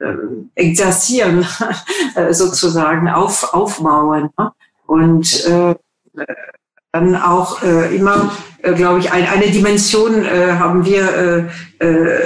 äh, 0.00 0.14
exerzieren, 0.54 1.46
sozusagen 2.30 3.08
auf, 3.08 3.54
aufbauen. 3.54 4.30
Ne? 4.38 4.52
Und 4.86 5.44
äh, 5.46 5.74
dann 6.92 7.16
auch 7.16 7.62
äh, 7.62 7.96
immer, 7.96 8.30
äh, 8.62 8.74
glaube 8.74 8.98
ich, 9.00 9.10
ein, 9.10 9.26
eine 9.26 9.50
Dimension 9.50 10.26
äh, 10.26 10.52
haben 10.58 10.84
wir 10.84 11.48
äh, 11.80 11.84
äh, 11.84 12.18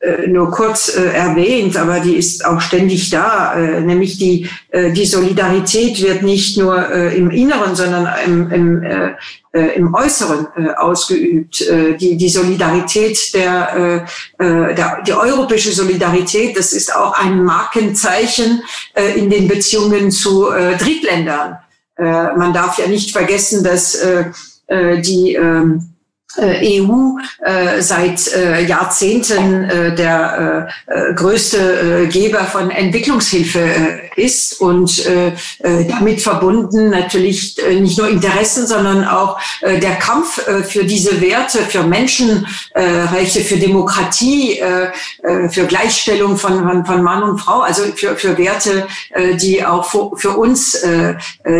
äh, 0.00 0.26
nur 0.28 0.50
kurz 0.50 0.94
äh, 0.94 1.06
erwähnt, 1.06 1.76
aber 1.78 2.00
die 2.00 2.16
ist 2.16 2.44
auch 2.44 2.60
ständig 2.60 3.08
da, 3.08 3.54
äh, 3.54 3.80
nämlich 3.80 4.18
die, 4.18 4.46
äh, 4.70 4.92
die 4.92 5.06
Solidarität 5.06 6.02
wird 6.02 6.22
nicht 6.22 6.58
nur 6.58 6.90
äh, 6.90 7.16
im 7.16 7.30
Inneren, 7.30 7.74
sondern 7.74 8.08
im, 8.26 8.50
im, 8.52 8.82
äh, 8.82 9.14
äh 9.52 9.76
im 9.76 9.94
Äußeren 9.94 10.46
äh, 10.56 10.74
ausgeübt. 10.74 11.62
Äh, 11.62 11.96
die, 11.96 12.18
die 12.18 12.28
Solidarität 12.28 13.32
der, 13.32 14.06
äh, 14.38 14.44
äh, 14.44 14.74
der, 14.74 15.02
die 15.06 15.14
europäische 15.14 15.72
Solidarität, 15.72 16.58
das 16.58 16.74
ist 16.74 16.94
auch 16.94 17.18
ein 17.18 17.42
Markenzeichen 17.42 18.62
äh, 18.92 19.18
in 19.18 19.30
den 19.30 19.48
Beziehungen 19.48 20.10
zu 20.10 20.50
äh, 20.50 20.76
Drittländern. 20.76 21.56
Äh, 21.98 22.32
man 22.36 22.52
darf 22.52 22.78
ja 22.78 22.86
nicht 22.86 23.10
vergessen, 23.10 23.64
dass 23.64 23.94
äh, 23.96 24.30
äh 24.68 25.00
die 25.00 25.34
ähm, 25.34 25.80
äh, 25.80 25.87
EU 26.36 27.16
äh, 27.42 27.80
seit 27.80 28.32
äh, 28.34 28.62
Jahrzehnten 28.66 29.64
äh, 29.64 29.94
der 29.94 30.68
äh, 30.88 31.10
äh 31.10 31.14
größte 31.14 32.02
äh, 32.02 32.06
Geber 32.06 32.44
von 32.44 32.70
Entwicklungshilfe 32.70 33.58
äh, 33.58 34.22
ist 34.22 34.60
und 34.60 35.06
äh, 35.06 35.28
äh, 35.60 35.84
damit 35.86 36.20
verbunden 36.20 36.90
natürlich 36.90 37.56
äh, 37.62 37.80
nicht 37.80 37.96
nur 37.96 38.08
Interessen, 38.08 38.66
sondern 38.66 39.06
auch 39.06 39.38
äh, 39.62 39.78
der 39.78 39.94
Kampf 39.94 40.46
äh, 40.46 40.62
für 40.62 40.84
diese 40.84 41.20
Werte, 41.22 41.60
für 41.60 41.82
Menschenrechte, 41.82 43.40
für 43.40 43.56
Demokratie, 43.56 44.58
äh, 44.58 44.90
äh, 45.22 45.48
für 45.48 45.64
Gleichstellung 45.64 46.36
von, 46.36 46.84
von, 46.84 47.02
Mann 47.02 47.22
und 47.22 47.38
Frau, 47.38 47.60
also 47.60 47.82
für, 47.96 48.16
für 48.16 48.36
Werte, 48.36 48.86
äh, 49.10 49.34
die 49.34 49.64
auch 49.64 49.84
für, 50.16 50.36
uns 50.36 50.74
äh, 50.74 51.14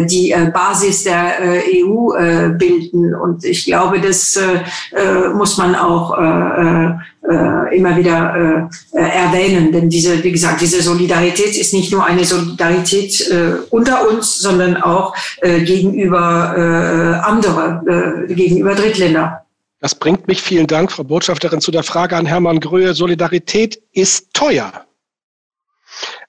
die 0.04 0.32
äh, 0.32 0.50
Basis 0.52 1.04
der 1.04 1.40
äh, 1.40 1.82
EU 1.82 2.14
äh, 2.14 2.48
bilden. 2.50 3.14
Und 3.14 3.44
ich 3.44 3.64
glaube, 3.64 4.00
dass 4.00 4.36
äh, 4.36 4.57
äh, 4.92 5.28
muss 5.34 5.56
man 5.56 5.74
auch 5.74 6.18
äh, 6.18 6.86
äh, 7.28 7.76
immer 7.76 7.96
wieder 7.96 8.68
äh, 8.92 8.98
erwähnen. 8.98 9.72
Denn 9.72 9.88
diese, 9.88 10.22
wie 10.22 10.32
gesagt, 10.32 10.60
diese 10.60 10.82
Solidarität 10.82 11.56
ist 11.56 11.74
nicht 11.74 11.92
nur 11.92 12.04
eine 12.04 12.24
Solidarität 12.24 13.28
äh, 13.30 13.54
unter 13.70 14.08
uns, 14.08 14.38
sondern 14.38 14.76
auch 14.76 15.14
äh, 15.42 15.60
gegenüber 15.60 16.54
äh, 16.56 17.28
andere, 17.28 18.26
äh, 18.28 18.34
gegenüber 18.34 18.74
Drittländer. 18.74 19.44
Das 19.80 19.94
bringt 19.94 20.26
mich, 20.26 20.42
vielen 20.42 20.66
Dank, 20.66 20.90
Frau 20.90 21.04
Botschafterin, 21.04 21.60
zu 21.60 21.70
der 21.70 21.84
Frage 21.84 22.16
an 22.16 22.26
Hermann 22.26 22.58
Gröhe. 22.58 22.94
Solidarität 22.94 23.80
ist 23.92 24.32
teuer. 24.32 24.72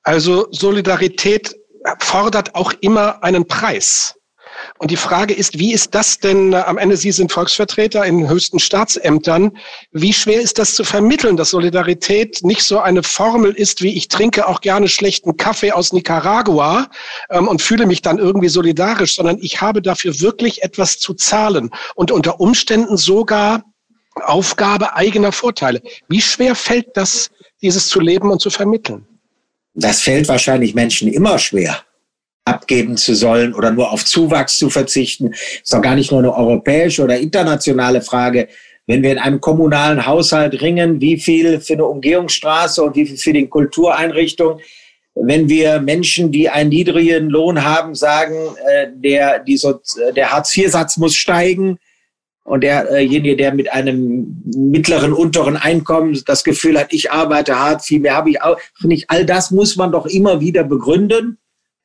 Also 0.03 0.47
Solidarität 0.51 1.55
fordert 1.99 2.53
auch 2.55 2.73
immer 2.81 3.23
einen 3.23 3.47
Preis. 3.47 4.15
Und 4.79 4.91
die 4.91 4.95
Frage 4.95 5.33
ist, 5.33 5.59
wie 5.59 5.73
ist 5.73 5.93
das 5.93 6.19
denn 6.19 6.53
äh, 6.53 6.55
am 6.55 6.77
Ende? 6.77 6.95
Sie 6.95 7.11
sind 7.11 7.33
Volksvertreter 7.33 8.05
in 8.05 8.29
höchsten 8.29 8.59
Staatsämtern. 8.59 9.57
Wie 9.91 10.13
schwer 10.13 10.39
ist 10.39 10.57
das 10.57 10.73
zu 10.73 10.85
vermitteln, 10.85 11.35
dass 11.35 11.49
Solidarität 11.49 12.39
nicht 12.43 12.63
so 12.63 12.79
eine 12.79 13.03
Formel 13.03 13.51
ist, 13.51 13.81
wie 13.81 13.97
ich 13.97 14.07
trinke 14.07 14.47
auch 14.47 14.61
gerne 14.61 14.87
schlechten 14.87 15.35
Kaffee 15.35 15.73
aus 15.73 15.91
Nicaragua 15.91 16.87
ähm, 17.29 17.49
und 17.49 17.61
fühle 17.61 17.85
mich 17.85 18.01
dann 18.01 18.19
irgendwie 18.19 18.47
solidarisch, 18.47 19.15
sondern 19.15 19.37
ich 19.41 19.59
habe 19.59 19.81
dafür 19.81 20.17
wirklich 20.21 20.63
etwas 20.63 20.97
zu 20.97 21.13
zahlen 21.13 21.71
und 21.95 22.09
unter 22.11 22.39
Umständen 22.39 22.95
sogar 22.95 23.65
Aufgabe 24.15 24.95
eigener 24.95 25.33
Vorteile. 25.33 25.81
Wie 26.07 26.21
schwer 26.21 26.55
fällt 26.55 26.95
das, 26.95 27.31
dieses 27.61 27.89
zu 27.89 27.99
leben 27.99 28.31
und 28.31 28.39
zu 28.39 28.49
vermitteln? 28.49 29.05
Das 29.73 29.99
fällt 29.99 30.29
wahrscheinlich 30.29 30.73
Menschen 30.73 31.11
immer 31.11 31.37
schwer 31.37 31.83
abgeben 32.49 32.97
zu 32.97 33.15
sollen 33.15 33.53
oder 33.53 33.71
nur 33.71 33.91
auf 33.91 34.05
Zuwachs 34.05 34.57
zu 34.57 34.69
verzichten. 34.69 35.31
Ist 35.31 35.73
doch 35.73 35.81
gar 35.81 35.95
nicht 35.95 36.11
nur 36.11 36.19
eine 36.19 36.35
europäische 36.35 37.03
oder 37.03 37.17
internationale 37.17 38.01
Frage. 38.01 38.47
Wenn 38.87 39.03
wir 39.03 39.11
in 39.11 39.19
einem 39.19 39.39
kommunalen 39.39 40.05
Haushalt 40.05 40.61
ringen, 40.61 40.99
wie 40.99 41.19
viel 41.19 41.59
für 41.59 41.73
eine 41.73 41.85
Umgehungsstraße 41.85 42.81
und 42.81 42.95
wie 42.95 43.05
viel 43.05 43.17
für 43.17 43.33
die 43.33 43.47
Kultureinrichtung, 43.47 44.59
wenn 45.15 45.49
wir 45.49 45.79
Menschen, 45.79 46.31
die 46.31 46.49
einen 46.49 46.69
niedrigen 46.69 47.29
Lohn 47.29 47.63
haben, 47.63 47.93
sagen, 47.93 48.35
äh, 48.67 48.87
der, 48.93 49.39
die 49.39 49.57
so, 49.57 49.79
der 50.15 50.31
Hartz-IV-Satz 50.31 50.97
muss 50.97 51.15
steigen 51.15 51.77
und 52.43 52.63
derjenige, 52.63 53.35
der 53.35 53.53
mit 53.53 53.71
einem 53.71 54.41
mittleren, 54.43 55.13
unteren 55.13 55.57
Einkommen 55.57 56.19
das 56.25 56.43
Gefühl 56.43 56.79
hat, 56.79 56.87
ich 56.91 57.11
arbeite 57.11 57.59
hart, 57.59 57.83
viel 57.83 57.99
mehr 57.99 58.15
habe 58.15 58.31
ich 58.31 58.41
auch 58.41 58.57
nicht, 58.81 59.05
all 59.09 59.25
das 59.25 59.51
muss 59.51 59.75
man 59.75 59.91
doch 59.91 60.07
immer 60.07 60.41
wieder 60.41 60.63
begründen 60.63 61.37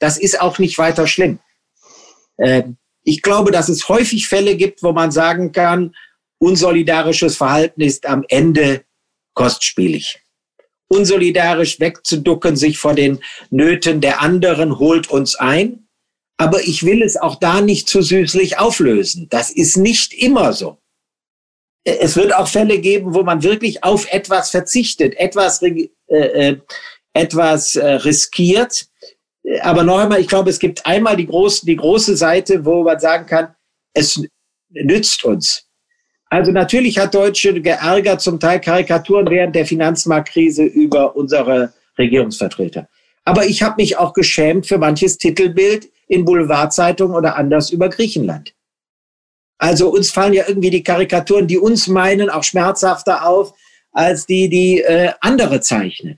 das 0.04 0.18
ist 0.18 0.38
auch 0.38 0.58
nicht 0.58 0.76
weiter 0.76 1.06
schlimm. 1.06 1.38
Äh, 2.36 2.64
ich 3.04 3.22
glaube, 3.22 3.50
dass 3.50 3.70
es 3.70 3.88
häufig 3.88 4.28
Fälle 4.28 4.54
gibt, 4.54 4.82
wo 4.82 4.92
man 4.92 5.10
sagen 5.10 5.50
kann, 5.50 5.96
unsolidarisches 6.38 7.38
Verhalten 7.38 7.80
ist 7.80 8.04
am 8.04 8.22
Ende 8.28 8.84
kostspielig. 9.32 10.20
Unsolidarisch 10.88 11.80
wegzuducken, 11.80 12.54
sich 12.54 12.76
vor 12.76 12.92
den 12.92 13.20
Nöten 13.48 14.02
der 14.02 14.20
anderen, 14.20 14.78
holt 14.78 15.08
uns 15.08 15.36
ein. 15.36 15.88
Aber 16.36 16.60
ich 16.60 16.84
will 16.84 17.02
es 17.02 17.16
auch 17.16 17.36
da 17.36 17.62
nicht 17.62 17.88
zu 17.88 18.02
süßlich 18.02 18.58
auflösen. 18.58 19.28
Das 19.30 19.50
ist 19.50 19.78
nicht 19.78 20.12
immer 20.12 20.52
so. 20.52 20.82
Es 21.82 22.14
wird 22.14 22.34
auch 22.34 22.48
Fälle 22.48 22.78
geben, 22.78 23.14
wo 23.14 23.22
man 23.22 23.42
wirklich 23.42 23.82
auf 23.84 24.06
etwas 24.12 24.50
verzichtet, 24.50 25.14
etwas, 25.16 25.62
äh, 25.62 25.88
äh, 26.08 26.60
etwas 27.14 27.76
äh, 27.76 27.86
riskiert, 27.86 28.88
aber 29.60 29.82
noch 29.82 29.98
einmal, 29.98 30.20
ich 30.20 30.28
glaube, 30.28 30.50
es 30.50 30.58
gibt 30.58 30.84
einmal 30.86 31.16
die 31.16 31.26
große, 31.26 31.66
die 31.66 31.76
große 31.76 32.16
Seite, 32.16 32.64
wo 32.64 32.82
man 32.82 32.98
sagen 32.98 33.26
kann, 33.26 33.54
es 33.92 34.22
nützt 34.70 35.24
uns. 35.24 35.66
Also 36.30 36.50
natürlich 36.50 36.98
hat 36.98 37.14
Deutsche 37.14 37.60
geärgert, 37.60 38.20
zum 38.20 38.40
Teil 38.40 38.60
Karikaturen 38.60 39.28
während 39.30 39.54
der 39.54 39.66
Finanzmarktkrise 39.66 40.64
über 40.64 41.14
unsere 41.14 41.72
Regierungsvertreter. 41.98 42.88
Aber 43.24 43.46
ich 43.46 43.62
habe 43.62 43.76
mich 43.78 43.96
auch 43.96 44.12
geschämt 44.12 44.66
für 44.66 44.78
manches 44.78 45.18
Titelbild 45.18 45.88
in 46.08 46.24
Boulevardzeitungen 46.24 47.16
oder 47.16 47.36
anders 47.36 47.70
über 47.70 47.88
Griechenland. 47.88 48.54
Also 49.58 49.90
uns 49.90 50.10
fallen 50.10 50.32
ja 50.32 50.44
irgendwie 50.46 50.70
die 50.70 50.82
Karikaturen, 50.82 51.46
die 51.46 51.58
uns 51.58 51.86
meinen, 51.86 52.28
auch 52.28 52.42
schmerzhafter 52.42 53.26
auf 53.26 53.54
als 53.92 54.26
die, 54.26 54.48
die 54.48 54.80
äh, 54.82 55.12
andere 55.20 55.60
zeichnen. 55.60 56.16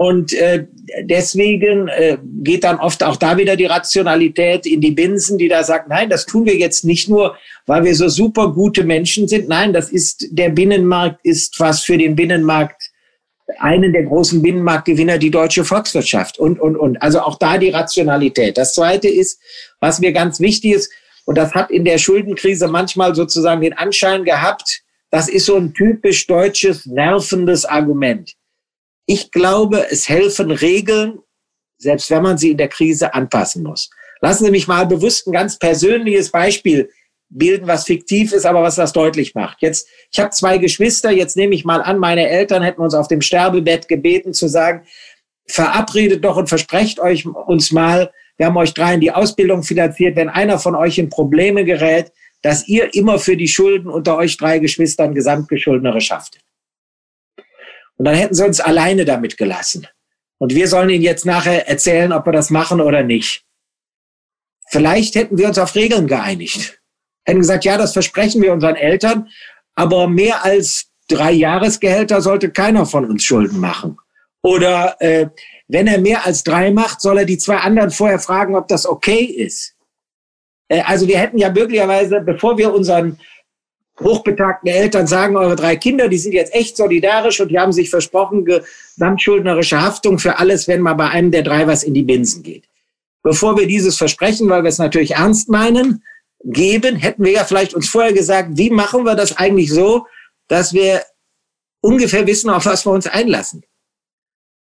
Und 0.00 0.32
äh, 0.32 0.66
deswegen 1.02 1.88
äh, 1.88 2.16
geht 2.42 2.64
dann 2.64 2.78
oft 2.78 3.04
auch 3.04 3.16
da 3.16 3.36
wieder 3.36 3.54
die 3.54 3.66
Rationalität 3.66 4.64
in 4.64 4.80
die 4.80 4.92
Binsen, 4.92 5.36
die 5.36 5.48
da 5.48 5.62
sagt, 5.62 5.90
nein, 5.90 6.08
das 6.08 6.24
tun 6.24 6.46
wir 6.46 6.56
jetzt 6.56 6.86
nicht 6.86 7.10
nur, 7.10 7.36
weil 7.66 7.84
wir 7.84 7.94
so 7.94 8.08
super 8.08 8.50
gute 8.50 8.82
Menschen 8.82 9.28
sind. 9.28 9.46
Nein, 9.46 9.74
das 9.74 9.92
ist, 9.92 10.28
der 10.30 10.48
Binnenmarkt 10.48 11.20
ist 11.22 11.60
was 11.60 11.84
für 11.84 11.98
den 11.98 12.16
Binnenmarkt, 12.16 12.82
einen 13.58 13.92
der 13.92 14.04
großen 14.04 14.40
Binnenmarktgewinner, 14.40 15.18
die 15.18 15.30
deutsche 15.30 15.66
Volkswirtschaft 15.66 16.38
und, 16.38 16.58
und, 16.58 16.78
und. 16.78 17.02
Also 17.02 17.20
auch 17.20 17.36
da 17.38 17.58
die 17.58 17.68
Rationalität. 17.68 18.56
Das 18.56 18.72
Zweite 18.72 19.08
ist, 19.08 19.38
was 19.80 20.00
mir 20.00 20.12
ganz 20.12 20.40
wichtig 20.40 20.72
ist, 20.72 20.90
und 21.26 21.36
das 21.36 21.52
hat 21.52 21.70
in 21.70 21.84
der 21.84 21.98
Schuldenkrise 21.98 22.68
manchmal 22.68 23.14
sozusagen 23.14 23.60
den 23.60 23.74
Anschein 23.74 24.24
gehabt, 24.24 24.80
das 25.10 25.28
ist 25.28 25.44
so 25.44 25.56
ein 25.56 25.74
typisch 25.74 26.26
deutsches, 26.26 26.86
nervendes 26.86 27.66
Argument 27.66 28.34
ich 29.12 29.32
glaube, 29.32 29.88
es 29.90 30.08
helfen 30.08 30.52
Regeln, 30.52 31.18
selbst 31.78 32.10
wenn 32.10 32.22
man 32.22 32.38
sie 32.38 32.52
in 32.52 32.58
der 32.58 32.68
Krise 32.68 33.12
anpassen 33.12 33.64
muss. 33.64 33.90
Lassen 34.20 34.44
Sie 34.44 34.52
mich 34.52 34.68
mal 34.68 34.86
bewusst 34.86 35.26
ein 35.26 35.32
ganz 35.32 35.58
persönliches 35.58 36.30
Beispiel 36.30 36.88
bilden, 37.28 37.66
was 37.66 37.86
fiktiv 37.86 38.32
ist, 38.32 38.46
aber 38.46 38.62
was 38.62 38.76
das 38.76 38.92
deutlich 38.92 39.34
macht. 39.34 39.62
Jetzt, 39.62 39.88
ich 40.12 40.20
habe 40.20 40.30
zwei 40.30 40.58
Geschwister, 40.58 41.10
jetzt 41.10 41.36
nehme 41.36 41.56
ich 41.56 41.64
mal 41.64 41.82
an, 41.82 41.98
meine 41.98 42.28
Eltern 42.28 42.62
hätten 42.62 42.82
uns 42.82 42.94
auf 42.94 43.08
dem 43.08 43.20
Sterbebett 43.20 43.88
gebeten 43.88 44.32
zu 44.32 44.46
sagen, 44.46 44.86
verabredet 45.48 46.24
doch 46.24 46.36
und 46.36 46.48
versprecht 46.48 47.00
euch 47.00 47.26
uns 47.26 47.72
mal, 47.72 48.12
wir 48.36 48.46
haben 48.46 48.56
euch 48.58 48.74
dreien 48.74 49.00
die 49.00 49.10
Ausbildung 49.10 49.64
finanziert, 49.64 50.14
wenn 50.14 50.28
einer 50.28 50.60
von 50.60 50.76
euch 50.76 50.98
in 50.98 51.08
Probleme 51.08 51.64
gerät, 51.64 52.12
dass 52.42 52.68
ihr 52.68 52.94
immer 52.94 53.18
für 53.18 53.36
die 53.36 53.48
Schulden 53.48 53.90
unter 53.90 54.16
euch 54.16 54.36
drei 54.36 54.60
Geschwistern 54.60 55.16
gesamtgeschuldnere 55.16 56.00
schafft. 56.00 56.38
Und 58.00 58.06
dann 58.06 58.14
hätten 58.14 58.32
sie 58.34 58.46
uns 58.46 58.60
alleine 58.60 59.04
damit 59.04 59.36
gelassen. 59.36 59.86
Und 60.38 60.54
wir 60.54 60.68
sollen 60.68 60.88
ihnen 60.88 61.02
jetzt 61.02 61.26
nachher 61.26 61.68
erzählen, 61.68 62.14
ob 62.14 62.24
wir 62.24 62.32
das 62.32 62.48
machen 62.48 62.80
oder 62.80 63.02
nicht. 63.02 63.44
Vielleicht 64.70 65.16
hätten 65.16 65.36
wir 65.36 65.48
uns 65.48 65.58
auf 65.58 65.74
Regeln 65.74 66.06
geeinigt. 66.06 66.80
Hätten 67.26 67.40
gesagt, 67.40 67.66
ja, 67.66 67.76
das 67.76 67.92
versprechen 67.92 68.40
wir 68.40 68.54
unseren 68.54 68.76
Eltern, 68.76 69.28
aber 69.74 70.08
mehr 70.08 70.42
als 70.42 70.86
drei 71.08 71.30
Jahresgehälter 71.32 72.22
sollte 72.22 72.50
keiner 72.50 72.86
von 72.86 73.04
uns 73.04 73.22
Schulden 73.22 73.60
machen. 73.60 73.98
Oder 74.42 74.96
äh, 75.00 75.26
wenn 75.68 75.86
er 75.86 76.00
mehr 76.00 76.24
als 76.24 76.42
drei 76.42 76.70
macht, 76.70 77.02
soll 77.02 77.18
er 77.18 77.26
die 77.26 77.36
zwei 77.36 77.58
anderen 77.58 77.90
vorher 77.90 78.18
fragen, 78.18 78.56
ob 78.56 78.66
das 78.66 78.86
okay 78.86 79.24
ist. 79.24 79.74
Äh, 80.68 80.80
also 80.86 81.06
wir 81.06 81.18
hätten 81.18 81.36
ja 81.36 81.52
möglicherweise, 81.52 82.22
bevor 82.22 82.56
wir 82.56 82.72
unseren 82.72 83.18
hochbetagten 84.02 84.70
Eltern 84.70 85.06
sagen, 85.06 85.36
eure 85.36 85.56
drei 85.56 85.76
Kinder, 85.76 86.08
die 86.08 86.18
sind 86.18 86.32
jetzt 86.32 86.54
echt 86.54 86.76
solidarisch 86.76 87.40
und 87.40 87.48
die 87.48 87.58
haben 87.58 87.72
sich 87.72 87.90
versprochen, 87.90 88.44
gesamtschuldnerische 88.44 89.80
Haftung 89.80 90.18
für 90.18 90.38
alles, 90.38 90.68
wenn 90.68 90.80
mal 90.80 90.94
bei 90.94 91.08
einem 91.10 91.30
der 91.30 91.42
drei 91.42 91.66
was 91.66 91.82
in 91.82 91.94
die 91.94 92.02
Binsen 92.02 92.42
geht. 92.42 92.64
Bevor 93.22 93.58
wir 93.58 93.66
dieses 93.66 93.96
Versprechen, 93.96 94.48
weil 94.48 94.62
wir 94.62 94.68
es 94.68 94.78
natürlich 94.78 95.12
ernst 95.12 95.48
meinen, 95.48 96.02
geben, 96.42 96.96
hätten 96.96 97.24
wir 97.24 97.32
ja 97.32 97.44
vielleicht 97.44 97.74
uns 97.74 97.88
vorher 97.88 98.12
gesagt, 98.12 98.50
wie 98.52 98.70
machen 98.70 99.04
wir 99.04 99.14
das 99.14 99.36
eigentlich 99.36 99.70
so, 99.72 100.06
dass 100.48 100.72
wir 100.72 101.02
ungefähr 101.82 102.26
wissen, 102.26 102.50
auf 102.50 102.66
was 102.66 102.86
wir 102.86 102.92
uns 102.92 103.06
einlassen. 103.06 103.62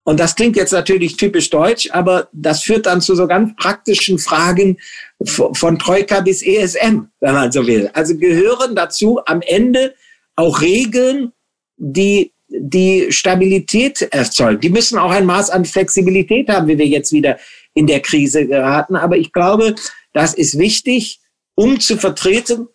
Und 0.09 0.19
das 0.19 0.35
klingt 0.35 0.55
jetzt 0.55 0.71
natürlich 0.71 1.17
typisch 1.17 1.51
deutsch, 1.51 1.91
aber 1.91 2.29
das 2.33 2.63
führt 2.63 2.87
dann 2.87 2.99
zu 2.99 3.13
so 3.13 3.27
ganz 3.27 3.55
praktischen 3.57 4.17
Fragen 4.17 4.79
von 5.23 5.77
Troika 5.77 6.21
bis 6.21 6.41
ESM, 6.41 7.11
wenn 7.19 7.33
man 7.35 7.51
so 7.51 7.67
will. 7.67 7.91
Also 7.93 8.17
gehören 8.17 8.75
dazu 8.75 9.19
am 9.27 9.43
Ende 9.43 9.93
auch 10.35 10.61
Regeln, 10.61 11.31
die 11.77 12.33
die 12.47 13.11
Stabilität 13.11 14.01
erzeugen. 14.01 14.59
Die 14.61 14.71
müssen 14.71 14.97
auch 14.97 15.11
ein 15.11 15.27
Maß 15.27 15.51
an 15.51 15.63
Flexibilität 15.63 16.49
haben, 16.49 16.67
wie 16.67 16.79
wir 16.79 16.87
jetzt 16.87 17.11
wieder 17.11 17.37
in 17.75 17.85
der 17.85 17.99
Krise 17.99 18.47
geraten. 18.47 18.95
Aber 18.95 19.15
ich 19.15 19.31
glaube, 19.31 19.75
das 20.13 20.33
ist 20.33 20.57
wichtig, 20.57 21.19
um 21.53 21.79
zu 21.79 21.97
vertreten, 21.97 22.67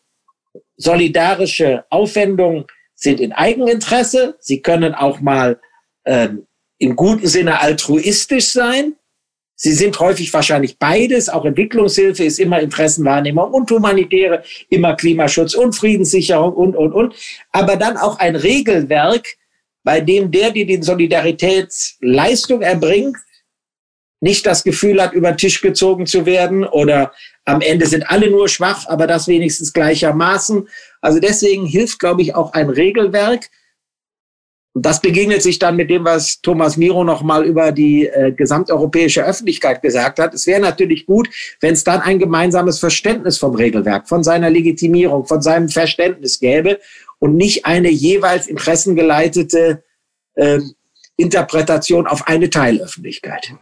solidarische 0.76 1.84
Aufwendungen 1.90 2.66
sind 2.94 3.18
in 3.18 3.32
Eigeninteresse. 3.32 4.36
Sie 4.38 4.62
können 4.62 4.94
auch 4.94 5.20
mal 5.20 5.58
ähm, 6.04 6.46
im 6.78 6.96
guten 6.96 7.26
Sinne 7.26 7.60
altruistisch 7.60 8.48
sein. 8.48 8.94
Sie 9.56 9.72
sind 9.72 9.98
häufig 10.00 10.32
wahrscheinlich 10.32 10.78
beides. 10.78 11.28
Auch 11.28 11.44
Entwicklungshilfe 11.44 12.24
ist 12.24 12.40
immer 12.40 12.60
Interessenwahrnehmung 12.60 13.52
und 13.52 13.70
humanitäre, 13.70 14.42
immer 14.68 14.96
Klimaschutz 14.96 15.54
und 15.54 15.74
Friedenssicherung 15.74 16.52
und, 16.52 16.76
und, 16.76 16.92
und. 16.92 17.14
Aber 17.52 17.76
dann 17.76 17.96
auch 17.96 18.18
ein 18.18 18.34
Regelwerk, 18.34 19.26
bei 19.84 20.00
dem 20.00 20.30
der, 20.30 20.50
der 20.50 20.64
die 20.64 20.82
Solidaritätsleistung 20.82 22.62
erbringt, 22.62 23.16
nicht 24.20 24.46
das 24.46 24.64
Gefühl 24.64 25.02
hat, 25.02 25.12
über 25.12 25.32
den 25.32 25.36
Tisch 25.36 25.60
gezogen 25.60 26.06
zu 26.06 26.24
werden 26.24 26.64
oder 26.64 27.12
am 27.44 27.60
Ende 27.60 27.84
sind 27.86 28.10
alle 28.10 28.30
nur 28.30 28.48
schwach, 28.48 28.86
aber 28.88 29.06
das 29.06 29.28
wenigstens 29.28 29.74
gleichermaßen. 29.74 30.66
Also 31.02 31.20
deswegen 31.20 31.66
hilft, 31.66 31.98
glaube 31.98 32.22
ich, 32.22 32.34
auch 32.34 32.54
ein 32.54 32.70
Regelwerk. 32.70 33.50
Und 34.74 34.84
das 34.84 35.00
begegnet 35.00 35.40
sich 35.40 35.58
dann 35.58 35.76
mit 35.76 35.88
dem, 35.88 36.04
was 36.04 36.40
Thomas 36.40 36.76
Miro 36.76 37.04
nochmal 37.04 37.44
über 37.44 37.72
die 37.72 38.06
äh, 38.06 38.32
gesamteuropäische 38.32 39.24
Öffentlichkeit 39.24 39.80
gesagt 39.82 40.18
hat. 40.18 40.34
Es 40.34 40.46
wäre 40.46 40.60
natürlich 40.60 41.06
gut, 41.06 41.28
wenn 41.60 41.74
es 41.74 41.84
dann 41.84 42.00
ein 42.00 42.18
gemeinsames 42.18 42.80
Verständnis 42.80 43.38
vom 43.38 43.54
Regelwerk, 43.54 44.08
von 44.08 44.24
seiner 44.24 44.50
Legitimierung, 44.50 45.26
von 45.26 45.40
seinem 45.40 45.68
Verständnis 45.68 46.40
gäbe 46.40 46.80
und 47.20 47.36
nicht 47.36 47.66
eine 47.66 47.88
jeweils 47.88 48.48
interessengeleitete 48.48 49.84
äh, 50.34 50.58
Interpretation 51.16 52.08
auf 52.08 52.26
eine 52.26 52.50
Teilöffentlichkeit 52.50 53.54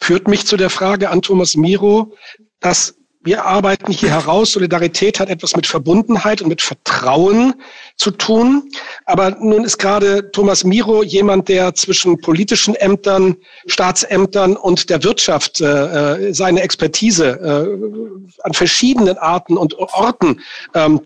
führt 0.00 0.28
mich 0.28 0.46
zu 0.46 0.56
der 0.56 0.70
Frage 0.70 1.10
an 1.10 1.22
Thomas 1.22 1.56
Miro, 1.56 2.14
dass 2.60 2.97
wir 3.28 3.44
arbeiten 3.44 3.92
hier 3.92 4.08
heraus, 4.08 4.52
Solidarität 4.52 5.20
hat 5.20 5.28
etwas 5.28 5.54
mit 5.54 5.66
Verbundenheit 5.66 6.40
und 6.40 6.48
mit 6.48 6.62
Vertrauen 6.62 7.52
zu 7.96 8.10
tun. 8.10 8.70
Aber 9.04 9.32
nun 9.32 9.64
ist 9.64 9.76
gerade 9.76 10.30
Thomas 10.30 10.64
Miro 10.64 11.02
jemand, 11.02 11.50
der 11.50 11.74
zwischen 11.74 12.18
politischen 12.22 12.74
Ämtern, 12.74 13.36
Staatsämtern 13.66 14.56
und 14.56 14.88
der 14.88 15.04
Wirtschaft 15.04 15.60
äh, 15.60 16.32
seine 16.32 16.62
Expertise 16.62 17.26
äh, 17.26 18.44
an 18.44 18.54
verschiedenen 18.54 19.18
Arten 19.18 19.58
und 19.58 19.74
Orten 19.74 20.40
ähm, 20.74 21.02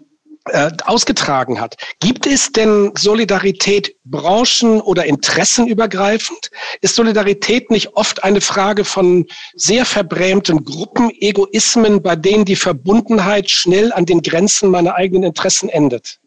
äh, 0.46 0.70
ausgetragen 0.84 1.60
hat. 1.60 1.76
Gibt 2.00 2.26
es 2.26 2.50
denn 2.50 2.92
Solidarität 2.98 3.94
branchen- 4.04 4.80
oder 4.80 5.04
interessenübergreifend? 5.04 6.50
Ist 6.80 6.96
Solidarität 6.96 7.70
nicht 7.70 7.94
oft 7.94 8.24
eine 8.24 8.40
Frage 8.40 8.84
von 8.84 9.26
sehr 9.54 9.84
verbrämten 9.84 10.64
Gruppenegoismen, 10.64 12.02
bei 12.02 12.16
denen 12.16 12.44
die 12.44 12.56
Verbundenheit 12.56 13.50
schnell 13.50 13.92
an 13.92 14.04
den 14.04 14.22
Grenzen 14.22 14.70
meiner 14.70 14.96
eigenen 14.96 15.24
Interessen 15.24 15.68
endet? 15.68 16.18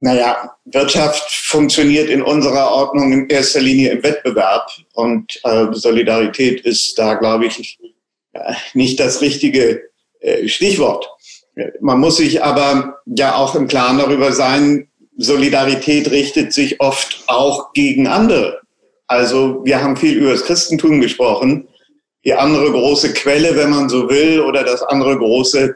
Naja, 0.00 0.56
Wirtschaft 0.64 1.30
funktioniert 1.30 2.08
in 2.08 2.22
unserer 2.22 2.72
Ordnung 2.72 3.12
in 3.12 3.28
erster 3.28 3.60
Linie 3.60 3.90
im 3.90 4.02
Wettbewerb 4.02 4.66
und 4.94 5.38
äh, 5.44 5.66
Solidarität 5.72 6.62
ist 6.62 6.98
da, 6.98 7.14
glaube 7.14 7.46
ich, 7.46 7.78
äh, 8.32 8.54
nicht 8.72 8.98
das 8.98 9.20
richtige 9.20 9.90
äh, 10.20 10.48
Stichwort. 10.48 11.08
Man 11.80 12.00
muss 12.00 12.16
sich 12.18 12.42
aber 12.42 13.00
ja 13.06 13.34
auch 13.34 13.54
im 13.54 13.68
Klaren 13.68 13.98
darüber 13.98 14.32
sein, 14.32 14.88
Solidarität 15.16 16.10
richtet 16.10 16.52
sich 16.52 16.80
oft 16.80 17.24
auch 17.26 17.72
gegen 17.72 18.06
andere. 18.06 18.60
Also 19.06 19.64
wir 19.64 19.82
haben 19.82 19.96
viel 19.96 20.16
über 20.16 20.32
das 20.32 20.44
Christentum 20.44 21.00
gesprochen. 21.00 21.68
Die 22.24 22.34
andere 22.34 22.70
große 22.70 23.12
Quelle, 23.12 23.56
wenn 23.56 23.70
man 23.70 23.88
so 23.88 24.08
will, 24.08 24.40
oder 24.40 24.62
das 24.62 24.82
andere 24.82 25.18
große 25.18 25.74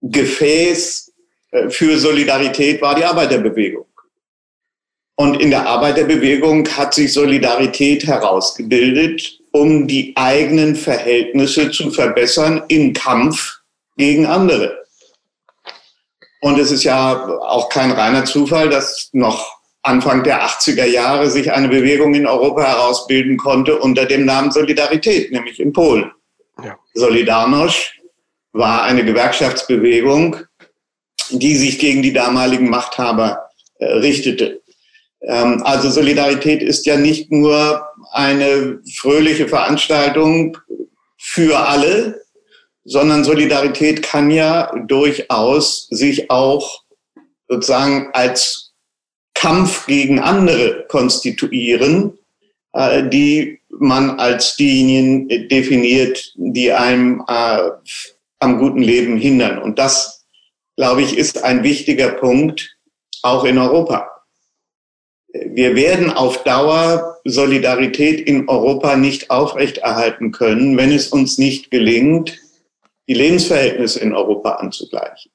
Gefäß 0.00 1.12
äh, 1.50 1.70
für 1.70 1.98
Solidarität 1.98 2.80
war 2.82 2.94
die 2.94 3.04
Arbeiterbewegung. 3.04 3.86
Und 5.16 5.40
in 5.40 5.50
der 5.50 5.66
Arbeiterbewegung 5.66 6.66
hat 6.68 6.94
sich 6.94 7.12
Solidarität 7.12 8.06
herausgebildet, 8.06 9.40
um 9.52 9.86
die 9.86 10.12
eigenen 10.16 10.74
Verhältnisse 10.74 11.70
zu 11.70 11.90
verbessern 11.90 12.62
im 12.68 12.92
Kampf 12.92 13.60
gegen 13.96 14.26
andere. 14.26 14.81
Und 16.42 16.58
es 16.58 16.72
ist 16.72 16.82
ja 16.82 17.24
auch 17.38 17.68
kein 17.68 17.92
reiner 17.92 18.24
Zufall, 18.24 18.68
dass 18.68 19.10
noch 19.12 19.60
Anfang 19.82 20.24
der 20.24 20.42
80er 20.42 20.86
Jahre 20.86 21.30
sich 21.30 21.52
eine 21.52 21.68
Bewegung 21.68 22.14
in 22.14 22.26
Europa 22.26 22.64
herausbilden 22.64 23.36
konnte 23.36 23.78
unter 23.78 24.06
dem 24.06 24.24
Namen 24.24 24.50
Solidarität, 24.50 25.30
nämlich 25.30 25.60
in 25.60 25.72
Polen. 25.72 26.10
Ja. 26.64 26.76
Solidarność 26.94 27.92
war 28.52 28.82
eine 28.82 29.04
Gewerkschaftsbewegung, 29.04 30.36
die 31.30 31.54
sich 31.54 31.78
gegen 31.78 32.02
die 32.02 32.12
damaligen 32.12 32.68
Machthaber 32.68 33.48
äh, 33.78 33.84
richtete. 33.84 34.62
Ähm, 35.20 35.62
also 35.62 35.90
Solidarität 35.90 36.60
ist 36.60 36.86
ja 36.86 36.96
nicht 36.96 37.30
nur 37.30 37.86
eine 38.10 38.80
fröhliche 38.96 39.46
Veranstaltung 39.46 40.58
für 41.18 41.56
alle, 41.68 42.20
sondern 42.84 43.24
Solidarität 43.24 44.02
kann 44.02 44.30
ja 44.30 44.72
durchaus 44.86 45.86
sich 45.90 46.30
auch 46.30 46.82
sozusagen 47.48 48.10
als 48.12 48.72
Kampf 49.34 49.86
gegen 49.86 50.20
andere 50.20 50.86
konstituieren, 50.88 52.18
äh, 52.72 53.08
die 53.08 53.60
man 53.68 54.18
als 54.18 54.56
diejenigen 54.56 55.48
definiert, 55.48 56.32
die 56.36 56.72
einem 56.72 57.24
äh, 57.26 57.70
am 58.40 58.58
guten 58.58 58.82
Leben 58.82 59.16
hindern. 59.16 59.58
Und 59.58 59.78
das, 59.78 60.24
glaube 60.76 61.02
ich, 61.02 61.16
ist 61.16 61.42
ein 61.42 61.62
wichtiger 61.62 62.10
Punkt 62.10 62.76
auch 63.22 63.44
in 63.44 63.58
Europa. 63.58 64.08
Wir 65.32 65.74
werden 65.74 66.10
auf 66.10 66.42
Dauer 66.44 67.16
Solidarität 67.24 68.20
in 68.20 68.48
Europa 68.48 68.96
nicht 68.96 69.30
aufrechterhalten 69.30 70.32
können, 70.32 70.76
wenn 70.76 70.92
es 70.92 71.08
uns 71.08 71.38
nicht 71.38 71.70
gelingt, 71.70 72.38
die 73.08 73.14
Lebensverhältnisse 73.14 74.00
in 74.00 74.14
Europa 74.14 74.52
anzugleichen. 74.52 75.32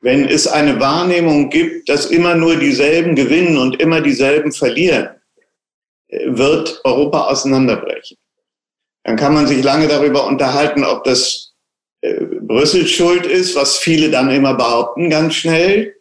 Wenn 0.00 0.26
es 0.28 0.48
eine 0.48 0.80
Wahrnehmung 0.80 1.48
gibt, 1.50 1.88
dass 1.88 2.06
immer 2.06 2.34
nur 2.34 2.56
dieselben 2.56 3.14
gewinnen 3.14 3.56
und 3.56 3.80
immer 3.80 4.00
dieselben 4.00 4.52
verlieren, 4.52 5.10
wird 6.08 6.80
Europa 6.84 7.28
auseinanderbrechen. 7.28 8.16
Dann 9.04 9.16
kann 9.16 9.34
man 9.34 9.46
sich 9.46 9.62
lange 9.62 9.88
darüber 9.88 10.26
unterhalten, 10.26 10.84
ob 10.84 11.04
das 11.04 11.54
äh, 12.02 12.24
Brüssel 12.40 12.86
schuld 12.86 13.26
ist, 13.26 13.54
was 13.56 13.78
viele 13.78 14.10
dann 14.10 14.30
immer 14.30 14.54
behaupten, 14.54 15.08
ganz 15.08 15.34
schnell, 15.34 15.94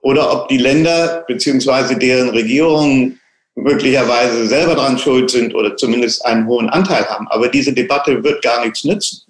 oder 0.00 0.32
ob 0.32 0.48
die 0.48 0.58
Länder 0.58 1.24
beziehungsweise 1.26 1.96
deren 1.96 2.30
Regierungen 2.30 3.20
möglicherweise 3.56 4.46
selber 4.46 4.76
dran 4.76 4.98
schuld 4.98 5.30
sind 5.30 5.54
oder 5.54 5.76
zumindest 5.76 6.24
einen 6.24 6.46
hohen 6.46 6.68
Anteil 6.68 7.04
haben. 7.06 7.26
Aber 7.28 7.48
diese 7.48 7.72
Debatte 7.72 8.22
wird 8.22 8.42
gar 8.42 8.64
nichts 8.64 8.84
nützen 8.84 9.27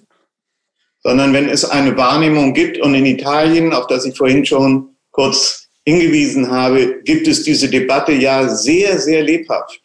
sondern 1.09 1.33
wenn 1.33 1.49
es 1.49 1.65
eine 1.65 1.97
Wahrnehmung 1.97 2.53
gibt 2.53 2.77
und 2.83 2.95
in 2.95 3.07
Italien, 3.07 3.73
auf 3.73 3.87
das 3.87 4.05
ich 4.05 4.15
vorhin 4.15 4.45
schon 4.45 4.95
kurz 5.11 5.71
hingewiesen 5.87 6.51
habe, 6.51 7.01
gibt 7.03 7.27
es 7.27 7.45
diese 7.45 7.71
Debatte 7.71 8.13
ja 8.13 8.47
sehr, 8.47 8.99
sehr 8.99 9.23
lebhaft. 9.23 9.81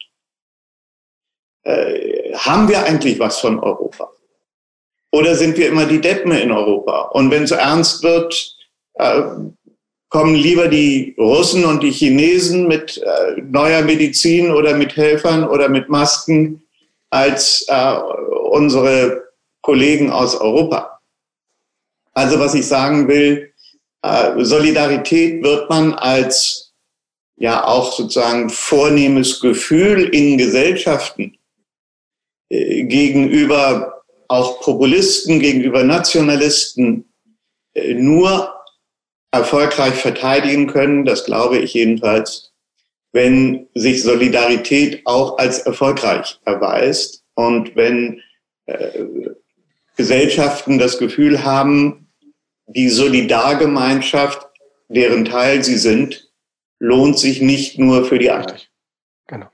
Äh, 1.62 2.34
haben 2.34 2.68
wir 2.68 2.84
eigentlich 2.84 3.18
was 3.18 3.38
von 3.38 3.58
Europa? 3.58 4.10
Oder 5.12 5.34
sind 5.34 5.56
wir 5.56 5.68
immer 5.68 5.86
die 5.86 6.02
Deppen 6.02 6.32
in 6.32 6.52
Europa? 6.52 7.08
Und 7.14 7.30
wenn 7.30 7.44
es 7.44 7.52
ernst 7.52 8.02
wird, 8.02 8.54
äh, 8.98 9.22
kommen 10.10 10.34
lieber 10.34 10.68
die 10.68 11.14
Russen 11.16 11.64
und 11.64 11.82
die 11.82 11.90
Chinesen 11.90 12.68
mit 12.68 12.98
äh, 12.98 13.40
neuer 13.40 13.80
Medizin 13.80 14.50
oder 14.50 14.76
mit 14.76 14.94
Helfern 14.94 15.48
oder 15.48 15.70
mit 15.70 15.88
Masken 15.88 16.62
als 17.08 17.64
äh, 17.68 17.94
unsere 18.50 19.22
Kollegen 19.62 20.10
aus 20.10 20.38
Europa. 20.38 20.93
Also 22.14 22.38
was 22.38 22.54
ich 22.54 22.66
sagen 22.66 23.08
will, 23.08 23.52
äh, 24.02 24.44
Solidarität 24.44 25.42
wird 25.42 25.68
man 25.68 25.94
als 25.94 26.72
ja 27.36 27.66
auch 27.66 27.92
sozusagen 27.92 28.48
vornehmes 28.48 29.40
Gefühl 29.40 30.04
in 30.14 30.38
Gesellschaften 30.38 31.36
äh, 32.48 32.84
gegenüber 32.84 34.02
auch 34.28 34.60
Populisten, 34.60 35.40
gegenüber 35.40 35.82
Nationalisten 35.82 37.12
äh, 37.74 37.94
nur 37.94 38.54
erfolgreich 39.32 39.94
verteidigen 39.94 40.68
können, 40.68 41.04
das 41.04 41.24
glaube 41.24 41.58
ich 41.58 41.74
jedenfalls, 41.74 42.52
wenn 43.12 43.68
sich 43.74 44.02
Solidarität 44.02 45.02
auch 45.04 45.38
als 45.38 45.60
erfolgreich 45.60 46.38
erweist 46.44 47.24
und 47.34 47.74
wenn 47.74 48.22
äh, 48.66 49.04
Gesellschaften 49.96 50.78
das 50.78 50.98
Gefühl 50.98 51.44
haben, 51.44 52.03
die 52.66 52.88
Solidargemeinschaft, 52.88 54.46
deren 54.88 55.24
Teil 55.24 55.64
sie 55.64 55.76
sind, 55.76 56.30
lohnt 56.78 57.18
sich 57.18 57.40
nicht 57.40 57.78
nur 57.78 58.04
für 58.04 58.18
die 58.18 58.30
anderen. 58.30 58.60
Genau. 59.26 59.46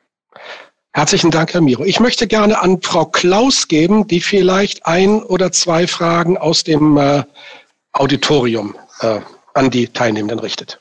Herzlichen 0.93 1.31
Dank, 1.31 1.55
Herr 1.55 1.61
Miro. 1.61 1.85
Ich 1.85 2.01
möchte 2.01 2.27
gerne 2.27 2.61
an 2.61 2.83
Frau 2.83 3.07
Klaus 3.07 3.69
geben, 3.69 4.07
die 4.07 4.21
vielleicht 4.21 4.87
ein 4.87 5.23
oder 5.23 5.53
zwei 5.53 5.87
Fragen 5.87 6.37
aus 6.37 6.65
dem 6.65 6.97
äh, 6.97 7.23
Auditorium 7.93 8.75
äh, 9.01 9.21
an 9.55 9.71
die 9.71 9.89
Teilnehmenden 9.89 10.39
richtet. 10.39 10.80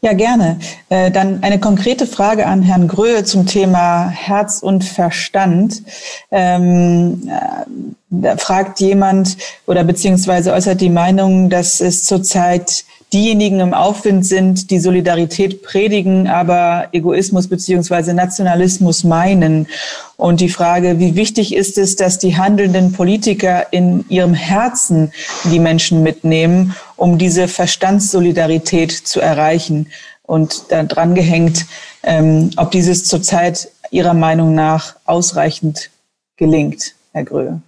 Ja, 0.00 0.12
gerne. 0.12 0.60
Äh, 0.90 1.10
dann 1.10 1.42
eine 1.42 1.58
konkrete 1.58 2.06
Frage 2.06 2.46
an 2.46 2.62
Herrn 2.62 2.86
Gröhe 2.86 3.24
zum 3.24 3.46
Thema 3.46 4.08
Herz 4.08 4.60
und 4.60 4.84
Verstand. 4.84 5.82
Ähm, 6.30 7.28
äh, 7.28 7.64
da 8.10 8.36
fragt 8.36 8.78
jemand 8.80 9.36
oder 9.66 9.82
beziehungsweise 9.82 10.52
äußert 10.52 10.80
die 10.80 10.88
Meinung, 10.88 11.50
dass 11.50 11.80
es 11.80 12.04
zurzeit 12.04 12.84
diejenigen 13.12 13.60
im 13.60 13.74
Aufwind 13.74 14.24
sind, 14.24 14.70
die 14.70 14.78
Solidarität 14.78 15.62
predigen, 15.62 16.28
aber 16.28 16.88
Egoismus 16.92 17.48
beziehungsweise 17.48 18.14
Nationalismus 18.14 19.02
meinen. 19.02 19.66
Und 20.20 20.40
die 20.40 20.48
Frage, 20.48 20.98
wie 20.98 21.14
wichtig 21.14 21.54
ist 21.54 21.78
es, 21.78 21.94
dass 21.94 22.18
die 22.18 22.36
handelnden 22.36 22.92
Politiker 22.92 23.72
in 23.72 24.04
ihrem 24.08 24.34
Herzen 24.34 25.12
die 25.44 25.60
Menschen 25.60 26.02
mitnehmen, 26.02 26.74
um 26.96 27.18
diese 27.18 27.46
Verstandssolidarität 27.46 28.90
zu 28.90 29.20
erreichen? 29.20 29.92
Und 30.22 30.64
da 30.70 30.82
dran 30.82 31.14
gehängt, 31.14 31.66
ähm, 32.02 32.50
ob 32.56 32.72
dieses 32.72 33.04
zurzeit 33.04 33.70
Ihrer 33.92 34.12
Meinung 34.12 34.56
nach 34.56 34.96
ausreichend 35.04 35.90
gelingt, 36.36 36.96
Herr 37.12 37.24
Gröhe. 37.24 37.62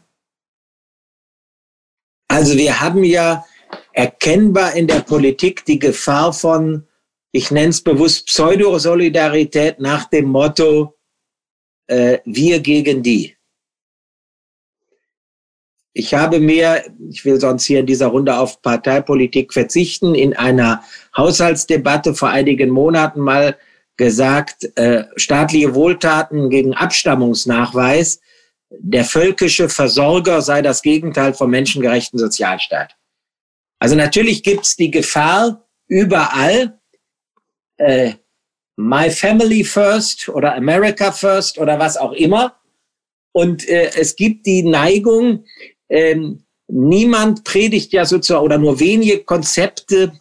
Also 2.29 2.57
wir 2.57 2.81
haben 2.81 3.05
ja 3.05 3.45
erkennbar 3.93 4.75
in 4.75 4.89
der 4.89 5.01
Politik 5.01 5.65
die 5.67 5.79
Gefahr 5.79 6.33
von, 6.33 6.87
ich 7.31 7.53
nenne 7.53 7.69
es 7.69 7.81
bewusst 7.81 8.27
Pseudosolidarität 8.27 9.79
nach 9.79 10.07
dem 10.07 10.27
Motto, 10.27 10.95
äh, 11.91 12.21
wir 12.25 12.61
gegen 12.61 13.03
die. 13.03 13.37
Ich 15.93 16.15
habe 16.15 16.39
mir, 16.39 16.85
ich 17.11 17.25
will 17.25 17.41
sonst 17.41 17.65
hier 17.65 17.81
in 17.81 17.87
dieser 17.87 18.07
Runde 18.07 18.39
auf 18.39 18.63
Parteipolitik 18.63 19.53
verzichten, 19.53 20.15
in 20.15 20.37
einer 20.37 20.85
Haushaltsdebatte 21.17 22.15
vor 22.15 22.29
einigen 22.29 22.71
Monaten 22.71 23.21
mal 23.21 23.59
gesagt, 23.97 24.71
äh, 24.77 25.05
staatliche 25.17 25.75
Wohltaten 25.75 26.49
gegen 26.49 26.75
Abstammungsnachweis, 26.75 28.21
der 28.71 29.05
völkische 29.05 29.69
Versorger 29.69 30.43
sei 30.43 30.63
das 30.63 30.83
Gegenteil 30.83 31.35
vom 31.35 31.51
menschengerechten 31.51 32.21
Sozialstaat. 32.21 32.97
Also 33.81 33.97
natürlich 33.97 34.45
gibt's 34.45 34.77
die 34.77 34.93
Gefahr 34.93 35.67
überall, 35.89 36.79
äh, 37.79 38.13
My 38.81 39.11
Family 39.11 39.63
First 39.63 40.29
oder 40.29 40.55
America 40.55 41.13
First 41.13 41.59
oder 41.59 41.79
was 41.79 41.97
auch 41.97 42.13
immer. 42.13 42.57
Und 43.33 43.69
äh, 43.69 43.91
es 43.97 44.17
gibt 44.17 44.47
die 44.47 44.63
Neigung, 44.63 45.45
ähm, 45.89 46.45
niemand 46.67 47.45
predigt 47.45 47.93
ja 47.93 48.05
sozusagen 48.05 48.45
oder 48.45 48.59
nur 48.59 48.81
wenige 48.81 49.19
Konzepte 49.25 50.13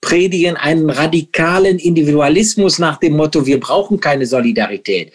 predigen 0.00 0.56
einen 0.56 0.88
radikalen 0.88 1.78
Individualismus 1.78 2.78
nach 2.78 2.98
dem 2.98 3.16
Motto, 3.16 3.44
wir 3.44 3.58
brauchen 3.58 3.98
keine 3.98 4.26
Solidarität. 4.26 5.12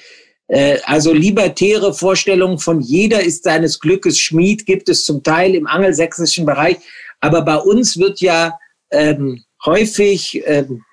Äh, 0.47 0.79
also 0.83 1.13
libertäre 1.13 1.93
Vorstellungen 1.93 2.59
von 2.59 2.81
jeder 2.81 3.23
ist 3.23 3.45
seines 3.45 3.79
Glückes 3.79 4.19
Schmied 4.19 4.65
gibt 4.65 4.89
es 4.89 5.05
zum 5.05 5.23
Teil 5.23 5.55
im 5.55 5.65
angelsächsischen 5.65 6.45
Bereich. 6.45 6.77
Aber 7.21 7.43
bei 7.43 7.55
uns 7.55 7.97
wird 7.97 8.19
ja 8.19 8.59
ähm, 8.91 9.43
häufig 9.65 10.43
ähm, 10.45 10.83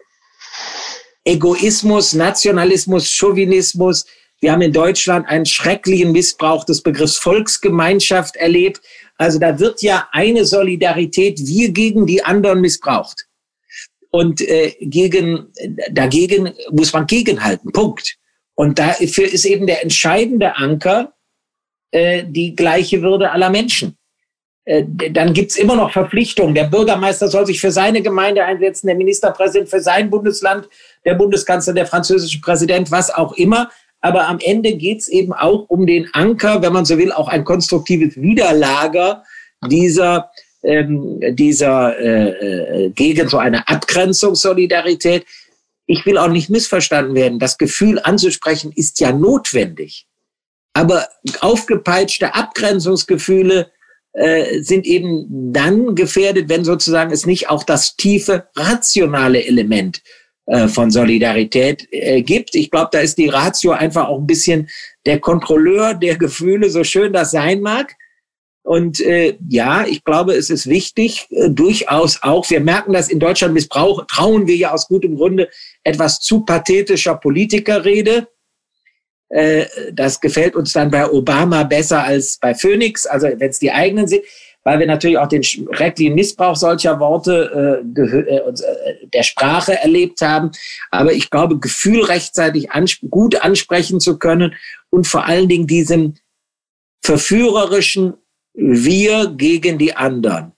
Egoismus, 1.28 2.14
Nationalismus, 2.14 3.12
Chauvinismus. 3.12 4.06
Wir 4.40 4.50
haben 4.50 4.62
in 4.62 4.72
Deutschland 4.72 5.28
einen 5.28 5.44
schrecklichen 5.44 6.10
Missbrauch 6.10 6.64
des 6.64 6.82
Begriffs 6.82 7.18
Volksgemeinschaft 7.18 8.36
erlebt. 8.36 8.80
Also 9.18 9.38
da 9.38 9.58
wird 9.58 9.82
ja 9.82 10.08
eine 10.12 10.46
Solidarität 10.46 11.38
wir 11.46 11.70
gegen 11.72 12.06
die 12.06 12.24
anderen 12.24 12.62
missbraucht. 12.62 13.26
Und 14.10 14.40
äh, 14.40 14.74
gegen, 14.80 15.52
dagegen 15.90 16.54
muss 16.70 16.94
man 16.94 17.06
gegenhalten. 17.06 17.72
Punkt. 17.72 18.16
Und 18.54 18.78
dafür 18.78 19.30
ist 19.30 19.44
eben 19.44 19.66
der 19.66 19.82
entscheidende 19.82 20.56
Anker 20.56 21.12
äh, 21.90 22.24
die 22.26 22.56
gleiche 22.56 23.02
Würde 23.02 23.30
aller 23.30 23.50
Menschen. 23.50 23.98
Äh, 24.64 24.84
dann 25.10 25.34
gibt's 25.34 25.56
immer 25.56 25.76
noch 25.76 25.92
Verpflichtungen. 25.92 26.54
Der 26.54 26.64
Bürgermeister 26.64 27.28
soll 27.28 27.46
sich 27.46 27.60
für 27.60 27.70
seine 27.70 28.02
Gemeinde 28.02 28.44
einsetzen, 28.44 28.86
der 28.86 28.96
Ministerpräsident 28.96 29.68
für 29.68 29.80
sein 29.80 30.08
Bundesland, 30.10 30.68
der 31.08 31.14
Bundeskanzler, 31.14 31.72
der 31.72 31.86
französische 31.86 32.38
Präsident, 32.42 32.90
was 32.90 33.10
auch 33.10 33.32
immer. 33.32 33.70
Aber 34.02 34.28
am 34.28 34.38
Ende 34.40 34.76
geht's 34.76 35.08
eben 35.08 35.32
auch 35.32 35.64
um 35.68 35.86
den 35.86 36.08
Anker, 36.12 36.60
wenn 36.60 36.74
man 36.74 36.84
so 36.84 36.98
will, 36.98 37.12
auch 37.12 37.28
ein 37.28 37.44
konstruktives 37.44 38.20
Widerlager 38.20 39.24
dieser, 39.66 40.30
ähm, 40.62 41.18
dieser 41.30 41.98
äh, 41.98 42.28
äh 42.84 42.90
gegen 42.90 43.26
so 43.26 43.38
eine 43.38 43.66
Abgrenzungssolidarität. 43.66 45.24
Ich 45.86 46.04
will 46.04 46.18
auch 46.18 46.28
nicht 46.28 46.50
missverstanden 46.50 47.14
werden. 47.14 47.38
Das 47.38 47.56
Gefühl 47.56 47.98
anzusprechen 48.02 48.70
ist 48.76 49.00
ja 49.00 49.10
notwendig. 49.10 50.06
Aber 50.74 51.08
aufgepeitschte 51.40 52.34
Abgrenzungsgefühle 52.34 53.70
äh, 54.12 54.60
sind 54.60 54.86
eben 54.86 55.52
dann 55.54 55.94
gefährdet, 55.94 56.50
wenn 56.50 56.64
sozusagen 56.64 57.12
es 57.12 57.24
nicht 57.24 57.48
auch 57.48 57.64
das 57.64 57.96
tiefe 57.96 58.48
rationale 58.54 59.44
Element 59.46 60.02
von 60.68 60.90
Solidarität 60.90 61.86
äh, 61.90 62.22
gibt. 62.22 62.54
Ich 62.54 62.70
glaube, 62.70 62.88
da 62.92 63.00
ist 63.00 63.18
die 63.18 63.28
Ratio 63.28 63.72
einfach 63.72 64.08
auch 64.08 64.18
ein 64.18 64.26
bisschen 64.26 64.68
der 65.04 65.18
Kontrolleur 65.20 65.94
der 65.94 66.16
Gefühle, 66.16 66.70
so 66.70 66.84
schön 66.84 67.12
das 67.12 67.32
sein 67.32 67.60
mag. 67.60 67.94
Und 68.68 69.00
äh, 69.00 69.38
ja, 69.48 69.86
ich 69.86 70.04
glaube, 70.04 70.34
es 70.34 70.50
ist 70.50 70.68
wichtig, 70.68 71.26
äh, 71.30 71.48
durchaus 71.48 72.22
auch, 72.22 72.48
wir 72.50 72.60
merken 72.60 72.92
das 72.92 73.08
in 73.08 73.18
Deutschland 73.18 73.54
missbrauchen, 73.54 74.06
trauen 74.08 74.46
wir 74.46 74.56
ja 74.56 74.72
aus 74.72 74.88
gutem 74.88 75.16
Grunde 75.16 75.48
etwas 75.84 76.20
zu 76.20 76.44
pathetischer 76.44 77.14
Politikerrede. 77.14 78.28
Äh, 79.30 79.64
das 79.92 80.20
gefällt 80.20 80.54
uns 80.54 80.74
dann 80.74 80.90
bei 80.90 81.10
Obama 81.10 81.62
besser 81.64 82.02
als 82.04 82.38
bei 82.38 82.54
Phoenix, 82.54 83.06
also 83.06 83.28
wenn 83.36 83.48
es 83.48 83.58
die 83.58 83.72
eigenen 83.72 84.06
sind, 84.06 84.22
weil 84.68 84.80
wir 84.80 84.86
natürlich 84.86 85.16
auch 85.16 85.28
den 85.28 85.42
schrecklichen 85.42 86.14
Missbrauch 86.14 86.54
solcher 86.54 87.00
Worte 87.00 87.82
äh, 87.96 88.00
äh, 88.02 88.36
äh, 88.36 89.08
der 89.14 89.22
Sprache 89.22 89.80
erlebt 89.80 90.20
haben. 90.20 90.50
Aber 90.90 91.14
ich 91.14 91.30
glaube, 91.30 91.58
Gefühl 91.58 92.04
rechtzeitig 92.04 92.70
ansp 92.70 93.00
gut 93.08 93.36
ansprechen 93.36 93.98
zu 93.98 94.18
können 94.18 94.54
und 94.90 95.06
vor 95.06 95.24
allen 95.24 95.48
Dingen 95.48 95.66
diesem 95.66 96.16
verführerischen 97.02 98.12
Wir 98.52 99.32
gegen 99.34 99.78
die 99.78 99.96
anderen. 99.96 100.52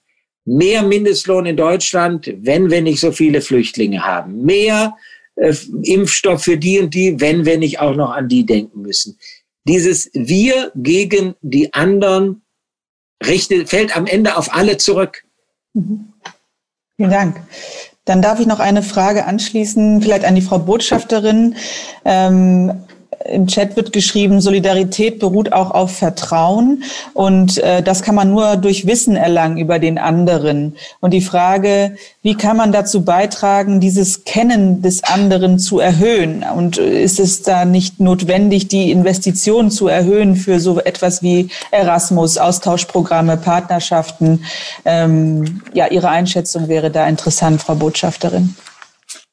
Mehr 0.45 0.83
Mindestlohn 0.83 1.47
in 1.47 1.57
Deutschland, 1.57 2.35
wenn 2.41 2.69
wir 2.69 2.83
nicht 2.83 2.99
so 2.99 3.13
viele 3.13 3.41
Flüchtlinge 3.41 4.05
haben. 4.05 4.43
Mehr 4.45 4.97
äh, 5.37 5.55
Impfstoff 5.85 6.43
für 6.43 6.57
die 6.57 6.81
und 6.81 6.93
die, 6.95 7.21
wenn 7.21 7.45
wir 7.45 7.59
nicht 7.59 7.79
auch 7.79 7.95
noch 7.95 8.11
an 8.11 8.29
die 8.29 8.45
denken 8.45 8.83
müssen. 8.83 9.17
Dieses 9.69 10.11
Wir 10.15 10.73
gegen 10.75 11.37
die 11.43 11.73
anderen 11.73 12.40
richtet, 13.25 13.69
fällt 13.69 13.97
am 13.97 14.07
Ende 14.07 14.37
auf 14.37 14.55
alle 14.55 14.77
zurück. 14.77 15.25
Mhm. 15.75 16.13
Vielen 16.97 17.11
Dank. 17.11 17.41
Dann 18.05 18.23
darf 18.23 18.41
ich 18.41 18.47
noch 18.47 18.61
eine 18.61 18.83
Frage 18.83 19.25
anschließen, 19.25 20.03
vielleicht 20.03 20.25
an 20.25 20.35
die 20.35 20.43
Frau 20.43 20.59
Botschafterin. 20.59 21.57
Ähm, 22.05 22.85
im 23.25 23.47
Chat 23.47 23.77
wird 23.77 23.93
geschrieben, 23.93 24.41
Solidarität 24.41 25.19
beruht 25.19 25.53
auch 25.53 25.73
auf 25.73 25.97
Vertrauen 25.97 26.85
und 27.13 27.59
äh, 27.59 27.83
das 27.83 28.03
kann 28.03 28.15
man 28.15 28.31
nur 28.31 28.57
durch 28.57 28.87
Wissen 28.87 29.15
erlangen 29.15 29.59
über 29.59 29.79
den 29.79 29.99
anderen. 29.99 30.77
Und 31.01 31.13
die 31.13 31.21
Frage, 31.21 31.97
wie 32.23 32.35
kann 32.35 32.57
man 32.57 32.73
dazu 32.73 33.05
beitragen, 33.05 33.81
dieses 33.81 34.25
Kennen 34.25 34.81
des 34.81 35.05
anderen 35.05 35.59
zu 35.59 35.81
erhöhen? 35.81 36.45
Und 36.57 36.79
ist 36.79 37.21
es 37.21 37.43
da 37.43 37.67
nicht 37.67 38.01
notwendig, 38.01 38.69
die 38.69 38.91
Investitionen 38.91 39.71
zu 39.71 39.89
erhöhen 39.89 40.35
für 40.35 40.59
so 40.59 40.81
etwas 40.81 41.23
wie 41.23 41.51
Erasmus, 41.71 42.39
Austauschprogramme, 42.39 43.37
Partnerschaften? 43.37 44.45
Ähm, 44.87 45.61
ja, 45.75 45.89
Ihre 45.89 46.09
Einschätzung 46.09 46.69
wäre 46.69 46.91
da 46.91 47.07
interessant, 47.07 47.61
Frau 47.61 47.75
Botschafterin. 47.75 48.57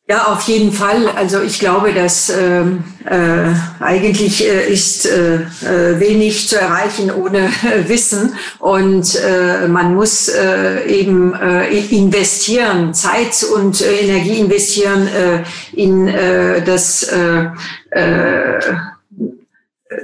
Ja, 0.09 0.27
auf 0.27 0.43
jeden 0.43 0.71
Fall. 0.71 1.09
Also 1.09 1.41
ich 1.41 1.59
glaube, 1.59 1.93
dass 1.93 2.29
ähm, 2.29 2.85
äh, 3.03 3.53
eigentlich 3.83 4.41
äh, 4.47 4.71
ist 4.71 5.05
äh, 5.05 5.35
äh, 5.35 5.99
wenig 5.99 6.47
zu 6.47 6.57
erreichen 6.57 7.11
ohne 7.11 7.47
äh, 7.47 7.89
Wissen 7.89 8.33
und 8.59 9.15
äh, 9.15 9.67
man 9.67 9.95
muss 9.95 10.29
äh, 10.29 10.85
eben 10.87 11.33
äh, 11.33 11.77
investieren, 11.89 12.93
Zeit 12.93 13.45
und 13.53 13.81
äh, 13.81 13.99
Energie 13.99 14.39
investieren 14.39 15.09
äh, 15.09 15.43
in 15.73 16.07
äh, 16.07 16.63
das 16.63 17.03
äh, 17.03 17.47
äh, 17.89 18.59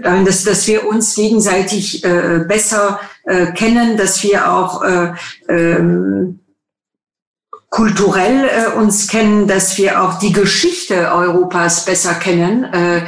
darin, 0.01 0.25
dass, 0.25 0.43
dass 0.43 0.67
wir 0.67 0.85
uns 0.85 1.15
gegenseitig 1.15 2.03
äh, 2.03 2.39
besser 2.45 2.99
äh, 3.23 3.53
kennen, 3.53 3.95
dass 3.95 4.21
wir 4.21 4.51
auch 4.51 4.83
äh, 4.83 5.13
ähm, 5.47 6.39
kulturell 7.74 8.45
äh, 8.45 8.78
uns 8.78 9.07
kennen, 9.07 9.47
dass 9.47 9.80
wir 9.80 10.03
auch 10.03 10.19
die 10.19 10.32
Geschichte 10.32 11.11
Europas 11.11 11.86
besser 11.86 12.13
kennen, 12.13 12.65
äh, 12.65 13.01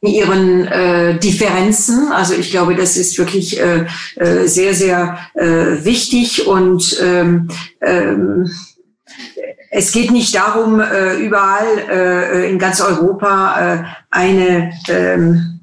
in 0.00 0.08
ihren 0.08 0.66
äh, 0.66 1.18
Differenzen. 1.18 2.10
Also 2.10 2.32
ich 2.32 2.50
glaube, 2.50 2.74
das 2.74 2.96
ist 2.96 3.18
wirklich 3.18 3.60
äh, 3.60 3.84
äh, 4.16 4.46
sehr, 4.46 4.72
sehr 4.72 5.18
äh, 5.34 5.84
wichtig 5.84 6.46
und 6.46 6.98
ähm, 7.02 7.48
ähm, 7.82 8.50
es 9.70 9.92
geht 9.92 10.10
nicht 10.10 10.34
darum, 10.34 10.80
äh, 10.80 11.16
überall 11.16 11.66
äh, 11.90 12.50
in 12.50 12.58
ganz 12.58 12.80
Europa 12.80 13.74
äh, 13.74 13.84
eine 14.10 14.72
ähm, 14.88 15.60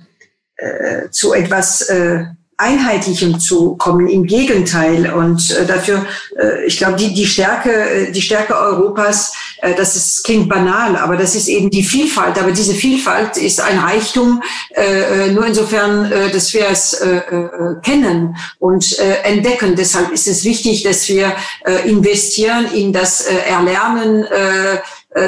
äh, 0.56 1.10
zu 1.10 1.34
etwas 1.34 1.82
äh, 1.90 2.26
Einheitlichem 2.58 3.40
zu 3.40 3.76
kommen. 3.76 4.08
Im 4.08 4.26
Gegenteil. 4.26 5.14
Und 5.14 5.52
äh, 5.52 5.66
dafür, 5.66 6.06
äh, 6.38 6.66
ich 6.66 6.78
glaube, 6.78 6.96
die, 6.96 7.14
die 7.14 7.26
Stärke, 7.26 7.72
äh, 7.72 8.12
die 8.12 8.22
Stärke 8.22 8.56
Europas, 8.56 9.34
äh, 9.62 9.76
das 9.76 9.96
ist, 9.96 10.24
klingt 10.24 10.48
banal, 10.48 10.96
aber 10.96 11.18
das 11.18 11.36
ist 11.36 11.50
eben 11.50 11.70
die 11.70 11.84
Vielfalt. 11.84 12.40
Aber 12.40 12.52
diese 12.52 12.74
Vielfalt 12.74 13.36
ist 13.36 13.60
ein 13.60 13.80
Reichtum, 13.80 14.42
äh, 14.76 15.26
äh 15.28 15.32
nur 15.32 15.46
insofern, 15.46 16.12
äh, 16.12 16.32
dass 16.32 16.54
wir 16.54 16.68
es 16.70 16.94
äh, 16.94 17.18
äh, 17.18 17.50
kennen 17.84 18.38
und 18.60 19.00
äh, 19.00 19.24
entdecken. 19.24 19.76
Deshalb 19.76 20.12
ist 20.12 20.28
es 20.28 20.46
wichtig, 20.46 20.84
dass 20.84 21.10
wir 21.10 21.36
äh, 21.66 21.90
investieren 21.90 22.68
in 22.74 22.94
das 22.94 23.22
äh, 23.22 23.36
Erlernen 23.50 24.24
äh, 24.24 24.78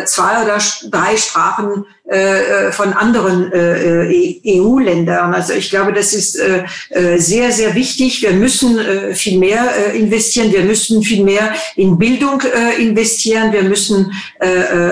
zwei 0.06 0.44
oder 0.44 0.58
drei 0.90 1.16
Sprachen 1.16 1.86
äh, 2.10 2.68
äh, 2.68 2.72
von 2.72 2.94
anderen 2.94 3.52
EU-Ländern. 3.54 5.34
Also 5.34 5.54
ich 5.54 5.70
glaube, 5.70 5.94
das 5.94 6.14
ist 6.14 6.34
sehr, 6.34 7.52
sehr 7.52 7.76
wichtig. 7.76 8.22
Wir 8.22 8.34
müssen 8.34 8.80
viel 9.14 9.38
mehr 9.40 9.94
investieren. 9.94 10.52
Wir 10.52 10.64
müssen 10.64 11.04
viel 11.04 11.24
mehr 11.24 11.54
in 11.76 11.98
Bildung 11.98 12.42
investieren. 12.78 13.54
Wir 13.54 13.64
müssen 13.64 14.12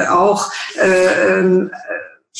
auch 0.09 0.51
ähm, 0.81 1.71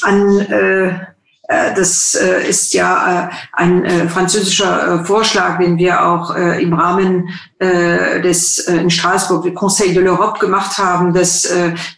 an 0.01 0.39
äh, 0.39 1.14
das 1.47 2.15
äh, 2.15 2.47
ist 2.49 2.73
ja 2.73 3.27
äh, 3.27 3.29
ein 3.53 4.09
französischer 4.09 5.05
Vorschlag, 5.05 5.59
den 5.59 5.77
wir 5.77 6.05
auch 6.05 6.35
im 6.35 6.73
Rahmen 6.73 7.29
des 7.59 8.59
in 8.59 8.89
Straßburg, 8.89 9.53
Conseil 9.53 9.93
de 9.93 10.03
l'Europe 10.03 10.39
gemacht 10.39 10.77
haben, 10.77 11.13
dass 11.13 11.49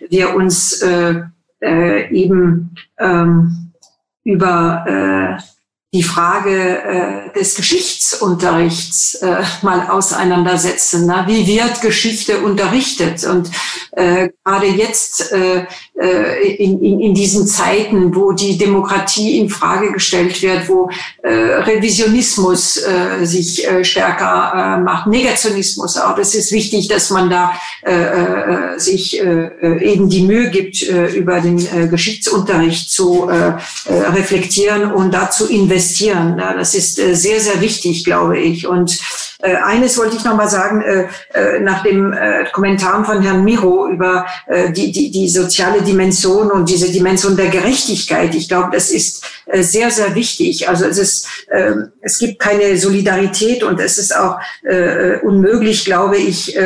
wir 0.09 0.35
uns 0.35 0.83
eben 1.61 2.75
ähm, 2.99 3.71
über 4.23 5.39
die 5.93 6.03
Frage 6.03 6.83
äh, 6.83 7.39
des 7.39 7.55
Geschichtsunterrichts 7.55 9.15
äh, 9.15 9.41
mal 9.61 9.87
auseinandersetzen. 9.89 11.05
Na? 11.05 11.25
Wie 11.27 11.47
wird 11.47 11.79
Geschichte 11.79 12.39
unterrichtet? 12.39 13.23
Und 13.23 13.49
äh, 13.91 14.27
gerade 14.43 14.67
jetzt 14.67 15.31
äh, 15.31 15.65
äh, 15.97 16.55
in, 16.55 16.81
in, 16.83 16.99
in 16.99 17.13
diesen 17.13 17.47
Zeiten, 17.47 18.13
wo 18.13 18.33
die 18.33 18.57
Demokratie 18.57 19.39
in 19.39 19.49
Frage 19.49 19.93
gestellt 19.93 20.41
wird, 20.41 20.67
wo 20.67 20.89
äh, 21.23 21.29
Revisionismus 21.29 22.77
äh, 22.77 23.25
sich 23.25 23.65
äh, 23.65 23.85
stärker 23.85 24.77
äh, 24.77 24.81
macht, 24.81 25.07
Negationismus 25.07 25.97
auch. 25.97 26.17
Es 26.17 26.35
ist 26.35 26.51
wichtig, 26.51 26.89
dass 26.89 27.11
man 27.11 27.29
da 27.29 27.53
äh, 27.85 27.93
äh, 27.93 28.77
sich 28.77 29.21
äh, 29.21 29.51
eben 29.79 30.09
die 30.09 30.23
Mühe 30.23 30.49
gibt, 30.49 30.83
äh, 30.83 31.07
über 31.13 31.39
den 31.39 31.59
äh, 31.59 31.87
Geschichtsunterricht 31.87 32.91
zu 32.91 33.29
äh, 33.29 33.53
äh 33.85 34.07
reflektieren 34.07 34.91
und 34.91 35.13
dazu 35.13 35.47
investieren 35.47 35.76
investieren. 35.77 36.37
Das 36.37 36.73
ist 36.73 36.97
äh, 36.99 37.15
sehr, 37.15 37.39
sehr 37.39 37.61
wichtig, 37.61 38.03
glaube 38.03 38.39
ich. 38.39 38.67
Und 38.67 38.99
äh, 39.39 39.55
eines 39.55 39.97
wollte 39.97 40.15
ich 40.15 40.23
noch 40.23 40.35
mal 40.35 40.49
sagen, 40.49 40.81
äh, 40.81 41.07
äh, 41.33 41.59
nach 41.59 41.83
dem 41.83 42.11
äh, 42.11 42.45
Kommentar 42.51 43.05
von 43.05 43.21
Herrn 43.21 43.43
Miro 43.43 43.87
über 43.87 44.25
äh, 44.47 44.71
die, 44.71 44.91
die, 44.91 45.11
die 45.11 45.29
soziale 45.29 45.83
Dimension 45.83 46.51
und 46.51 46.67
diese 46.67 46.91
Dimension 46.91 47.37
der 47.37 47.49
Gerechtigkeit. 47.49 48.33
Ich 48.33 48.47
glaube, 48.47 48.69
das 48.71 48.89
ist 48.89 49.23
äh, 49.45 49.61
sehr, 49.61 49.91
sehr 49.91 50.15
wichtig. 50.15 50.67
Also 50.67 50.85
es 50.85 50.97
ist, 50.97 51.27
äh, 51.49 51.73
es 52.01 52.17
gibt 52.17 52.39
keine 52.39 52.77
Solidarität 52.77 53.63
und 53.63 53.79
es 53.79 53.97
ist 53.97 54.15
auch 54.15 54.39
unmöglich, 55.23 55.85
glaube 55.85 56.17
ich, 56.17 56.57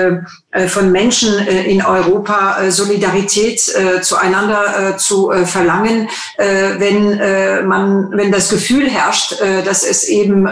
von 0.67 0.91
Menschen 0.91 1.37
in 1.47 1.83
Europa 1.83 2.69
Solidarität 2.69 3.59
zueinander 4.01 4.97
zu 4.97 5.31
verlangen, 5.45 6.09
wenn 6.37 7.67
man, 7.67 8.11
wenn 8.11 8.31
das 8.31 8.49
Gefühl 8.49 8.89
herrscht, 8.89 9.41
dass 9.65 9.83
es 9.83 10.03
eben 10.03 10.47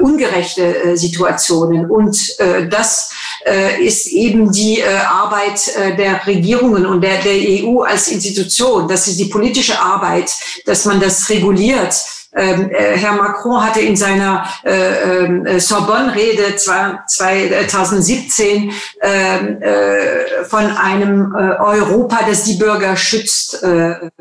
ungerechte 0.00 0.96
Situationen 0.96 1.39
Situationen. 1.40 1.90
Und 1.90 2.38
äh, 2.38 2.68
das 2.68 3.10
äh, 3.46 3.84
ist 3.84 4.08
eben 4.08 4.52
die 4.52 4.80
äh, 4.80 4.96
Arbeit 4.96 5.68
äh, 5.76 5.96
der 5.96 6.26
Regierungen 6.26 6.86
und 6.86 7.00
der, 7.00 7.22
der 7.22 7.34
EU 7.34 7.82
als 7.82 8.08
Institution. 8.08 8.88
Das 8.88 9.08
ist 9.08 9.18
die 9.18 9.26
politische 9.26 9.78
Arbeit, 9.78 10.32
dass 10.66 10.84
man 10.84 11.00
das 11.00 11.28
reguliert. 11.30 11.94
Ähm, 12.32 12.70
äh, 12.70 12.96
Herr 12.96 13.14
Macron 13.14 13.64
hatte 13.64 13.80
in 13.80 13.96
seiner 13.96 14.46
äh, 14.64 15.24
äh, 15.24 15.58
Sorbonne-Rede 15.58 16.54
2017 16.54 18.72
ähm, 19.02 19.60
äh, 19.60 20.44
von 20.44 20.64
einem 20.66 21.34
Europa, 21.34 22.20
das 22.28 22.44
die 22.44 22.54
Bürger 22.54 22.96
schützt, 22.96 23.64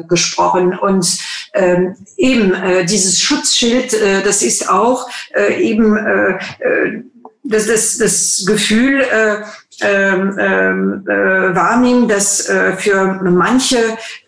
gesprochen. 0.07 0.76
Und 0.78 1.20
ähm, 1.53 1.95
eben 2.18 2.53
dieses 2.86 3.20
Schutzschild, 3.20 3.95
das 4.26 4.43
ist 4.43 4.70
auch 4.70 5.10
eben 5.57 5.97
das, 7.43 7.68
das, 7.68 7.97
das 7.97 8.43
Gefühl 8.45 9.03
ähm, 9.82 10.38
ähm, 10.40 11.06
äh, 11.08 11.56
wahrnehmen, 11.56 12.08
dass 12.08 12.48
äh, 12.48 12.74
für 12.74 13.20
manche 13.24 13.78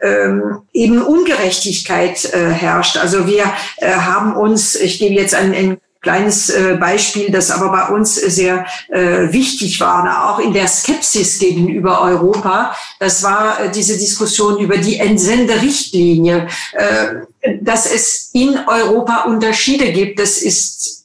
ähm, 0.02 0.62
eben 0.74 1.02
Ungerechtigkeit 1.02 2.34
äh, 2.34 2.50
herrscht. 2.50 2.98
Also 2.98 3.28
wir 3.28 3.46
äh, 3.78 3.92
haben 3.94 4.36
uns, 4.36 4.76
ich 4.76 5.00
gebe 5.00 5.16
jetzt 5.16 5.36
ein, 5.36 5.54
ein 5.54 5.78
kleines 6.02 6.50
äh, 6.50 6.78
Beispiel, 6.80 7.32
das 7.32 7.52
aber 7.52 7.70
bei 7.70 7.94
uns 7.94 8.16
sehr 8.16 8.66
äh, 8.90 9.32
wichtig 9.32 9.80
war, 9.80 10.30
auch 10.30 10.40
in 10.40 10.52
der 10.52 10.68
Skepsis 10.68 11.38
gegenüber 11.38 12.02
Europa. 12.02 12.76
Das 13.00 13.22
war 13.22 13.60
äh, 13.60 13.72
diese 13.72 13.98
Diskussion 13.98 14.60
über 14.60 14.78
die 14.78 14.98
Entsenderichtlinie. 14.98 16.48
Äh, 16.74 17.58
dass 17.62 17.92
es 17.92 18.30
in 18.34 18.58
Europa 18.68 19.24
Unterschiede 19.24 19.92
gibt, 19.92 20.20
das 20.20 20.38
ist 20.38 21.01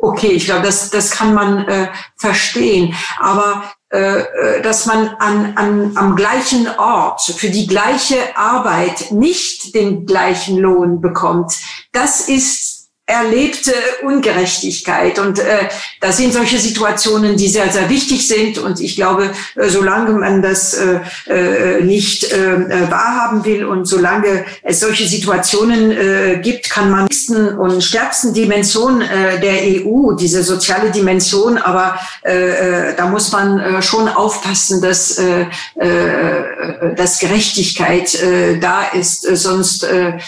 okay, 0.00 0.28
ich 0.28 0.46
glaube, 0.46 0.62
das, 0.62 0.90
das 0.90 1.10
kann 1.10 1.34
man 1.34 1.66
äh, 1.68 1.88
verstehen. 2.16 2.94
Aber 3.18 3.62
äh, 3.92 4.20
äh, 4.20 4.62
dass 4.62 4.86
man 4.86 5.08
an, 5.18 5.56
an, 5.56 5.96
am 5.96 6.14
gleichen 6.14 6.68
Ort 6.78 7.22
für 7.22 7.50
die 7.50 7.66
gleiche 7.66 8.36
Arbeit 8.36 9.10
nicht 9.10 9.74
den 9.74 10.06
gleichen 10.06 10.58
Lohn 10.58 11.00
bekommt, 11.00 11.54
das 11.92 12.28
ist 12.28 12.79
erlebte 13.10 13.72
Ungerechtigkeit. 14.02 15.18
Und 15.18 15.38
äh, 15.38 15.68
das 16.00 16.16
sind 16.16 16.32
solche 16.32 16.58
Situationen, 16.58 17.36
die 17.36 17.48
sehr, 17.48 17.70
sehr 17.70 17.88
wichtig 17.90 18.26
sind. 18.26 18.58
Und 18.58 18.80
ich 18.80 18.96
glaube, 18.96 19.30
äh, 19.56 19.68
solange 19.68 20.12
man 20.12 20.42
das 20.42 20.74
äh, 20.74 21.00
äh, 21.26 21.82
nicht 21.82 22.32
äh, 22.32 22.90
wahrhaben 22.90 23.44
will 23.44 23.64
und 23.64 23.86
solange 23.86 24.44
es 24.62 24.80
solche 24.80 25.06
Situationen 25.06 25.90
äh, 25.90 26.40
gibt, 26.42 26.70
kann 26.70 26.90
man 26.90 27.04
nächsten 27.04 27.58
und 27.58 27.82
stärksten 27.82 28.32
Dimension 28.32 29.00
äh, 29.02 29.40
der 29.40 29.84
EU, 29.84 30.12
diese 30.12 30.42
soziale 30.42 30.90
Dimension, 30.90 31.58
aber 31.58 31.98
äh, 32.24 32.90
äh, 32.90 32.94
da 32.96 33.06
muss 33.06 33.32
man 33.32 33.58
äh, 33.58 33.82
schon 33.82 34.08
aufpassen, 34.08 34.80
dass, 34.80 35.18
äh, 35.18 35.46
äh, 35.76 36.94
dass 36.96 37.18
Gerechtigkeit 37.18 38.14
äh, 38.14 38.58
da 38.58 38.84
ist. 38.92 39.22
Sonst 39.22 39.84
äh, 39.84 40.18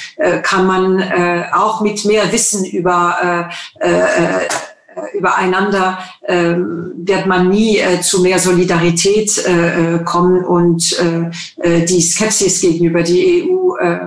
kann 0.42 0.66
man 0.66 1.00
äh, 1.00 1.44
auch 1.52 1.80
mit 1.80 2.04
mehr 2.04 2.32
Wissen 2.32 2.64
über 2.72 3.50
äh, 3.80 3.88
äh, 3.88 4.48
übereinander 5.14 5.98
äh, 6.22 6.54
wird 6.54 7.26
man 7.26 7.48
nie 7.48 7.78
äh, 7.78 8.00
zu 8.00 8.20
mehr 8.22 8.38
Solidarität 8.38 9.44
äh, 9.46 9.96
äh 9.96 10.04
kommen 10.04 10.44
und 10.44 10.96
äh, 10.98 11.78
äh, 11.80 11.84
die 11.84 12.00
Skepsis 12.00 12.60
gegenüber 12.60 13.02
die 13.02 13.48
EU 13.48 13.76
äh, 13.76 13.98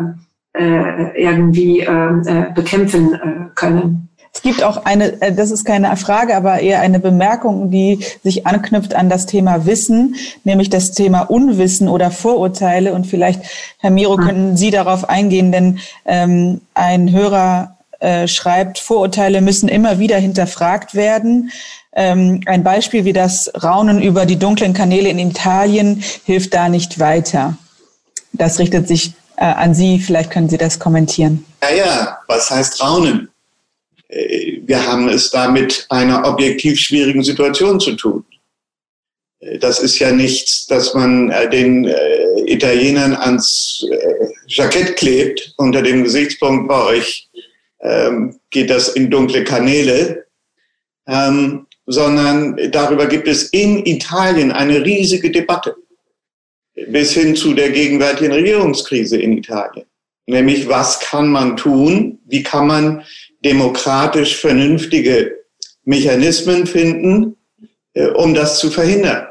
äh, 0.57 1.21
irgendwie 1.21 1.81
äh, 1.81 1.85
äh, 1.89 2.53
bekämpfen 2.53 3.13
äh, 3.13 3.19
können. 3.55 4.09
Es 4.33 4.41
gibt 4.41 4.63
auch 4.63 4.83
eine, 4.83 5.13
das 5.33 5.49
ist 5.49 5.63
keine 5.63 5.95
Frage, 5.95 6.35
aber 6.35 6.59
eher 6.59 6.81
eine 6.81 6.99
Bemerkung, 6.99 7.71
die 7.71 7.99
sich 8.21 8.45
anknüpft 8.45 8.93
an 8.93 9.09
das 9.09 9.27
Thema 9.27 9.65
Wissen, 9.65 10.15
nämlich 10.43 10.69
das 10.69 10.91
Thema 10.91 11.21
Unwissen 11.21 11.87
oder 11.87 12.11
Vorurteile. 12.11 12.93
Und 12.93 13.07
vielleicht, 13.07 13.41
Herr 13.79 13.91
Miro, 13.91 14.17
hm. 14.17 14.25
können 14.25 14.57
Sie 14.57 14.71
darauf 14.71 15.07
eingehen, 15.07 15.53
denn 15.53 15.79
ähm, 16.05 16.59
ein 16.73 17.13
Hörer 17.13 17.74
äh, 18.05 18.27
schreibt, 18.27 18.77
Vorurteile 18.77 19.41
müssen 19.41 19.67
immer 19.67 19.97
wieder 19.97 20.17
hinterfragt 20.17 20.93
werden. 20.93 21.51
Ähm, 21.91 22.41
ein 22.45 22.63
Beispiel 22.63 23.03
wie 23.03 23.13
das 23.13 23.51
Raunen 23.63 23.99
über 23.99 24.27
die 24.27 24.37
dunklen 24.37 24.73
Kanäle 24.73 25.09
in 25.09 25.17
Italien 25.17 26.03
hilft 26.23 26.53
da 26.53 26.69
nicht 26.69 26.99
weiter. 26.99 27.57
Das 28.31 28.59
richtet 28.59 28.87
sich 28.87 29.13
äh, 29.37 29.45
an 29.45 29.73
Sie. 29.73 29.97
Vielleicht 29.97 30.29
können 30.29 30.49
Sie 30.49 30.59
das 30.59 30.77
kommentieren. 30.77 31.45
Ja, 31.63 31.75
ja, 31.75 32.19
was 32.27 32.51
heißt 32.51 32.79
Raunen? 32.79 33.29
Äh, 34.09 34.59
wir 34.61 34.85
haben 34.85 35.09
es 35.09 35.31
da 35.31 35.49
mit 35.49 35.87
einer 35.89 36.27
objektiv 36.27 36.79
schwierigen 36.79 37.23
Situation 37.23 37.79
zu 37.79 37.95
tun. 37.95 38.23
Äh, 39.39 39.57
das 39.57 39.79
ist 39.79 39.97
ja 39.97 40.11
nichts, 40.11 40.67
dass 40.67 40.93
man 40.93 41.33
den 41.51 41.91
Italienern 42.45 43.15
ans 43.15 43.83
Jackett 44.45 44.95
klebt 44.95 45.55
unter 45.57 45.81
dem 45.81 46.03
Gesichtspunkt 46.03 46.67
bei 46.67 46.83
euch 46.83 47.24
ähm, 47.81 48.39
geht 48.49 48.69
das 48.69 48.89
in 48.89 49.09
dunkle 49.09 49.43
Kanäle, 49.43 50.25
ähm, 51.07 51.67
sondern 51.85 52.57
darüber 52.71 53.05
gibt 53.07 53.27
es 53.27 53.49
in 53.49 53.85
Italien 53.85 54.51
eine 54.51 54.83
riesige 54.83 55.31
Debatte. 55.31 55.75
bis 56.89 57.13
hin 57.13 57.35
zu 57.37 57.53
der 57.53 57.69
gegenwärtigen 57.69 58.33
Regierungskrise 58.33 59.17
in 59.17 59.37
Italien. 59.37 59.85
Nämlich, 60.27 60.67
was 60.67 60.99
kann 60.99 61.27
man 61.27 61.55
tun? 61.55 62.19
Wie 62.25 62.43
kann 62.43 62.67
man 62.67 63.03
demokratisch 63.43 64.35
vernünftige 64.35 65.37
Mechanismen 65.83 66.65
finden, 66.65 67.37
äh, 67.93 68.07
um 68.07 68.33
das 68.33 68.59
zu 68.59 68.71
verhindern? 68.71 69.27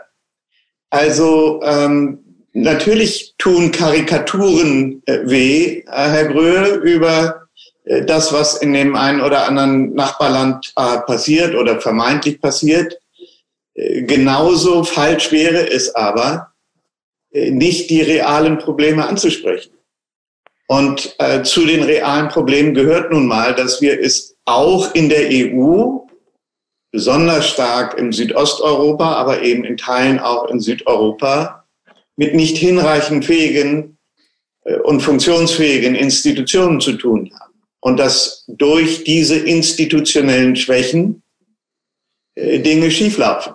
Also 0.90 1.60
ähm, 1.64 2.20
natürlich 2.52 3.34
tun 3.38 3.72
Karikaturen 3.72 5.02
äh, 5.06 5.18
weh, 5.24 5.78
äh, 5.80 5.84
Herr 5.86 6.28
Gröhe, 6.28 6.76
über 6.76 7.43
das, 7.84 8.32
was 8.32 8.56
in 8.56 8.72
dem 8.72 8.96
einen 8.96 9.20
oder 9.20 9.46
anderen 9.46 9.94
Nachbarland 9.94 10.72
äh, 10.76 10.98
passiert 11.00 11.54
oder 11.54 11.80
vermeintlich 11.80 12.40
passiert. 12.40 12.98
Äh, 13.74 14.02
genauso 14.02 14.84
falsch 14.84 15.30
wäre 15.32 15.70
es 15.70 15.94
aber, 15.94 16.52
äh, 17.32 17.50
nicht 17.50 17.90
die 17.90 18.00
realen 18.00 18.58
Probleme 18.58 19.06
anzusprechen. 19.06 19.72
Und 20.66 21.14
äh, 21.18 21.42
zu 21.42 21.66
den 21.66 21.82
realen 21.82 22.28
Problemen 22.28 22.72
gehört 22.72 23.12
nun 23.12 23.26
mal, 23.26 23.54
dass 23.54 23.82
wir 23.82 24.00
es 24.00 24.34
auch 24.46 24.94
in 24.94 25.10
der 25.10 25.28
EU, 25.30 25.98
besonders 26.90 27.48
stark 27.48 27.98
im 27.98 28.12
Südosteuropa, 28.12 29.12
aber 29.14 29.42
eben 29.42 29.64
in 29.64 29.76
Teilen 29.76 30.20
auch 30.20 30.48
in 30.48 30.60
Südeuropa, 30.60 31.64
mit 32.16 32.34
nicht 32.34 32.56
hinreichend 32.56 33.26
fähigen 33.26 33.98
äh, 34.64 34.78
und 34.78 35.00
funktionsfähigen 35.00 35.94
Institutionen 35.94 36.80
zu 36.80 36.92
tun 36.94 37.30
haben. 37.38 37.43
Und 37.84 37.98
dass 37.98 38.44
durch 38.48 39.04
diese 39.04 39.36
institutionellen 39.36 40.56
Schwächen 40.56 41.22
äh, 42.34 42.60
Dinge 42.60 42.90
schieflaufen. 42.90 43.52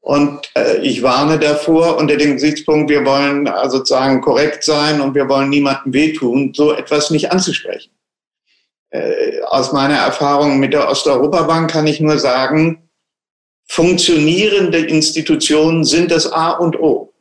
Und 0.00 0.50
äh, 0.56 0.78
ich 0.78 1.02
warne 1.02 1.38
davor 1.38 1.98
unter 1.98 2.16
dem 2.16 2.32
Gesichtspunkt, 2.32 2.88
wir 2.88 3.04
wollen 3.04 3.46
äh, 3.46 3.68
sozusagen 3.68 4.22
korrekt 4.22 4.64
sein 4.64 5.02
und 5.02 5.14
wir 5.14 5.28
wollen 5.28 5.50
niemandem 5.50 5.92
wehtun, 5.92 6.54
so 6.54 6.72
etwas 6.72 7.10
nicht 7.10 7.30
anzusprechen. 7.30 7.92
Aus 9.46 9.72
meiner 9.72 9.98
Erfahrung 9.98 10.58
mit 10.58 10.72
der 10.72 10.88
Osteuropa-Bank 10.88 11.70
kann 11.70 11.86
ich 11.86 12.00
nur 12.00 12.18
sagen, 12.18 12.90
funktionierende 13.68 14.78
Institutionen 14.78 15.84
sind 15.84 16.10
das 16.10 16.32
A 16.32 16.50
und 16.50 16.76
O. 16.80 17.12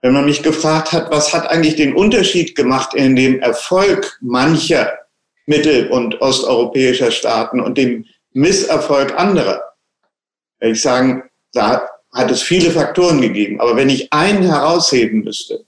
Wenn 0.00 0.14
man 0.14 0.24
mich 0.24 0.42
gefragt 0.42 0.92
hat, 0.92 1.10
was 1.10 1.34
hat 1.34 1.50
eigentlich 1.50 1.76
den 1.76 1.94
Unterschied 1.94 2.54
gemacht 2.54 2.94
in 2.94 3.14
dem 3.14 3.40
Erfolg 3.40 4.16
mancher 4.22 4.99
mittel- 5.46 5.88
und 5.88 6.20
osteuropäischer 6.20 7.10
Staaten 7.10 7.60
und 7.60 7.76
dem 7.76 8.06
Misserfolg 8.32 9.18
anderer, 9.18 9.62
würde 10.60 10.72
ich 10.72 10.82
sagen, 10.82 11.24
da 11.52 11.88
hat 12.12 12.30
es 12.30 12.42
viele 12.42 12.70
Faktoren 12.70 13.20
gegeben. 13.20 13.60
Aber 13.60 13.76
wenn 13.76 13.88
ich 13.88 14.12
einen 14.12 14.42
herausheben 14.42 15.24
müsste, 15.24 15.64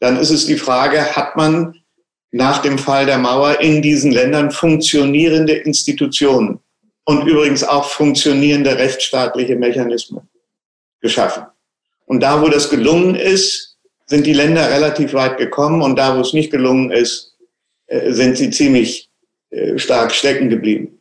dann 0.00 0.18
ist 0.18 0.30
es 0.30 0.46
die 0.46 0.56
Frage, 0.56 1.16
hat 1.16 1.36
man 1.36 1.80
nach 2.32 2.58
dem 2.58 2.78
Fall 2.78 3.06
der 3.06 3.18
Mauer 3.18 3.60
in 3.60 3.82
diesen 3.82 4.12
Ländern 4.12 4.50
funktionierende 4.50 5.54
Institutionen 5.54 6.60
und 7.04 7.26
übrigens 7.26 7.64
auch 7.64 7.88
funktionierende 7.88 8.76
rechtsstaatliche 8.76 9.56
Mechanismen 9.56 10.28
geschaffen. 11.00 11.44
Und 12.04 12.20
da, 12.20 12.42
wo 12.42 12.48
das 12.48 12.68
gelungen 12.68 13.14
ist, 13.14 13.76
sind 14.06 14.26
die 14.26 14.32
Länder 14.32 14.70
relativ 14.70 15.14
weit 15.14 15.38
gekommen 15.38 15.82
und 15.82 15.96
da, 15.96 16.16
wo 16.16 16.20
es 16.20 16.32
nicht 16.32 16.50
gelungen 16.50 16.90
ist, 16.90 17.36
äh, 17.86 18.12
sind 18.12 18.36
sie 18.36 18.50
ziemlich 18.50 19.05
stark 19.76 20.12
stecken 20.12 20.48
geblieben. 20.48 21.00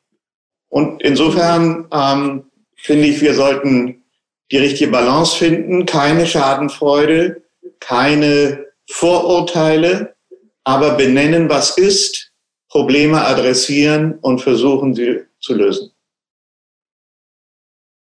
Und 0.70 1.02
insofern 1.04 1.88
ähm, 1.92 2.52
finde 2.76 3.08
ich, 3.08 3.22
wir 3.22 3.34
sollten 3.34 4.04
die 4.52 4.58
richtige 4.58 4.92
Balance 4.92 5.36
finden, 5.36 5.86
keine 5.86 6.28
Schadenfreude, 6.28 7.42
keine 7.80 8.66
Vorurteile, 8.90 10.16
aber 10.64 10.96
benennen, 10.96 11.50
was 11.50 11.78
ist, 11.78 12.32
Probleme 12.70 13.26
adressieren 13.26 14.20
und 14.22 14.42
versuchen, 14.42 14.94
sie 14.94 15.22
zu 15.40 15.54
lösen. 15.54 15.92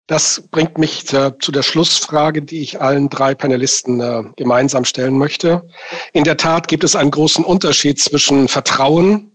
Das 0.07 0.43
bringt 0.51 0.77
mich 0.77 1.07
zu, 1.07 1.35
zu 1.39 1.51
der 1.51 1.63
Schlussfrage, 1.63 2.43
die 2.43 2.61
ich 2.61 2.79
allen 2.79 3.09
drei 3.09 3.33
Panelisten 3.33 4.01
äh, 4.01 4.23
gemeinsam 4.35 4.85
stellen 4.85 5.17
möchte. 5.17 5.67
In 6.13 6.25
der 6.25 6.37
Tat 6.37 6.67
gibt 6.67 6.83
es 6.83 6.95
einen 6.95 7.09
großen 7.09 7.43
Unterschied 7.43 7.99
zwischen 7.99 8.47
Vertrauen, 8.47 9.34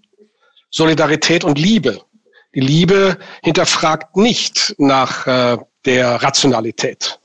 Solidarität 0.71 1.45
und 1.45 1.59
Liebe. 1.59 2.01
Die 2.55 2.61
Liebe 2.61 3.19
hinterfragt 3.43 4.17
nicht 4.17 4.75
nach 4.79 5.27
äh, 5.27 5.59
der 5.85 6.23
Rationalität. 6.23 7.21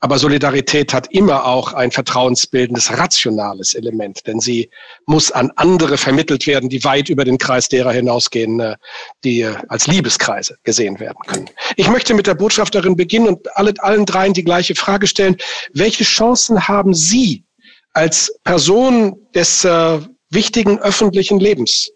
Aber 0.00 0.18
Solidarität 0.18 0.92
hat 0.92 1.08
immer 1.12 1.46
auch 1.46 1.72
ein 1.72 1.90
vertrauensbildendes, 1.90 2.96
rationales 2.96 3.74
Element, 3.74 4.26
denn 4.26 4.40
sie 4.40 4.70
muss 5.06 5.30
an 5.30 5.50
andere 5.56 5.96
vermittelt 5.96 6.46
werden, 6.46 6.68
die 6.68 6.84
weit 6.84 7.08
über 7.08 7.24
den 7.24 7.38
Kreis 7.38 7.68
derer 7.68 7.92
hinausgehen, 7.92 8.60
äh, 8.60 8.76
die 9.24 9.42
äh, 9.42 9.54
als 9.68 9.86
Liebeskreise 9.86 10.56
gesehen 10.62 11.00
werden 11.00 11.18
können. 11.26 11.50
Ich 11.76 11.88
möchte 11.88 12.14
mit 12.14 12.26
der 12.26 12.34
Botschafterin 12.34 12.96
beginnen 12.96 13.28
und 13.28 13.56
alle, 13.56 13.74
allen 13.78 14.06
dreien 14.06 14.32
die 14.32 14.44
gleiche 14.44 14.74
Frage 14.74 15.06
stellen. 15.06 15.36
Welche 15.72 16.04
Chancen 16.04 16.68
haben 16.68 16.94
Sie 16.94 17.44
als 17.92 18.34
Person 18.44 19.16
des 19.34 19.64
äh, 19.64 20.00
wichtigen 20.30 20.78
öffentlichen 20.80 21.38
Lebens, 21.38 21.90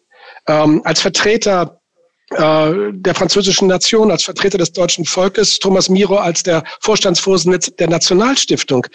ähm, 0.49 0.83
als 0.85 1.01
Vertreter 1.01 1.81
äh, 2.31 2.93
der 2.93 3.15
französischen 3.15 3.69
Nation, 3.69 4.11
als 4.11 4.25
Vertreter 4.25 4.59
des 4.59 4.73
deutschen 4.73 5.07
Volkes, 5.07 5.59
Thomas 5.59 5.89
Miro 5.89 6.17
als 6.17 6.43
der 6.43 6.63
Vorstandsvorsitzende 6.81 7.77
der 7.77 7.89
Nationalstiftung. 7.89 8.87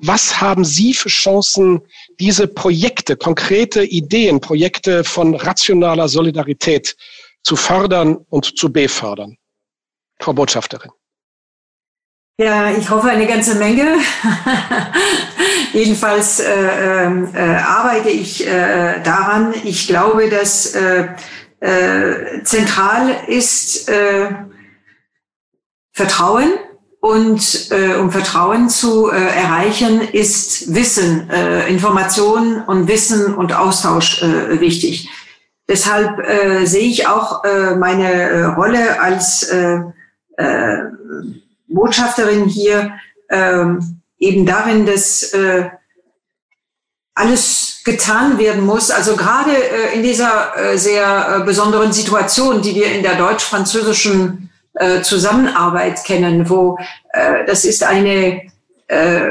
Was 0.00 0.40
haben 0.40 0.64
Sie 0.64 0.92
für 0.92 1.08
Chancen, 1.08 1.80
diese 2.20 2.46
Projekte, 2.46 3.16
konkrete 3.16 3.82
Ideen, 3.82 4.40
Projekte 4.40 5.04
von 5.04 5.34
rationaler 5.34 6.08
Solidarität 6.08 6.94
zu 7.42 7.56
fördern 7.56 8.18
und 8.28 8.58
zu 8.58 8.70
befördern? 8.70 9.36
Frau 10.20 10.34
Botschafterin. 10.34 10.90
Ja, 12.38 12.70
ich 12.70 12.88
hoffe 12.88 13.08
eine 13.08 13.26
ganze 13.26 13.56
Menge. 13.56 13.98
Jedenfalls 15.72 16.40
äh, 16.40 17.04
ähm, 17.04 17.28
äh, 17.34 17.40
arbeite 17.40 18.08
ich 18.08 18.46
äh, 18.46 19.00
daran. 19.02 19.54
Ich 19.64 19.86
glaube, 19.86 20.30
dass 20.30 20.74
äh, 20.74 21.08
äh, 21.60 22.42
zentral 22.42 23.14
ist 23.26 23.88
äh, 23.88 24.30
Vertrauen. 25.92 26.52
Und 27.00 27.70
äh, 27.72 27.96
um 27.96 28.12
Vertrauen 28.12 28.68
zu 28.68 29.10
äh, 29.10 29.16
erreichen, 29.16 30.00
ist 30.00 30.72
Wissen, 30.72 31.28
äh, 31.30 31.68
Information 31.68 32.62
und 32.62 32.86
Wissen 32.86 33.34
und 33.34 33.52
Austausch 33.52 34.22
äh, 34.22 34.60
wichtig. 34.60 35.10
Deshalb 35.68 36.20
äh, 36.20 36.64
sehe 36.64 36.88
ich 36.88 37.08
auch 37.08 37.42
äh, 37.44 37.74
meine 37.74 38.12
äh, 38.12 38.44
Rolle 38.44 39.00
als 39.00 39.42
äh, 39.42 39.80
äh, 40.36 40.78
Botschafterin 41.74 42.46
hier 42.46 42.94
äh, 43.28 43.64
eben 44.18 44.46
darin, 44.46 44.86
dass 44.86 45.32
äh, 45.32 45.70
alles 47.14 47.82
getan 47.84 48.38
werden 48.38 48.64
muss. 48.64 48.90
Also 48.90 49.16
gerade 49.16 49.52
äh, 49.52 49.94
in 49.94 50.02
dieser 50.02 50.56
äh, 50.56 50.78
sehr 50.78 51.40
äh, 51.40 51.44
besonderen 51.44 51.92
Situation, 51.92 52.62
die 52.62 52.74
wir 52.74 52.92
in 52.92 53.02
der 53.02 53.16
deutsch-französischen 53.16 54.50
äh, 54.74 55.02
Zusammenarbeit 55.02 56.04
kennen, 56.04 56.48
wo 56.48 56.78
äh, 57.12 57.44
das 57.46 57.64
ist 57.64 57.82
eine, 57.84 58.50
äh, 58.86 59.30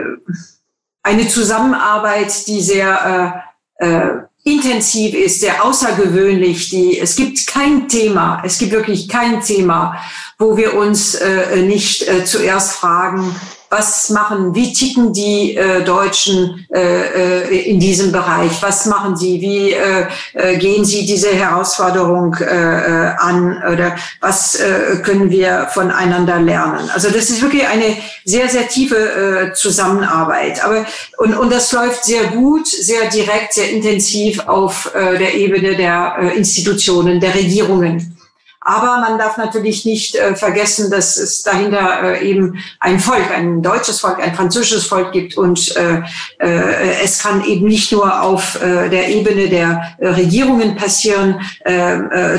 eine 1.03 1.27
Zusammenarbeit, 1.27 2.47
die 2.47 2.61
sehr 2.61 3.43
äh, 3.79 3.85
äh, 3.87 4.21
intensiv 4.43 5.13
ist, 5.13 5.41
sehr 5.41 5.63
außergewöhnlich. 5.63 6.69
Die, 6.69 6.99
es 6.99 7.15
gibt 7.15 7.45
kein 7.47 7.87
Thema, 7.87 8.41
es 8.45 8.57
gibt 8.57 8.71
wirklich 8.71 9.07
kein 9.07 9.41
Thema, 9.41 9.95
wo 10.37 10.57
wir 10.57 10.75
uns 10.75 11.15
äh, 11.15 11.61
nicht 11.61 12.07
äh, 12.07 12.25
zuerst 12.25 12.73
fragen, 12.73 13.35
was 13.71 14.09
machen, 14.09 14.53
wie 14.53 14.73
ticken 14.73 15.13
die 15.13 15.55
äh, 15.55 15.81
Deutschen 15.83 16.67
äh, 16.73 17.45
äh, 17.45 17.69
in 17.71 17.79
diesem 17.79 18.11
Bereich, 18.11 18.51
was 18.61 18.85
machen 18.85 19.15
sie, 19.15 19.39
wie 19.39 19.71
äh, 19.71 20.07
äh, 20.33 20.57
gehen 20.57 20.83
sie 20.83 21.05
diese 21.05 21.29
Herausforderung 21.29 22.35
äh, 22.35 22.43
äh, 22.43 23.13
an 23.17 23.63
oder 23.71 23.95
was 24.19 24.55
äh, 24.55 24.97
können 25.03 25.31
wir 25.31 25.69
voneinander 25.73 26.41
lernen. 26.41 26.89
Also 26.93 27.09
das 27.09 27.29
ist 27.29 27.41
wirklich 27.41 27.65
eine 27.65 27.95
sehr, 28.25 28.49
sehr 28.49 28.67
tiefe 28.67 28.97
äh, 28.97 29.53
Zusammenarbeit. 29.53 30.61
Aber 30.65 30.85
und, 31.19 31.37
und 31.37 31.49
das 31.49 31.71
läuft 31.71 32.03
sehr 32.03 32.25
gut, 32.25 32.67
sehr 32.67 33.09
direkt, 33.09 33.53
sehr 33.53 33.69
intensiv 33.71 34.47
auf 34.47 34.93
äh, 34.93 35.17
der 35.17 35.33
Ebene 35.35 35.77
der 35.77 36.17
äh, 36.19 36.37
Institutionen, 36.37 37.21
der 37.21 37.33
Regierungen. 37.33 38.17
Aber 38.63 38.99
man 38.99 39.17
darf 39.17 39.37
natürlich 39.37 39.85
nicht 39.85 40.15
äh, 40.15 40.35
vergessen, 40.35 40.91
dass 40.91 41.17
es 41.17 41.41
dahinter 41.41 42.03
äh, 42.03 42.29
eben 42.29 42.63
ein 42.79 42.99
Volk, 42.99 43.31
ein 43.35 43.63
deutsches 43.63 43.99
Volk, 43.99 44.21
ein 44.21 44.35
französisches 44.35 44.85
Volk 44.85 45.11
gibt. 45.11 45.35
Und 45.35 45.75
äh, 45.75 46.03
äh, 46.37 47.01
es 47.03 47.17
kann 47.17 47.43
eben 47.43 47.65
nicht 47.65 47.91
nur 47.91 48.21
auf 48.21 48.61
äh, 48.61 48.87
der 48.89 49.09
Ebene 49.09 49.49
der 49.49 49.95
äh, 49.97 50.09
Regierungen 50.09 50.75
passieren, 50.75 51.41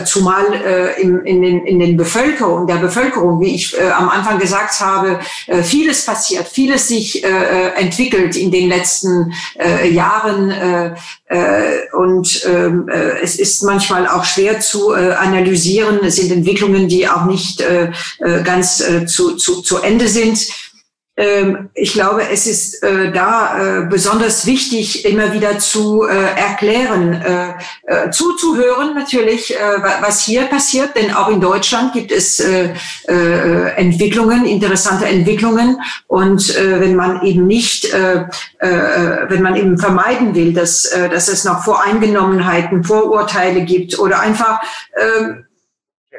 zumal 0.05 0.45
in, 1.01 1.21
in, 1.25 1.43
den, 1.43 1.67
in 1.67 1.79
den 1.79 1.97
Bevölkerung, 1.97 2.67
der 2.67 2.77
Bevölkerung, 2.77 3.41
wie 3.41 3.55
ich 3.55 3.81
am 3.81 4.09
Anfang 4.09 4.39
gesagt 4.39 4.79
habe, 4.81 5.21
vieles 5.63 6.05
passiert, 6.05 6.49
vieles 6.49 6.89
sich 6.89 7.25
entwickelt 7.25 8.37
in 8.37 8.51
den 8.51 8.69
letzten 8.69 9.33
Jahren. 9.91 10.53
Und 11.93 12.45
ähm, 12.47 12.89
äh, 12.89 13.21
es 13.23 13.39
ist 13.39 13.63
manchmal 13.63 14.07
auch 14.07 14.25
schwer 14.25 14.61
zu 14.61 14.93
analysieren. 14.93 16.01
Es 16.13 16.19
sind 16.19 16.31
Entwicklungen, 16.31 16.89
die 16.89 17.09
auch 17.09 17.25
nicht 17.25 17.63
äh, 17.63 17.91
äh 18.21 18.43
ganz 18.43 18.81
äh, 18.81 19.07
zu, 19.07 19.37
zu, 19.37 19.63
zu 19.63 19.79
Ende 19.79 20.09
sind. 20.09 20.47
Ähm, 21.17 21.71
ich 21.75 21.95
glaube, 21.95 22.23
es 22.31 22.47
ist 22.47 22.83
da 22.83 23.87
besonders 23.91 24.47
wichtig, 24.47 25.05
immer 25.05 25.35
wieder 25.35 25.59
zu 25.59 26.03
erklären, 26.05 27.23
zuzuhören 28.11 28.95
natürlich, 28.95 29.55
was 30.01 30.25
hier 30.25 30.45
passiert. 30.45 30.97
Denn 30.97 31.13
auch 31.15 31.29
in 31.29 31.41
Deutschland 31.41 31.93
gibt 31.93 32.13
es 32.13 32.43
Entwicklungen, 33.07 34.47
interessante 34.47 35.05
Entwicklungen. 35.05 35.79
Und 36.07 36.49
wenn 36.57 36.97
man 36.97 37.23
eben 37.23 37.47
nicht, 37.47 37.93
wenn 37.93 39.43
man 39.43 39.57
eben 39.57 39.79
vermeiden 39.79 40.35
will, 40.35 40.55
dass, 40.55 40.91
dass 40.91 41.29
es 41.29 41.45
noch 41.45 41.63
Voreingenommenheiten, 41.63 42.85
Vorurteile 42.85 43.65
gibt 43.65 43.99
oder 43.99 44.21
einfach 44.21 44.61
äh, 44.93 45.43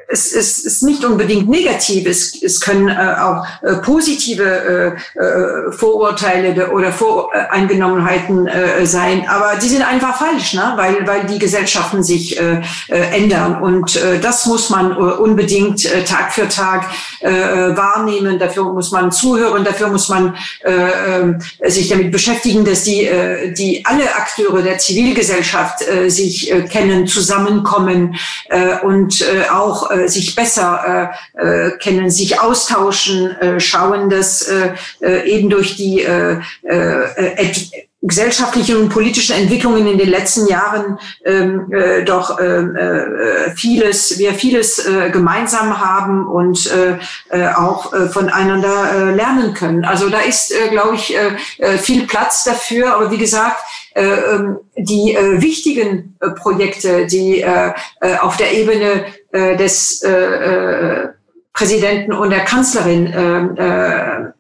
es, 0.08 0.34
es 0.34 0.60
ist 0.60 0.84
nicht 0.84 1.04
unbedingt 1.04 1.50
negativ, 1.50 2.08
es, 2.08 2.42
es 2.42 2.60
können 2.60 2.90
äh, 2.90 3.16
auch 3.20 3.46
äh, 3.62 3.76
positive 3.78 4.98
äh, 5.16 5.20
äh, 5.20 5.72
Vorurteile 5.72 6.72
oder 6.72 6.92
Voreingenommenheiten 6.92 8.48
äh, 8.48 8.86
sein, 8.86 9.28
aber 9.28 9.60
die 9.62 9.68
sind 9.68 9.82
einfach 9.82 10.18
falsch, 10.18 10.54
ne? 10.54 10.74
weil, 10.76 11.08
weil 11.08 11.26
die 11.26 11.40
Gesellschaften 11.40 12.04
sich 12.04 12.40
äh, 12.40 12.62
ändern. 12.90 13.62
Und 13.62 14.00
das 14.22 14.46
muss 14.46 14.70
man 14.70 14.96
unbedingt 14.96 15.88
Tag 16.06 16.34
für 16.34 16.48
Tag 16.48 16.90
wahrnehmen, 17.22 18.40
dafür 18.40 18.66
muss 18.66 18.92
man 18.92 19.12
zuhören, 19.12 19.64
dafür 19.64 19.88
muss 19.88 20.10
man 20.10 20.36
sich 21.66 21.90
damit 21.90 22.12
beschäftigen, 22.12 22.66
dass 22.66 22.84
die, 22.84 23.10
die 23.58 23.84
alle 23.86 24.16
Akteure 24.16 24.62
der 24.62 24.78
Zivilgesellschaft 24.78 25.84
sich 26.08 26.54
kennen, 26.70 27.08
zusammenkommen 27.08 28.16
und 28.84 29.26
auch 29.52 29.90
äh, 29.94 30.08
sich 30.08 30.36
besser 30.36 31.14
äh, 31.38 31.68
äh, 31.68 31.78
kennen, 31.78 32.10
sich 32.10 32.40
austauschen, 32.40 33.32
äh, 33.40 33.60
schauen, 33.60 34.10
dass 34.10 34.42
äh, 34.44 34.74
äh 35.02 35.30
eben 35.30 35.50
durch 35.50 35.76
die 35.76 36.02
äh, 36.02 36.40
äh, 36.64 37.36
gesellschaftlichen 38.04 38.78
und 38.78 38.90
politischen 38.90 39.36
Entwicklungen 39.36 39.88
in 39.88 39.98
den 39.98 40.10
letzten 40.10 40.46
Jahren 40.48 41.00
ähm, 41.26 41.72
äh, 41.72 42.04
doch 42.04 42.38
ähm, 42.40 42.76
äh, 42.76 43.52
vieles, 43.56 44.20
wir 44.20 44.34
vieles 44.34 44.86
äh, 44.86 45.10
gemeinsam 45.10 45.80
haben 45.80 46.28
und 46.28 46.70
äh, 46.70 46.98
äh, 47.30 47.48
auch 47.54 47.94
äh, 47.94 48.10
voneinander 48.10 48.92
äh, 48.94 49.16
lernen 49.16 49.54
können. 49.54 49.86
Also 49.86 50.10
da 50.10 50.20
ist, 50.20 50.52
äh, 50.52 50.70
glaube 50.70 50.96
ich, 50.96 51.16
äh, 51.16 51.38
äh, 51.60 51.78
viel 51.78 52.06
Platz 52.06 52.44
dafür. 52.44 52.94
Aber 52.94 53.10
wie 53.10 53.18
gesagt, 53.18 53.62
äh, 53.96 54.04
ähm, 54.04 54.58
die 54.76 55.16
äh, 55.16 55.42
wichtigen 55.42 56.18
äh, 56.20 56.32
Projekte, 56.32 57.08
die 57.08 57.42
äh, 57.42 57.72
auf 58.20 58.36
der 58.36 58.54
Ebene 58.54 59.06
äh, 59.32 59.56
des 59.56 60.04
äh, 60.04 60.12
äh, 60.12 61.08
Präsidenten 61.54 62.12
und 62.14 62.32
der 62.32 62.46
Kanzlerin 62.46 63.14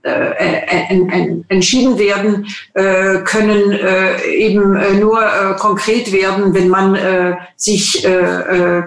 entschieden 0.03 1.97
werden, 1.97 2.45
äh, 2.73 3.19
können 3.19 3.71
äh, 3.71 4.21
eben 4.31 4.75
äh, 4.75 4.93
nur 4.95 5.21
äh, 5.21 5.55
konkret 5.57 6.11
werden, 6.11 6.53
wenn 6.53 6.67
man 6.67 6.95
äh, 6.95 7.35
sich 7.55 8.03
äh, 8.03 8.09
äh, 8.09 8.83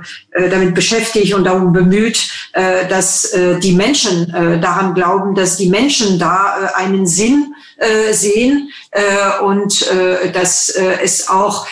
damit 0.50 0.74
beschäftigt 0.74 1.32
und 1.34 1.44
darum 1.44 1.72
bemüht, 1.72 2.30
äh, 2.52 2.86
dass 2.88 3.32
äh, 3.32 3.58
die 3.60 3.72
Menschen 3.72 4.32
äh, 4.34 4.60
daran 4.60 4.94
glauben, 4.94 5.34
dass 5.34 5.56
die 5.56 5.70
Menschen 5.70 6.18
da 6.18 6.72
äh, 6.74 6.82
einen 6.82 7.06
Sinn 7.06 7.54
äh, 7.78 8.12
sehen 8.12 8.70
äh, 8.90 9.42
und 9.42 9.90
äh, 9.90 10.30
dass 10.32 10.68
äh, 10.70 10.98
es 11.02 11.28
auch 11.28 11.66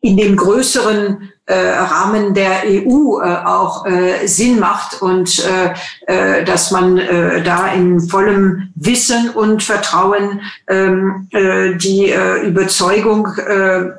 in 0.00 0.16
dem 0.16 0.36
größeren 0.36 1.32
äh, 1.46 1.54
Rahmen 1.54 2.34
der 2.34 2.62
EU 2.66 3.20
äh, 3.20 3.44
auch 3.44 3.86
äh, 3.86 4.26
Sinn 4.26 4.60
macht 4.60 5.00
und 5.02 5.44
äh, 5.44 5.74
äh, 6.06 6.44
dass 6.44 6.70
man 6.70 6.98
äh, 6.98 7.42
da 7.42 7.72
in 7.72 8.00
vollem 8.00 8.70
Wissen 8.74 9.30
und 9.30 9.62
Vertrauen 9.62 10.42
ähm, 10.68 11.28
äh, 11.32 11.74
die 11.74 12.10
äh, 12.10 12.46
Überzeugung 12.46 13.28
äh, 13.38 13.90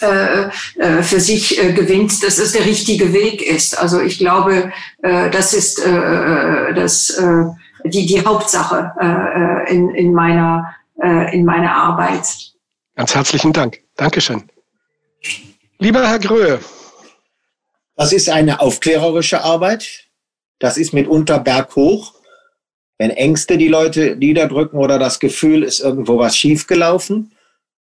äh, 0.00 0.48
äh 0.78 1.02
für 1.02 1.20
sich 1.20 1.58
gewinnt, 1.74 2.22
dass 2.22 2.38
es 2.38 2.52
der 2.52 2.66
richtige 2.66 3.12
Weg 3.12 3.42
ist. 3.42 3.78
Also 3.78 4.00
ich 4.00 4.18
glaube, 4.18 4.72
das 5.00 5.54
ist 5.54 5.80
das, 5.84 7.22
die, 7.84 8.06
die 8.06 8.24
Hauptsache 8.24 8.92
in, 9.68 9.90
in, 9.90 10.12
meiner, 10.12 10.74
in 11.30 11.44
meiner 11.44 11.72
Arbeit. 11.72 12.26
Ganz 12.96 13.14
herzlichen 13.14 13.52
Dank. 13.52 13.78
Dankeschön. 13.96 14.42
Lieber 15.82 16.08
Herr 16.08 16.20
Gröhe. 16.20 16.60
Das 17.96 18.12
ist 18.12 18.28
eine 18.28 18.60
aufklärerische 18.60 19.42
Arbeit. 19.42 20.04
Das 20.60 20.76
ist 20.76 20.92
mitunter 20.92 21.40
berghoch. 21.40 22.14
Wenn 22.98 23.10
Ängste 23.10 23.58
die 23.58 23.66
Leute 23.66 24.14
niederdrücken 24.14 24.78
oder 24.78 25.00
das 25.00 25.18
Gefühl 25.18 25.64
ist 25.64 25.80
irgendwo 25.80 26.20
was 26.20 26.36
schiefgelaufen. 26.36 27.32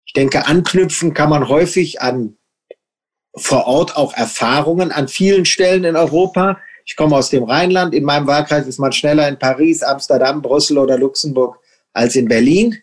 Ich 0.08 0.14
denke, 0.14 0.48
anknüpfen 0.48 1.14
kann 1.14 1.30
man 1.30 1.48
häufig 1.48 2.02
an 2.02 2.38
vor 3.36 3.68
Ort 3.68 3.96
auch 3.96 4.16
Erfahrungen 4.16 4.92
an 4.92 5.08
vielen 5.08 5.46
Stellen 5.46 5.84
in 5.84 5.96
Europa. 5.96 6.58
Ich 6.86 6.96
komme 6.96 7.16
aus 7.16 7.30
dem 7.30 7.44
Rheinland. 7.44 7.94
In 7.94 8.04
meinem 8.04 8.26
Wahlkreis 8.26 8.66
ist 8.66 8.80
man 8.80 8.94
schneller 8.94 9.28
in 9.28 9.38
Paris, 9.38 9.84
Amsterdam, 9.84 10.42
Brüssel 10.42 10.80
oder 10.80 10.98
Luxemburg 10.98 11.60
als 11.94 12.16
in 12.16 12.28
Berlin. 12.28 12.82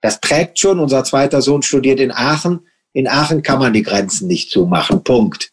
Das 0.00 0.22
prägt 0.22 0.58
schon. 0.58 0.80
Unser 0.80 1.04
zweiter 1.04 1.42
Sohn 1.42 1.60
studiert 1.60 2.00
in 2.00 2.12
Aachen. 2.12 2.66
In 2.94 3.08
Aachen 3.08 3.42
kann 3.42 3.58
man 3.58 3.72
die 3.72 3.82
Grenzen 3.82 4.28
nicht 4.28 4.50
zumachen. 4.50 5.02
Punkt. 5.04 5.50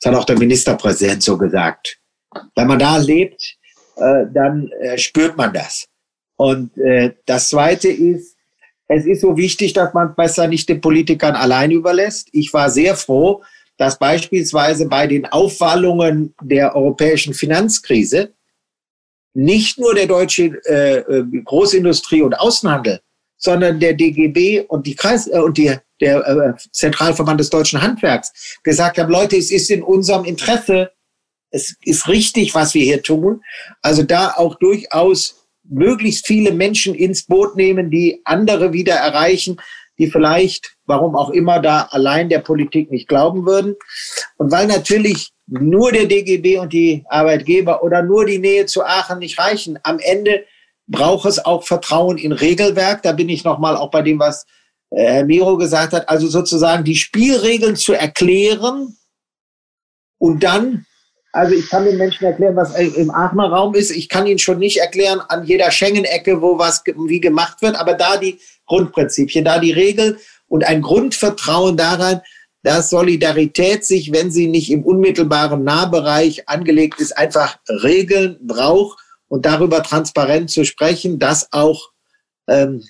Das 0.00 0.12
hat 0.12 0.20
auch 0.20 0.26
der 0.26 0.38
Ministerpräsident 0.38 1.22
so 1.22 1.36
gesagt. 1.36 1.98
Wenn 2.54 2.68
man 2.68 2.78
da 2.78 2.98
lebt, 2.98 3.56
äh, 3.96 4.26
dann 4.32 4.70
äh, 4.80 4.98
spürt 4.98 5.36
man 5.36 5.52
das. 5.52 5.86
Und 6.36 6.76
äh, 6.78 7.14
das 7.26 7.48
Zweite 7.48 7.88
ist, 7.88 8.36
es 8.86 9.06
ist 9.06 9.22
so 9.22 9.36
wichtig, 9.36 9.72
dass 9.72 9.92
man 9.92 10.14
besser 10.14 10.46
nicht 10.46 10.68
den 10.68 10.80
Politikern 10.80 11.34
allein 11.34 11.70
überlässt. 11.70 12.28
Ich 12.32 12.52
war 12.52 12.70
sehr 12.70 12.96
froh, 12.96 13.42
dass 13.76 13.98
beispielsweise 13.98 14.88
bei 14.88 15.06
den 15.06 15.26
Aufwallungen 15.26 16.34
der 16.42 16.76
europäischen 16.76 17.34
Finanzkrise 17.34 18.34
nicht 19.34 19.78
nur 19.78 19.94
der 19.94 20.06
deutsche 20.06 20.60
äh, 20.66 20.98
äh 20.98 21.24
Großindustrie 21.44 22.22
und 22.22 22.34
Außenhandel, 22.34 23.00
sondern 23.36 23.78
der 23.78 23.94
DGB 23.94 24.62
und 24.68 24.86
die 24.86 24.94
Kreis 24.94 25.28
äh, 25.28 25.38
und 25.38 25.56
die 25.58 25.76
der 26.00 26.26
äh, 26.26 26.68
Zentralverband 26.72 27.40
des 27.40 27.50
deutschen 27.50 27.82
Handwerks 27.82 28.58
gesagt 28.62 28.98
haben, 28.98 29.10
Leute, 29.10 29.36
es 29.36 29.50
ist 29.50 29.70
in 29.70 29.82
unserem 29.82 30.24
Interesse, 30.24 30.92
es 31.50 31.76
ist 31.82 32.08
richtig, 32.08 32.54
was 32.54 32.74
wir 32.74 32.84
hier 32.84 33.02
tun. 33.02 33.42
Also 33.82 34.02
da 34.02 34.34
auch 34.36 34.56
durchaus 34.56 35.46
möglichst 35.64 36.26
viele 36.26 36.52
Menschen 36.52 36.94
ins 36.94 37.24
Boot 37.24 37.56
nehmen, 37.56 37.90
die 37.90 38.20
andere 38.24 38.72
wieder 38.72 38.94
erreichen, 38.94 39.60
die 39.98 40.10
vielleicht, 40.10 40.76
warum 40.86 41.16
auch 41.16 41.30
immer, 41.30 41.60
da 41.60 41.88
allein 41.90 42.28
der 42.28 42.38
Politik 42.38 42.90
nicht 42.90 43.08
glauben 43.08 43.44
würden. 43.46 43.74
Und 44.36 44.52
weil 44.52 44.66
natürlich 44.66 45.32
nur 45.46 45.92
der 45.92 46.06
DGB 46.06 46.58
und 46.58 46.72
die 46.72 47.04
Arbeitgeber 47.08 47.82
oder 47.82 48.02
nur 48.02 48.24
die 48.24 48.38
Nähe 48.38 48.66
zu 48.66 48.84
Aachen 48.84 49.18
nicht 49.18 49.38
reichen, 49.38 49.78
am 49.82 49.98
Ende 49.98 50.44
braucht 50.86 51.26
es 51.26 51.44
auch 51.44 51.64
Vertrauen 51.64 52.16
in 52.16 52.32
Regelwerk. 52.32 53.02
Da 53.02 53.12
bin 53.12 53.28
ich 53.28 53.44
nochmal 53.44 53.76
auch 53.76 53.90
bei 53.90 54.02
dem, 54.02 54.18
was 54.18 54.46
äh, 54.90 55.04
Herr 55.04 55.24
Miro 55.24 55.56
gesagt 55.56 55.92
hat, 55.92 56.08
also 56.08 56.28
sozusagen 56.28 56.84
die 56.84 56.96
Spielregeln 56.96 57.76
zu 57.76 57.92
erklären 57.92 58.96
und 60.18 60.42
dann, 60.42 60.84
also 61.32 61.54
ich 61.54 61.68
kann 61.68 61.84
den 61.84 61.98
Menschen 61.98 62.24
erklären, 62.24 62.56
was 62.56 62.74
im 62.74 63.10
Aachener 63.10 63.50
Raum 63.50 63.74
ist. 63.74 63.90
Ich 63.90 64.08
kann 64.08 64.26
Ihnen 64.26 64.38
schon 64.38 64.58
nicht 64.58 64.78
erklären 64.78 65.20
an 65.20 65.44
jeder 65.44 65.70
Schengen-Ecke, 65.70 66.42
wo 66.42 66.58
was 66.58 66.82
wie 66.84 67.20
gemacht 67.20 67.62
wird, 67.62 67.76
aber 67.76 67.94
da 67.94 68.16
die 68.16 68.40
Grundprinzipien, 68.66 69.44
da 69.44 69.58
die 69.58 69.72
Regeln 69.72 70.16
und 70.48 70.64
ein 70.64 70.82
Grundvertrauen 70.82 71.76
daran, 71.76 72.22
dass 72.62 72.90
Solidarität 72.90 73.84
sich, 73.84 74.12
wenn 74.12 74.30
sie 74.30 74.48
nicht 74.48 74.70
im 74.70 74.84
unmittelbaren 74.84 75.62
Nahbereich 75.62 76.48
angelegt 76.48 77.00
ist, 77.00 77.16
einfach 77.16 77.58
Regeln 77.68 78.38
braucht 78.42 78.98
und 79.28 79.46
darüber 79.46 79.82
transparent 79.82 80.50
zu 80.50 80.64
sprechen, 80.64 81.18
dass 81.18 81.52
auch 81.52 81.90
ähm, 82.48 82.82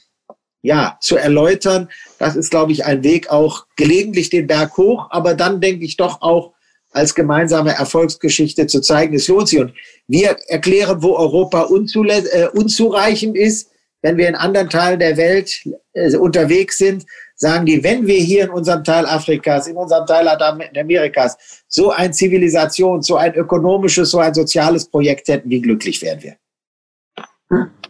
ja, 0.62 0.98
zu 1.00 1.16
erläutern. 1.16 1.88
Das 2.18 2.36
ist, 2.36 2.50
glaube 2.50 2.72
ich, 2.72 2.84
ein 2.84 3.02
Weg 3.04 3.30
auch 3.30 3.66
gelegentlich 3.76 4.30
den 4.30 4.46
Berg 4.46 4.76
hoch, 4.76 5.06
aber 5.10 5.34
dann 5.34 5.60
denke 5.60 5.84
ich 5.84 5.96
doch 5.96 6.20
auch 6.20 6.52
als 6.90 7.14
gemeinsame 7.14 7.74
Erfolgsgeschichte 7.74 8.66
zu 8.66 8.80
zeigen. 8.80 9.14
Es 9.14 9.28
lohnt 9.28 9.48
sich. 9.48 9.60
Und 9.60 9.74
wir 10.06 10.36
erklären, 10.48 11.02
wo 11.02 11.16
Europa 11.16 11.68
äh, 11.68 12.48
unzureichend 12.52 13.36
ist. 13.36 13.70
Wenn 14.00 14.16
wir 14.16 14.28
in 14.28 14.36
anderen 14.36 14.70
Teilen 14.70 15.00
der 15.00 15.16
Welt 15.16 15.64
äh, 15.92 16.16
unterwegs 16.16 16.78
sind, 16.78 17.04
sagen 17.34 17.66
die, 17.66 17.82
wenn 17.82 18.06
wir 18.06 18.18
hier 18.18 18.44
in 18.44 18.50
unserem 18.50 18.84
Teil 18.84 19.06
Afrikas, 19.06 19.66
in 19.66 19.76
unserem 19.76 20.06
Teil 20.06 20.28
Amerikas 20.28 21.64
so 21.68 21.90
ein 21.90 22.12
Zivilisation, 22.12 23.02
so 23.02 23.16
ein 23.16 23.34
ökonomisches, 23.34 24.10
so 24.10 24.18
ein 24.18 24.34
soziales 24.34 24.88
Projekt 24.88 25.28
hätten, 25.28 25.50
wie 25.50 25.60
glücklich 25.60 26.00
wären 26.02 26.22
wir. 26.22 26.36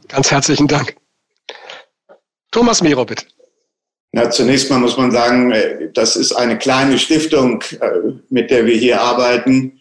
Ganz 0.08 0.30
herzlichen 0.30 0.66
Dank. 0.66 0.96
Thomas 2.50 2.82
Miro, 2.82 3.04
bitte. 3.04 3.24
Na, 4.12 4.30
zunächst 4.30 4.70
mal 4.70 4.78
muss 4.78 4.96
man 4.96 5.10
sagen, 5.10 5.52
äh, 5.52 5.90
das 5.92 6.16
ist 6.16 6.32
eine 6.32 6.56
kleine 6.56 6.98
Stiftung, 6.98 7.62
äh, 7.80 7.90
mit 8.30 8.50
der 8.50 8.64
wir 8.64 8.76
hier 8.76 9.00
arbeiten. 9.00 9.80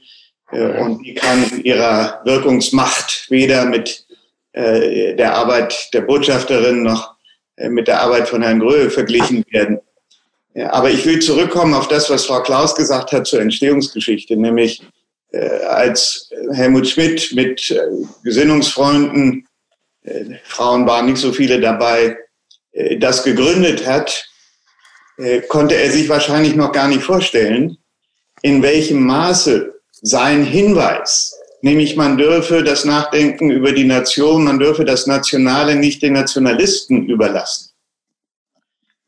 Äh, 0.51 0.81
und 0.81 1.01
die 1.03 1.13
kann 1.13 1.43
in 1.51 1.63
ihrer 1.63 2.21
Wirkungsmacht 2.25 3.27
weder 3.29 3.65
mit 3.65 4.05
der 4.59 5.35
Arbeit 5.35 5.93
der 5.93 6.01
Botschafterin 6.01 6.81
noch 6.81 7.13
mit 7.57 7.87
der 7.87 8.01
Arbeit 8.01 8.27
von 8.27 8.41
Herrn 8.41 8.59
Gröhe 8.59 8.89
verglichen 8.89 9.45
werden. 9.51 9.79
Aber 10.69 10.89
ich 10.89 11.05
will 11.05 11.19
zurückkommen 11.19 11.75
auf 11.75 11.87
das, 11.89 12.09
was 12.09 12.25
Frau 12.25 12.41
Klaus 12.41 12.73
gesagt 12.73 13.11
hat 13.11 13.27
zur 13.27 13.39
Entstehungsgeschichte, 13.39 14.35
nämlich 14.35 14.81
als 15.67 16.31
Helmut 16.53 16.87
Schmidt 16.87 17.35
mit 17.35 17.71
Gesinnungsfreunden, 18.23 19.47
Frauen 20.45 20.87
waren 20.87 21.05
nicht 21.05 21.19
so 21.19 21.31
viele 21.31 21.61
dabei, 21.61 22.17
das 22.99 23.23
gegründet 23.23 23.85
hat, 23.85 24.29
äh, 25.17 25.41
konnte 25.41 25.75
er 25.75 25.91
sich 25.91 26.09
wahrscheinlich 26.09 26.55
noch 26.55 26.71
gar 26.71 26.87
nicht 26.87 27.03
vorstellen, 27.03 27.77
in 28.43 28.61
welchem 28.61 29.05
Maße 29.05 29.73
sein 30.01 30.43
Hinweis, 30.43 31.33
nämlich 31.61 31.95
man 31.95 32.17
dürfe 32.17 32.63
das 32.63 32.85
Nachdenken 32.85 33.49
über 33.49 33.71
die 33.71 33.83
Nation, 33.83 34.43
man 34.43 34.59
dürfe 34.59 34.85
das 34.85 35.07
Nationale 35.07 35.75
nicht 35.75 36.03
den 36.03 36.13
Nationalisten 36.13 37.07
überlassen, 37.07 37.71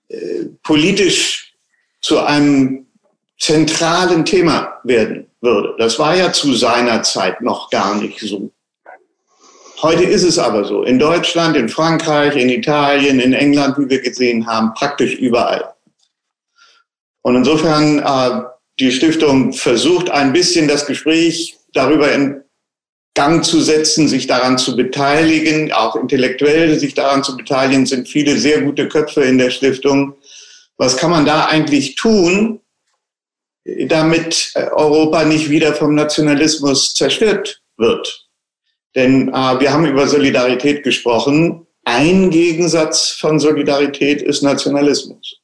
äh, 0.08 0.46
politisch 0.64 1.54
zu 2.02 2.20
einem 2.20 2.88
zentralen 3.38 4.26
Thema 4.26 4.80
werden 4.84 5.28
würde. 5.42 5.76
Das 5.78 6.00
war 6.00 6.16
ja 6.16 6.34
zu 6.34 6.54
seiner 6.56 7.04
Zeit 7.04 7.42
noch 7.42 7.70
gar 7.70 7.96
nicht 7.96 8.20
so. 8.20 8.52
Heute 9.82 10.04
ist 10.04 10.24
es 10.24 10.38
aber 10.38 10.66
so. 10.66 10.84
In 10.84 11.00
Deutschland, 11.00 11.56
in 11.56 11.70
Frankreich, 11.70 12.36
in 12.36 12.50
Italien, 12.50 13.22
in 13.22 13.32
England, 13.32 13.78
wie 13.78 13.90
wir 13.90 14.02
gesehen 14.02 14.46
haben, 14.46 14.74
praktisch 14.74 15.14
überall. 15.14 15.74
Und 17.22 17.38
insofern, 17.38 18.00
äh, 18.00 18.44
die 18.80 18.92
Stiftung 18.92 19.54
versucht 19.54 20.10
ein 20.10 20.34
bisschen 20.34 20.68
das 20.68 20.86
Gespräch 20.86 21.58
darüber 21.74 22.12
in 22.12 22.42
Gang 23.14 23.44
zu 23.44 23.62
setzen, 23.62 24.08
sich 24.08 24.28
daran 24.28 24.58
zu 24.58 24.76
beteiligen, 24.76 25.72
auch 25.72 25.96
intellektuell 25.96 26.78
sich 26.78 26.94
daran 26.94 27.24
zu 27.24 27.36
beteiligen, 27.36 27.86
sind 27.86 28.08
viele 28.08 28.38
sehr 28.38 28.62
gute 28.62 28.88
Köpfe 28.88 29.24
in 29.24 29.38
der 29.38 29.50
Stiftung. 29.50 30.16
Was 30.78 30.98
kann 30.98 31.12
man 31.12 31.26
da 31.26 31.46
eigentlich 31.46 31.96
tun, 31.96 32.62
damit 33.66 34.54
Europa 34.56 35.24
nicht 35.26 35.50
wieder 35.50 35.74
vom 35.74 35.96
Nationalismus 35.96 36.94
zerstört 36.94 37.62
wird? 37.78 38.29
Denn 38.96 39.30
äh, 39.30 39.60
wir 39.60 39.72
haben 39.72 39.86
über 39.86 40.08
Solidarität 40.08 40.84
gesprochen. 40.84 41.66
Ein 41.86 42.30
Gegensatz 42.30 43.10
von 43.12 43.40
Solidarität 43.40 44.22
ist 44.22 44.42
Nationalismus. 44.42 45.40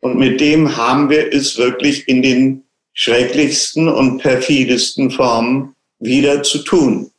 Und 0.00 0.18
mit 0.18 0.40
dem 0.40 0.76
haben 0.76 1.10
wir 1.10 1.32
es 1.32 1.58
wirklich 1.58 2.08
in 2.08 2.22
den 2.22 2.64
schrecklichsten 2.92 3.88
und 3.88 4.18
perfidesten 4.18 5.10
Formen 5.10 5.74
wieder 5.98 6.42
zu 6.42 6.58
tun. 6.58 7.10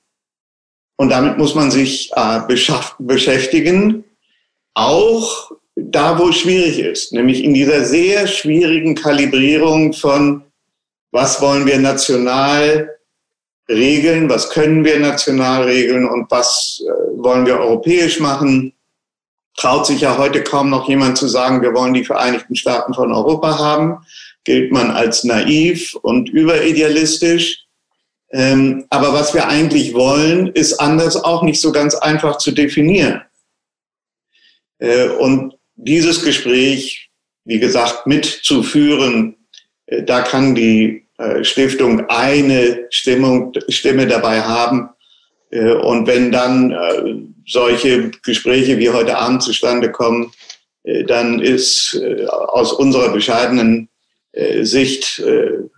Und 0.97 1.09
damit 1.09 1.37
muss 1.37 1.55
man 1.55 1.71
sich 1.71 2.11
äh, 2.15 2.41
beschäftigen, 2.99 4.03
auch 4.73 5.51
da, 5.75 6.19
wo 6.19 6.29
es 6.29 6.37
schwierig 6.37 6.79
ist, 6.79 7.13
nämlich 7.13 7.43
in 7.43 7.53
dieser 7.53 7.85
sehr 7.85 8.27
schwierigen 8.27 8.95
Kalibrierung 8.95 9.93
von, 9.93 10.43
was 11.11 11.41
wollen 11.41 11.65
wir 11.65 11.79
national 11.79 12.89
regeln, 13.71 14.29
was 14.29 14.49
können 14.49 14.83
wir 14.83 14.99
national 14.99 15.63
regeln 15.63 16.07
und 16.07 16.29
was 16.29 16.81
äh, 16.85 17.23
wollen 17.23 17.45
wir 17.45 17.59
europäisch 17.59 18.19
machen. 18.19 18.73
Traut 19.57 19.85
sich 19.85 20.01
ja 20.01 20.17
heute 20.17 20.43
kaum 20.43 20.69
noch 20.69 20.87
jemand 20.87 21.17
zu 21.17 21.27
sagen, 21.27 21.61
wir 21.61 21.73
wollen 21.73 21.93
die 21.93 22.05
Vereinigten 22.05 22.55
Staaten 22.55 22.93
von 22.93 23.11
Europa 23.11 23.57
haben. 23.57 23.97
Gilt 24.43 24.71
man 24.71 24.91
als 24.91 25.23
naiv 25.23 25.95
und 26.01 26.29
überidealistisch. 26.29 27.65
Ähm, 28.31 28.85
aber 28.89 29.13
was 29.13 29.33
wir 29.33 29.47
eigentlich 29.47 29.93
wollen, 29.93 30.47
ist 30.47 30.79
anders 30.79 31.21
auch 31.21 31.43
nicht 31.43 31.59
so 31.59 31.71
ganz 31.71 31.95
einfach 31.95 32.37
zu 32.37 32.51
definieren. 32.51 33.21
Äh, 34.79 35.09
und 35.09 35.55
dieses 35.75 36.23
Gespräch, 36.23 37.09
wie 37.45 37.59
gesagt, 37.59 38.07
mitzuführen, 38.07 39.35
äh, 39.85 40.03
da 40.03 40.21
kann 40.21 40.55
die 40.55 41.07
Stiftung 41.43 42.09
eine 42.09 42.87
Stimmung, 42.89 43.53
Stimme 43.69 44.07
dabei 44.07 44.41
haben. 44.41 44.89
Äh, 45.51 45.73
und 45.73 46.07
wenn 46.07 46.31
dann 46.31 46.71
äh, 46.71 47.15
solche 47.47 48.11
Gespräche 48.23 48.77
wie 48.77 48.89
heute 48.89 49.17
Abend 49.17 49.43
zustande 49.43 49.91
kommen, 49.91 50.31
dann 51.05 51.39
ist 51.39 51.95
aus 52.27 52.73
unserer 52.73 53.09
bescheidenen 53.09 53.87
Sicht 54.61 55.21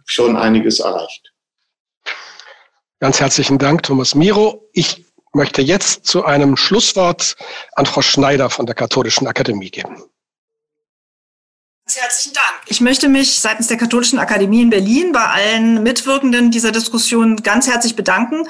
schon 0.05 0.37
einiges 0.37 0.79
erreicht. 0.79 1.33
Ganz 3.01 3.19
herzlichen 3.19 3.57
Dank, 3.57 3.83
Thomas 3.83 4.15
Miro. 4.15 4.69
Ich 4.71 5.03
möchte 5.33 5.61
jetzt 5.61 6.05
zu 6.05 6.23
einem 6.23 6.55
Schlusswort 6.55 7.35
an 7.73 7.85
Frau 7.85 8.01
Schneider 8.01 8.49
von 8.49 8.65
der 8.65 8.75
Katholischen 8.75 9.27
Akademie 9.27 9.71
geben. 9.71 10.01
Herzlichen 11.95 12.33
Dank. 12.33 12.61
Ich 12.67 12.81
möchte 12.81 13.07
mich 13.07 13.39
seitens 13.39 13.67
der 13.67 13.77
Katholischen 13.77 14.17
Akademie 14.17 14.61
in 14.61 14.69
Berlin 14.69 15.11
bei 15.11 15.25
allen 15.25 15.83
Mitwirkenden 15.83 16.49
dieser 16.49 16.71
Diskussion 16.71 17.37
ganz 17.37 17.67
herzlich 17.67 17.95
bedanken. 17.95 18.47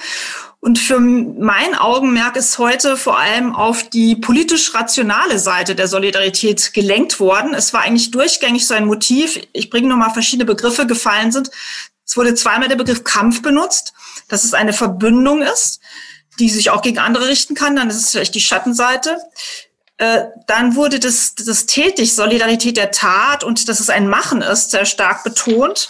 Und 0.60 0.80
für 0.80 1.00
mein 1.00 1.76
Augenmerk 1.76 2.38
ist 2.38 2.58
heute 2.58 2.96
vor 2.96 3.20
allem 3.20 3.54
auf 3.54 3.90
die 3.90 4.16
politisch 4.16 4.74
rationale 4.74 5.40
Seite 5.40 5.76
der 5.76 5.90
Solidarität 5.90 6.74
gelenkt 6.74 7.20
worden. 7.20 7.54
Es 7.54 7.74
war 7.74 7.82
eigentlich 7.82 8.12
durchgängig 8.12 8.66
so 8.66 8.74
ein 8.74 8.86
Motiv. 8.86 9.42
Ich 9.52 9.70
bringe 9.70 9.90
nochmal 9.90 10.14
verschiedene 10.14 10.46
Begriffe 10.46 10.88
gefallen 10.88 11.34
sind. 11.34 11.52
Es 12.06 12.16
wurde 12.16 12.36
zweimal 12.36 12.70
der 12.70 12.78
Begriff 12.78 13.04
Kampf 13.04 13.42
benutzt, 13.42 13.94
dass 14.30 14.46
es 14.46 14.54
eine 14.54 14.72
Verbündung 14.72 15.42
ist, 15.42 15.82
die 16.40 16.50
sich 16.50 16.70
auch 16.70 16.82
gegen 16.82 17.00
andere 17.00 17.28
richten 17.28 17.56
kann. 17.56 17.76
Dann 17.76 17.90
ist 17.90 17.98
es 17.98 18.12
vielleicht 18.12 18.36
die 18.36 18.42
Schattenseite. 18.42 19.18
Äh, 19.98 20.24
dann 20.48 20.76
wurde 20.76 21.00
das, 21.00 21.36
das 21.36 21.66
tätig, 21.66 22.16
Solidarität 22.16 22.78
der 22.78 22.92
Tat 22.92 23.44
und 23.44 23.70
dass 23.70 23.80
es 23.80 23.90
ein 23.90 24.08
Machen 24.08 24.42
ist, 24.42 24.72
sehr 24.72 24.86
stark 24.86 25.24
betont. 25.24 25.90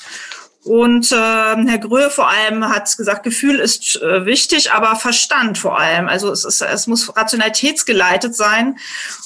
Und 0.63 1.11
äh, 1.11 1.15
Herr 1.15 1.77
Gröhe 1.77 2.09
vor 2.09 2.29
allem 2.29 2.69
hat 2.69 2.95
gesagt, 2.95 3.23
Gefühl 3.23 3.59
ist 3.59 4.01
äh, 4.01 4.25
wichtig, 4.25 4.71
aber 4.71 4.95
Verstand 4.95 5.57
vor 5.57 5.77
allem. 5.77 6.07
Also 6.07 6.31
es, 6.31 6.45
ist, 6.45 6.61
es 6.61 6.87
muss 6.87 7.15
rationalitätsgeleitet 7.15 8.33
sein. 8.33 8.77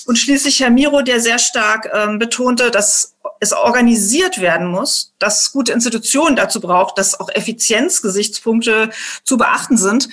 Und 0.07 0.17
schließlich 0.17 0.59
Herr 0.61 0.71
Miro, 0.71 1.03
der 1.03 1.19
sehr 1.19 1.37
stark 1.37 1.89
ähm, 1.93 2.17
betonte, 2.17 2.71
dass 2.71 3.13
es 3.39 3.53
organisiert 3.53 4.41
werden 4.41 4.67
muss, 4.67 5.13
dass 5.19 5.51
gute 5.51 5.73
Institutionen 5.73 6.35
dazu 6.35 6.59
braucht, 6.59 6.97
dass 6.97 7.19
auch 7.19 7.29
Effizienzgesichtspunkte 7.29 8.89
zu 9.23 9.37
beachten 9.37 9.77
sind. 9.77 10.09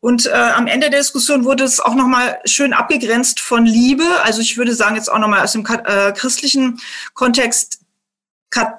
Und 0.00 0.26
äh, 0.26 0.30
am 0.30 0.66
Ende 0.66 0.90
der 0.90 1.00
Diskussion 1.00 1.44
wurde 1.44 1.64
es 1.64 1.80
auch 1.80 1.94
nochmal 1.94 2.38
schön 2.44 2.72
abgegrenzt 2.72 3.40
von 3.40 3.66
Liebe. 3.66 4.04
Also 4.22 4.40
ich 4.40 4.56
würde 4.56 4.74
sagen, 4.74 4.96
jetzt 4.96 5.10
auch 5.10 5.18
nochmal 5.18 5.42
aus 5.42 5.52
dem 5.52 5.66
äh, 5.66 6.12
christlichen 6.12 6.80
Kontext, 7.14 7.80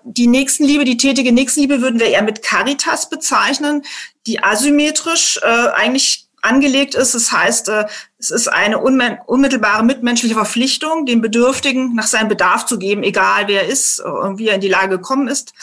die 0.03 0.27
Nächstenliebe, 0.27 0.85
die 0.85 0.98
tätige 0.98 1.31
Nächstenliebe 1.31 1.81
würden 1.81 1.99
wir 1.99 2.07
eher 2.07 2.23
mit 2.23 2.41
Caritas 2.41 3.10
bezeichnen, 3.10 3.84
die 4.26 4.41
asymmetrisch 4.41 5.39
äh, 5.44 5.45
eigentlich 5.45 6.26
angelegt 6.41 6.95
ist. 6.95 7.15
Das 7.15 7.31
heißt, 7.31 7.69
äh, 7.69 7.85
es 8.19 8.31
ist 8.31 8.47
eine 8.47 8.80
unmittelbare 8.80 9.84
mitmenschliche 9.84 10.35
Verpflichtung, 10.35 11.05
dem 11.05 11.22
Bedürftigen 11.22 11.93
nach 11.93 12.07
seinem 12.07 12.30
Bedarf 12.30 12.65
zu 12.65 12.80
geben, 12.80 13.03
egal 13.03 13.47
wer 13.47 13.64
er 13.64 13.68
ist 13.68 13.99
und 13.99 14.39
wie 14.39 14.47
er 14.47 14.55
in 14.55 14.61
die 14.61 14.69
Lage 14.69 14.97
gekommen 14.97 15.27
ist. 15.27 15.53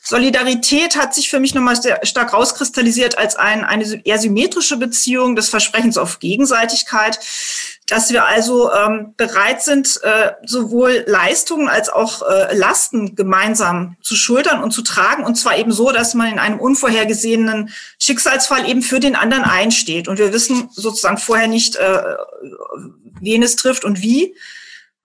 Solidarität 0.00 0.96
hat 0.96 1.14
sich 1.14 1.30
für 1.30 1.40
mich 1.40 1.54
nochmal 1.54 1.80
sehr 1.80 2.04
stark 2.04 2.34
rauskristallisiert 2.34 3.16
als 3.16 3.36
ein, 3.36 3.64
eine 3.64 4.00
eher 4.04 4.18
symmetrische 4.18 4.76
Beziehung 4.76 5.34
des 5.34 5.48
Versprechens 5.48 5.96
auf 5.96 6.18
Gegenseitigkeit, 6.18 7.18
dass 7.86 8.10
wir 8.10 8.24
also 8.24 8.72
ähm, 8.72 9.14
bereit 9.16 9.62
sind, 9.62 10.00
äh, 10.02 10.32
sowohl 10.46 11.04
Leistungen 11.06 11.68
als 11.68 11.90
auch 11.90 12.22
äh, 12.22 12.56
Lasten 12.56 13.14
gemeinsam 13.14 13.96
zu 14.00 14.16
schultern 14.16 14.62
und 14.62 14.70
zu 14.70 14.82
tragen, 14.82 15.24
und 15.24 15.34
zwar 15.34 15.58
eben 15.58 15.72
so, 15.72 15.92
dass 15.92 16.14
man 16.14 16.32
in 16.32 16.38
einem 16.38 16.60
unvorhergesehenen 16.60 17.70
Schicksalsfall 17.98 18.68
eben 18.68 18.82
für 18.82 19.00
den 19.00 19.16
anderen 19.16 19.44
einsteht. 19.44 20.08
Und 20.08 20.18
wir 20.18 20.32
wissen 20.32 20.70
sozusagen 20.72 21.18
vorher 21.18 21.48
nicht, 21.48 21.76
äh, 21.76 22.02
wen 23.20 23.42
es 23.42 23.56
trifft 23.56 23.84
und 23.84 24.00
wie. 24.00 24.34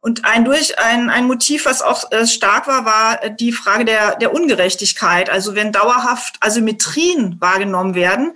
Und 0.01 0.23
ein 0.23 0.45
durch 0.45 0.80
ein, 0.80 1.10
ein 1.10 1.26
Motiv, 1.26 1.65
was 1.65 1.81
auch 1.81 2.10
äh, 2.11 2.26
stark 2.26 2.68
war, 2.68 2.85
war 2.85 3.30
die 3.31 3.51
Frage 3.51 3.84
der, 3.84 4.15
der 4.15 4.34
Ungerechtigkeit. 4.34 5.30
Also 5.30 5.56
wenn 5.56 5.73
dauerhaft 5.73 6.38
Asymmetrien 6.39 7.35
wahrgenommen 7.41 7.95
werden, 7.95 8.35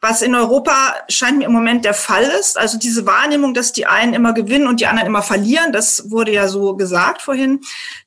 was 0.00 0.22
in 0.22 0.34
Europa 0.34 0.94
scheint 1.08 1.38
mir 1.38 1.46
im 1.46 1.52
Moment 1.52 1.84
der 1.84 1.94
Fall 1.94 2.24
ist. 2.24 2.56
Also 2.56 2.78
diese 2.78 3.04
Wahrnehmung, 3.04 3.52
dass 3.52 3.72
die 3.72 3.86
einen 3.86 4.14
immer 4.14 4.32
gewinnen 4.32 4.68
und 4.68 4.80
die 4.80 4.86
anderen 4.86 5.08
immer 5.08 5.22
verlieren, 5.22 5.72
das 5.72 6.10
wurde 6.10 6.32
ja 6.32 6.48
so 6.48 6.76
gesagt 6.76 7.22
vorhin, 7.22 7.60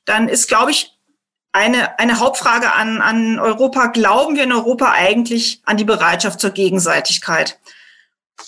dann 0.04 0.28
ist, 0.28 0.48
glaube 0.48 0.70
ich, 0.70 0.96
eine, 1.52 1.98
eine 1.98 2.18
Hauptfrage 2.18 2.72
an, 2.72 3.02
an 3.02 3.38
Europa. 3.38 3.88
Glauben 3.88 4.36
wir 4.36 4.44
in 4.44 4.52
Europa 4.52 4.92
eigentlich 4.92 5.60
an 5.64 5.76
die 5.76 5.84
Bereitschaft 5.84 6.40
zur 6.40 6.50
Gegenseitigkeit? 6.50 7.58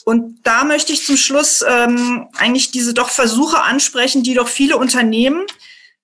Und 0.07 0.41
da 0.45 0.65
möchte 0.65 0.93
ich 0.93 1.05
zum 1.05 1.19
Schluss 1.19 1.63
ähm, 1.67 2.29
eigentlich 2.39 2.71
diese 2.71 2.95
doch 2.95 3.11
Versuche 3.11 3.63
ansprechen, 3.63 4.23
die 4.23 4.35
doch 4.35 4.49
viele 4.49 4.79
Unternehmen, 4.79 5.47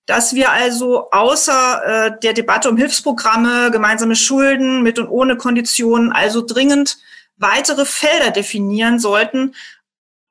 dass 0.05 0.35
wir 0.35 0.51
also 0.51 1.09
außer 1.11 1.81
äh, 1.85 2.19
der 2.21 2.33
Debatte 2.33 2.69
um 2.69 2.77
Hilfsprogramme, 2.77 3.71
gemeinsame 3.71 4.15
Schulden 4.15 4.83
mit 4.83 4.99
und 4.99 5.07
ohne 5.09 5.37
Konditionen, 5.37 6.11
also 6.11 6.41
dringend 6.45 6.97
weitere 7.41 7.85
Felder 7.85 8.31
definieren 8.31 8.99
sollten, 8.99 9.55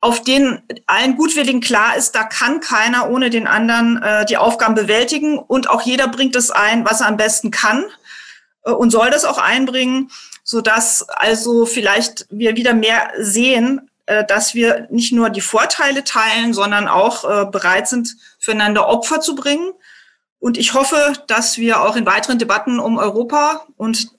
auf 0.00 0.22
denen 0.22 0.62
allen 0.86 1.16
Gutwilligen 1.16 1.60
klar 1.60 1.96
ist, 1.96 2.14
da 2.14 2.24
kann 2.24 2.60
keiner 2.60 3.10
ohne 3.10 3.28
den 3.28 3.46
anderen 3.46 4.02
äh, 4.02 4.24
die 4.24 4.38
Aufgaben 4.38 4.74
bewältigen 4.74 5.38
und 5.38 5.68
auch 5.68 5.82
jeder 5.82 6.08
bringt 6.08 6.36
es 6.36 6.50
ein, 6.50 6.86
was 6.88 7.02
er 7.02 7.08
am 7.08 7.18
besten 7.18 7.50
kann 7.50 7.84
äh, 8.64 8.70
und 8.70 8.90
soll 8.90 9.10
das 9.10 9.26
auch 9.26 9.38
einbringen 9.38 10.10
so 10.50 10.60
dass 10.60 11.08
also 11.08 11.64
vielleicht 11.64 12.26
wir 12.28 12.56
wieder 12.56 12.74
mehr 12.74 13.12
sehen, 13.18 13.88
äh, 14.06 14.24
dass 14.24 14.54
wir 14.54 14.88
nicht 14.90 15.12
nur 15.12 15.30
die 15.30 15.40
Vorteile 15.40 16.02
teilen, 16.02 16.52
sondern 16.52 16.88
auch 16.88 17.24
äh, 17.24 17.46
bereit 17.46 17.88
sind, 17.88 18.16
füreinander 18.40 18.88
Opfer 18.88 19.20
zu 19.20 19.36
bringen. 19.36 19.72
Und 20.40 20.58
ich 20.58 20.74
hoffe, 20.74 21.12
dass 21.28 21.58
wir 21.58 21.82
auch 21.82 21.94
in 21.94 22.04
weiteren 22.04 22.38
Debatten 22.38 22.80
um 22.80 22.98
Europa 22.98 23.66
und 23.76 24.10